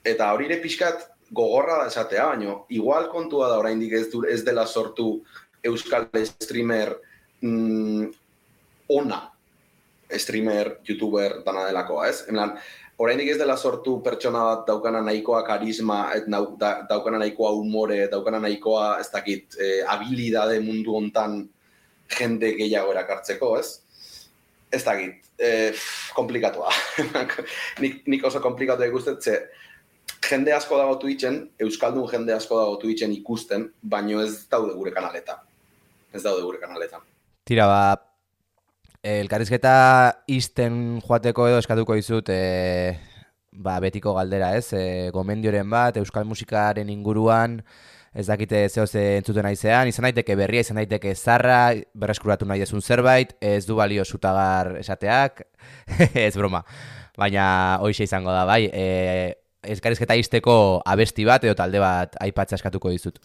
Eta 0.08 0.32
hori 0.34 0.48
ere 0.50 0.60
pixkat 0.64 1.06
gogorra 1.32 1.84
da 1.84 1.88
esatea, 1.88 2.26
baino, 2.34 2.66
igual 2.70 3.10
kontua 3.10 3.50
da 3.50 3.60
oraindik 3.62 3.94
ez, 3.94 4.08
ez 4.30 4.42
dela 4.46 4.66
sortu 4.66 5.20
euskal 5.64 6.08
streamer 6.40 6.96
mm, 7.42 8.10
ona, 8.90 9.22
streamer, 10.18 10.80
youtuber, 10.88 11.42
dana 11.46 11.68
delakoa, 11.70 12.08
ez? 12.10 12.24
En 12.32 12.40
oraindik 13.00 13.30
ez 13.34 13.38
dela 13.40 13.56
sortu 13.58 14.00
pertsona 14.04 14.42
bat 14.48 14.66
daukana 14.68 15.02
nahikoa 15.06 15.44
karisma, 15.48 16.00
et 16.16 16.26
daukana 16.90 17.22
nahikoa 17.22 17.52
humore, 17.56 18.08
daukana 18.12 18.42
nahikoa, 18.44 18.98
ez 19.00 19.10
dakit, 19.14 19.56
eh, 19.60 19.84
habilidade 19.88 20.60
mundu 20.66 20.98
hontan 20.98 21.44
jende 22.18 22.56
gehiago 22.58 22.92
erakartzeko, 22.96 23.54
ez? 23.60 23.80
Ez 24.72 24.84
dakit, 24.84 25.30
eh, 25.38 25.72
komplikatua. 26.16 26.74
nik, 27.82 28.04
nik 28.08 28.26
oso 28.26 28.42
komplikatu 28.42 28.84
ikustet, 28.90 29.22
ze 29.22 29.38
jende 30.30 30.54
asko 30.54 30.78
dago 30.78 30.98
Twitchen, 31.02 31.42
Euskaldun 31.60 32.08
jende 32.12 32.36
asko 32.36 32.60
dago 32.60 32.78
Twitchen 32.82 33.14
ikusten, 33.16 33.70
baino 33.82 34.22
ez 34.24 34.46
daude 34.52 34.76
gure 34.78 34.94
kanaleta. 34.96 35.40
Ez 36.14 36.24
daude 36.24 36.44
gure 36.46 36.62
kanaleta. 36.62 37.02
Tira, 37.50 37.66
ba, 37.70 37.82
Elkarrizketa 39.00 39.74
izten 40.28 41.00
joateko 41.06 41.48
edo 41.48 41.60
eskatuko 41.62 41.96
dizut 41.96 42.28
e, 42.34 42.98
ba, 43.56 43.78
betiko 43.80 44.12
galdera, 44.18 44.52
ez? 44.60 44.74
E, 44.76 45.10
gomendioren 45.16 45.70
bat, 45.72 45.98
euskal 46.02 46.28
musikaren 46.28 46.92
inguruan, 46.92 47.62
ez 48.12 48.26
dakite 48.28 48.66
zeo 48.68 48.86
ze 48.88 49.22
entzuten 49.22 49.48
aizean, 49.48 49.88
izan 49.88 50.10
daiteke 50.10 50.36
berria, 50.36 50.66
izan 50.66 50.82
daiteke 50.82 51.14
zarra, 51.16 51.72
berreskuratu 51.96 52.48
nahi 52.50 52.66
ezun 52.66 52.84
zerbait, 52.84 53.38
ez 53.40 53.64
du 53.66 53.80
balio 53.80 54.04
sutagar 54.04 54.76
esateak, 54.82 55.46
ez 56.28 56.36
broma. 56.36 56.66
baina 57.20 57.80
hoxe 57.84 58.04
izango 58.04 58.32
da, 58.32 58.46
bai, 58.48 58.66
e, 58.72 59.39
eskarizketa 59.64 60.16
izteko 60.20 60.82
abesti 60.86 61.26
bat 61.28 61.44
edo 61.44 61.56
talde 61.56 61.82
bat 61.84 62.16
aipatza 62.24 62.56
eskatuko 62.60 62.92
dizut. 62.94 63.20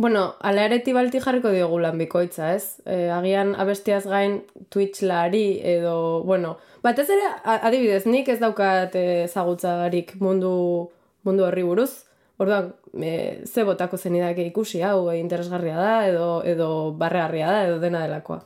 Bueno, 0.00 0.36
ala 0.46 0.64
ere 0.68 0.78
tibalti 0.86 1.18
jarriko 1.20 1.50
diogu 1.50 1.80
lan 1.82 1.98
bikoitza, 1.98 2.52
ez? 2.54 2.78
E, 2.86 3.10
agian 3.10 3.56
abestiaz 3.58 4.04
gain 4.06 4.38
Twitch 4.70 5.02
lari 5.02 5.58
edo, 5.66 6.22
bueno, 6.24 6.54
batez 6.82 7.08
ere, 7.10 7.26
adibidez, 7.56 8.04
nik 8.06 8.30
ez 8.30 8.38
daukat 8.40 8.94
ezagutzarik 8.94 10.14
mundu, 10.22 10.52
mundu 11.26 11.44
horri 11.48 11.66
buruz, 11.66 11.90
Orduan, 12.40 12.70
e, 13.04 13.42
ze 13.44 13.66
botako 13.68 13.98
zenidake 14.00 14.46
ikusi 14.48 14.78
hau, 14.80 15.10
e, 15.12 15.18
interesgarria 15.20 15.76
da, 15.76 15.96
edo, 16.08 16.28
edo 16.48 16.68
barregarria 16.96 17.50
da, 17.52 17.58
edo 17.66 17.74
dena 17.82 18.00
delakoa. 18.06 18.38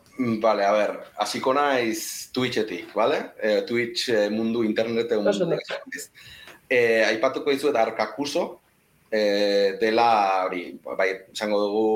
Bale, 0.42 0.64
a 0.66 0.72
ber, 0.74 0.96
hasiko 1.22 1.54
naiz 1.54 2.00
Twitchetik, 2.34 2.88
bale? 2.98 3.20
E, 3.38 3.60
Twitch 3.68 4.08
e, 4.10 4.24
mundu 4.34 4.64
internet 4.66 5.14
egun 5.14 5.30
mundu. 5.30 5.60
E, 6.70 6.78
aipatuko 7.04 7.52
dizu 7.52 7.70
eta 7.70 7.82
arkakuso, 7.84 8.44
e, 9.10 9.76
dela, 9.80 10.44
hori, 10.46 10.66
bai, 10.84 11.10
esango 11.32 11.60
dugu, 11.62 11.88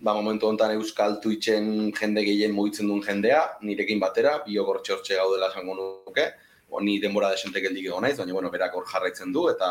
ba, 0.00 0.14
momentu 0.14 0.48
honetan 0.48 0.74
euskal 0.76 1.20
Twitchen 1.22 1.92
jende 1.96 2.24
gehien 2.26 2.52
mugitzen 2.54 2.90
duen 2.90 3.02
jendea, 3.04 3.42
nirekin 3.62 4.02
batera, 4.02 4.38
biogor 4.46 4.82
txortxe 4.84 5.16
gaudela 5.16 5.48
esango 5.52 5.78
nuke, 5.78 6.28
o, 6.70 6.80
ni 6.80 6.98
denbora 7.00 7.32
desentek 7.34 7.70
eldik 7.70 7.88
egon 7.88 8.04
naiz, 8.04 8.16
baina, 8.18 8.36
bueno, 8.36 8.52
berak 8.52 8.76
hor 8.76 8.86
jarraitzen 8.92 9.32
du, 9.32 9.48
eta 9.52 9.70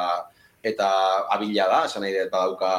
eta 0.65 0.87
abila 1.29 1.67
da, 1.69 1.83
esan 1.85 2.01
nahi 2.01 2.15
dut 2.15 2.31
badauka 2.33 2.71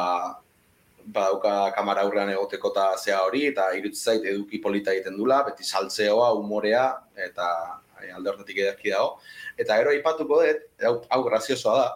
badauka 1.06 1.70
kamara 1.76 2.02
aurrean 2.02 2.32
egoteko 2.32 2.72
eta 2.74 2.86
zea 2.98 3.20
hori, 3.22 3.44
eta 3.52 3.68
irutz 3.78 4.00
zait 4.02 4.24
eduki 4.26 4.58
polita 4.62 4.90
egiten 4.94 5.16
dula, 5.16 5.44
beti 5.46 5.64
saltzeoa, 5.64 6.32
humorea, 6.34 6.86
eta 7.28 7.48
alde 8.14 8.30
horretik 8.30 8.58
edaki 8.64 8.92
dago. 8.92 9.16
Eta 9.58 9.76
gero 9.80 9.92
aipatuko 9.94 10.40
dut, 10.42 10.64
hau, 10.84 10.94
hau 11.10 11.20
graziosoa 11.28 11.76
da, 11.80 11.86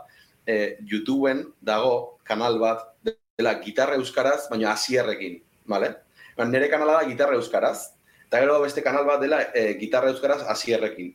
e, 0.46 0.76
YouTubeen 0.90 1.44
dago 1.60 2.18
kanal 2.24 2.58
bat 2.62 2.86
dela 3.04 3.54
gitarra 3.64 3.96
euskaraz, 4.00 4.48
baina 4.50 4.72
hasierrekin, 4.74 5.40
bale? 5.68 5.94
Ba, 6.36 6.44
nire 6.44 6.68
kanala 6.72 7.00
da 7.00 7.08
gitarra 7.08 7.38
euskaraz, 7.38 7.92
eta 8.26 8.40
gero 8.42 8.60
beste 8.62 8.84
kanal 8.84 9.06
bat 9.08 9.20
dela 9.22 9.42
e, 9.54 9.74
gitarra 9.80 10.12
euskaraz 10.12 10.42
hasierrekin. 10.48 11.12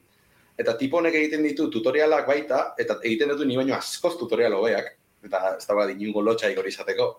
Eta 0.57 0.77
tipo 0.79 1.01
honek 1.01 1.17
egiten 1.19 1.43
ditu 1.43 1.67
tutorialak 1.71 2.27
baita, 2.27 2.61
eta 2.79 2.99
egiten 3.03 3.33
ditu 3.33 3.47
ni 3.47 3.57
baino 3.59 3.75
askoz 3.75 4.15
tutorial 4.19 4.55
hobeak, 4.55 4.93
eta 5.25 5.57
ez 5.57 5.65
da 5.67 5.75
bat 5.75 5.91
inungo 5.91 6.23
lotxa 6.23 6.51
igor 6.53 6.67
izateko, 6.69 7.09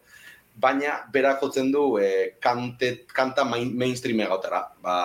baina 0.56 1.02
berak 1.12 1.42
jotzen 1.44 1.70
du 1.72 1.98
e, 2.00 2.36
kante, 2.40 3.04
kanta 3.12 3.44
main, 3.44 3.74
mainstream 3.76 4.20
egotera. 4.24 4.62
Ba, 4.82 4.96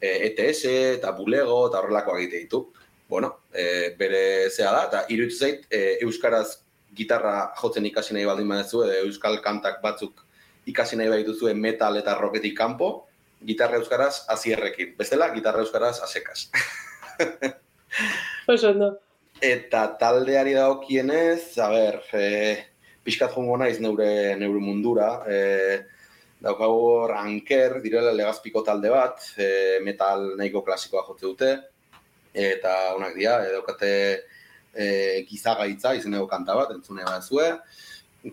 e, 0.00 0.28
ETS 0.28 0.64
eta 0.98 1.12
bulego 1.16 1.66
eta 1.68 1.80
horrelako 1.80 2.18
egite 2.18 2.42
ditu. 2.44 2.62
Bueno, 3.08 3.36
e, 3.52 3.94
bere 3.98 4.50
zea 4.50 4.72
da, 4.72 4.84
eta 4.88 5.04
iruditu 5.14 5.38
zait, 5.38 5.66
e, 5.70 5.98
Euskaraz 6.02 6.62
gitarra 6.96 7.52
jotzen 7.60 7.86
ikasi 7.86 8.16
nahi 8.16 8.24
baldin 8.26 8.48
badezu, 8.50 8.82
edo 8.86 9.06
Euskal 9.06 9.38
kantak 9.44 9.82
batzuk 9.82 10.24
ikasi 10.66 10.98
nahi 10.98 11.10
badituzu 11.12 11.52
metal 11.54 11.96
eta 12.00 12.16
rocketik 12.18 12.56
kanpo, 12.58 13.06
gitarra 13.46 13.78
Euskaraz 13.78 14.24
azierrekin. 14.28 14.94
Bestela, 14.98 15.30
gitarra 15.34 15.62
Euskaraz 15.62 16.00
asekaz. 16.02 16.48
Oso 18.48 18.70
ondo. 18.70 18.96
Eta 19.40 19.86
taldeari 20.00 20.54
dagokienez, 20.56 21.58
a 21.60 21.68
ber, 21.70 22.00
e, 22.16 22.56
pixkat 23.04 23.34
jongo 23.36 23.58
naiz 23.60 23.78
neure, 23.80 24.34
neure 24.40 24.62
mundura, 24.64 25.10
e, 25.28 25.84
daukagu 26.42 26.80
hor 26.90 27.16
anker, 27.16 27.80
direla 27.84 28.12
legazpiko 28.12 28.62
talde 28.66 28.92
bat, 28.92 29.22
e, 29.38 29.80
metal 29.84 30.32
nahiko 30.36 30.62
klasikoa 30.66 31.04
jote 31.08 31.26
dute, 31.26 31.52
eta 32.32 32.94
onak 32.96 33.16
dira, 33.16 33.40
e, 33.46 33.52
daukate 33.56 33.92
e, 34.74 34.86
gizagaitza, 35.28 35.94
izeneko 35.96 36.28
kanta 36.30 36.54
bat, 36.58 36.74
entzune 36.76 37.04
bat 37.08 37.24
zue, 37.24 37.50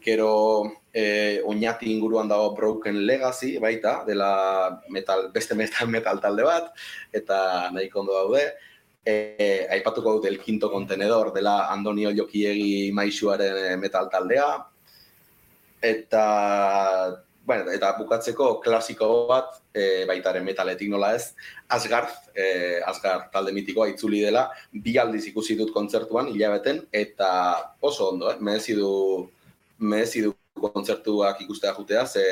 Gero 0.01 0.81
e, 0.91 1.41
oinati 1.45 1.91
inguruan 1.91 2.27
dago 2.27 2.53
Broken 2.55 3.05
Legacy 3.05 3.57
baita, 3.59 4.03
dela 4.07 4.81
metal, 4.89 5.29
beste 5.31 5.55
metal, 5.55 5.87
metal 5.87 6.21
talde 6.21 6.45
bat, 6.47 6.71
eta 7.13 7.69
nahiko 7.73 8.01
ondo 8.01 8.15
daude. 8.17 8.45
E, 9.05 9.67
aipatuko 9.75 10.15
dut 10.17 10.29
el 10.29 10.39
quinto 10.39 10.71
contenedor 10.71 11.33
dela 11.35 11.67
Andonio 11.73 12.13
Jokiegi 12.15 12.91
maisuaren 12.95 13.57
eh, 13.73 13.77
metal 13.77 14.09
taldea. 14.09 14.47
Eta 15.83 16.23
bueno, 17.45 17.71
eta 17.71 17.91
bukatzeko 17.97 18.59
klasiko 18.63 19.09
bat 19.27 19.57
e, 19.75 20.05
baitaren 20.07 20.45
metaletik 20.45 20.89
nola 20.89 21.13
ez 21.17 21.33
Asgard, 21.67 22.11
e, 22.35 22.79
Asgard 22.87 23.29
talde 23.33 23.51
mitikoa 23.51 23.89
itzuli 23.91 24.23
dela 24.23 24.47
bi 24.71 24.97
aldiz 24.97 25.25
ikusi 25.27 25.57
dut 25.59 25.73
kontzertuan 25.75 26.31
hilabeten 26.31 26.85
eta 26.91 27.29
oso 27.81 28.13
ondo, 28.13 28.31
eh? 28.31 28.39
merezi 28.39 28.77
du 28.79 28.89
merezi 29.79 30.23
du 30.23 30.33
kontzertuak 30.63 31.41
ikustea 31.43 31.73
jutea 31.75 32.05
ze 32.07 32.23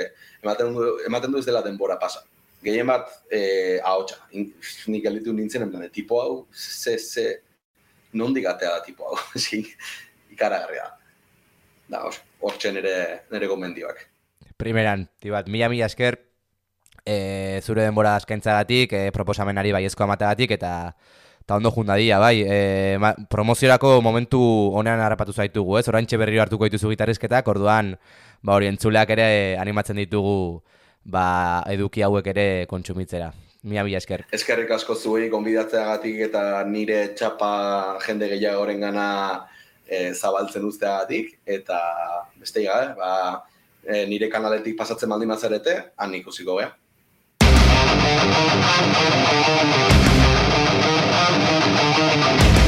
ematen 0.41 0.73
du, 0.75 0.91
ematen 1.05 1.31
du 1.31 1.39
ez 1.39 1.45
dela 1.45 1.61
denbora 1.61 1.99
pasa 1.99 2.23
gehien 2.63 2.87
bat 2.87 3.09
eh, 3.33 3.79
ahotsa. 3.83 4.19
Nik 4.31 5.03
gelditu 5.03 5.33
nintzen, 5.33 5.65
en 5.65 5.73
plan, 5.73 5.89
tipo 5.93 6.21
hau, 6.21 6.45
ze, 6.53 6.97
ze, 6.99 7.41
nondik 8.13 8.47
atea 8.49 8.77
da 8.77 8.83
tipo 8.85 9.09
hau, 9.09 9.17
ikaragarria. 10.33 10.87
Da, 11.91 12.05
hor 12.41 12.57
txen 12.57 12.77
nire, 12.77 12.95
nire 13.33 13.49
gomendioak. 13.51 14.05
Primeran, 14.61 15.07
tibat, 15.19 15.49
mila 15.49 15.69
mila 15.73 15.89
esker, 15.89 16.19
e, 17.05 17.59
zure 17.65 17.83
denbora 17.87 18.15
askaintzagatik, 18.19 18.93
e, 18.93 19.11
proposamenari 19.15 19.73
baiezko 19.73 20.05
amateagatik, 20.05 20.53
eta 20.59 20.73
eta 21.41 21.57
ondo 21.57 21.71
jundadia, 21.73 22.19
bai, 22.21 22.43
e, 22.45 22.97
ma, 23.01 23.15
promoziorako 23.29 23.95
momentu 24.05 24.39
honean 24.77 25.01
harrapatu 25.01 25.33
zaitugu, 25.33 25.79
ez? 25.79 25.87
Orantxe 25.89 26.19
berri 26.21 26.37
hartuko 26.39 26.69
dituzu 26.69 26.93
gitarrizketak, 26.93 27.47
orduan, 27.49 27.95
ba, 28.45 28.53
hori 28.53 28.69
entzuleak 28.69 29.09
ere 29.17 29.25
animatzen 29.57 29.97
ditugu 29.97 30.61
ba, 31.03 31.63
eduki 31.71 32.03
hauek 32.05 32.27
ere 32.33 32.47
kontsumitzera. 32.69 33.31
Mila 33.63 33.83
mila 33.85 33.99
esker. 34.01 34.25
Eskerrik 34.33 34.71
asko 34.73 34.95
zuei 34.95 35.27
gonbidatzeagatik 35.29 36.21
eta 36.29 36.63
nire 36.65 37.01
txapa 37.17 37.97
jende 38.05 38.29
gehiagoren 38.31 38.81
gana 38.81 39.07
e, 39.85 40.13
zabaltzen 40.13 40.65
usteagatik. 40.65 41.35
Eta 41.45 41.79
beste 42.39 42.65
eh? 42.65 42.87
ba, 42.97 43.43
e, 43.83 44.05
nire 44.05 44.29
kanaletik 44.29 44.77
pasatzen 44.77 45.09
maldi 45.09 45.25
mazarete, 45.29 45.77
han 45.97 46.15
ikusiko 46.21 46.57
beha. 46.59 46.71
Thank. 51.81 52.60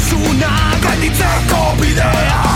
Gaitasuna 0.00 0.52
gaitzeko 0.80 1.76
bidea. 1.80 2.49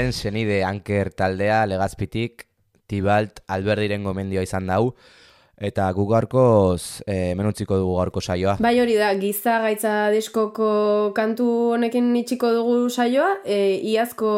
Iromenaren 0.00 0.12
senide 0.16 0.62
anker 0.64 1.10
taldea 1.12 1.66
legazpitik, 1.68 2.46
Tibalt 2.88 3.42
Alberdiren 3.46 4.02
gomendioa 4.02 4.42
izan 4.46 4.66
dau, 4.70 4.94
Eta 5.60 5.90
gu 5.92 6.06
gaurkoz 6.08 7.02
e, 7.04 7.34
menutziko 7.36 7.76
dugu 7.76 7.98
gaurko 7.98 8.22
saioa. 8.24 8.54
Bai 8.64 8.72
hori 8.80 8.94
da, 8.96 9.10
giza 9.20 9.58
gaitza 9.60 10.08
diskoko 10.08 10.70
kantu 11.12 11.48
honekin 11.74 12.08
itxiko 12.16 12.48
dugu 12.56 12.88
saioa, 12.88 13.42
e, 13.44 13.76
iazko 13.92 14.30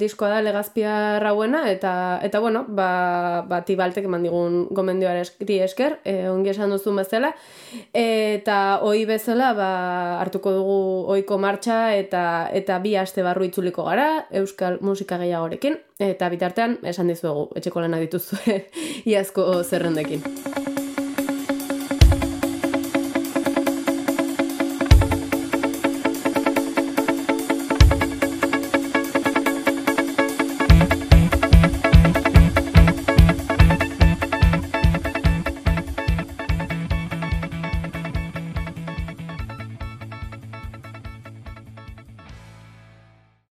diskoa 0.00 0.32
da 0.34 0.40
legazpia 0.42 0.96
rauena, 1.22 1.62
eta, 1.70 1.92
eta 2.26 2.42
bueno, 2.42 2.64
ba, 2.66 3.44
ba 3.46 3.62
tibaltek 3.62 4.10
eman 4.10 4.26
digun 4.26 4.58
gomendioare 4.74 5.22
esker, 5.22 6.00
e, 6.02 6.16
ongi 6.32 6.50
esan 6.50 6.74
duzu 6.74 6.96
bezala, 6.98 7.30
eta 7.94 8.58
hoi 8.82 9.06
bezala 9.06 9.52
ba, 9.54 9.70
hartuko 10.18 10.50
dugu 10.58 10.80
oiko 11.14 11.38
martxa, 11.38 11.94
eta 11.94 12.50
eta 12.50 12.82
bi 12.82 12.98
aste 12.98 13.22
barru 13.22 13.46
itzuliko 13.46 13.86
gara, 13.86 14.26
euskal 14.34 14.82
musika 14.82 15.22
gehiagorekin, 15.22 15.78
eta 16.02 16.26
bitartean 16.34 16.80
esan 16.82 17.14
dizuegu, 17.14 17.52
etxeko 17.54 17.86
lana 17.86 18.02
dituzu 18.02 18.42
iazko 19.14 19.62
zerrendekin. 19.62 20.55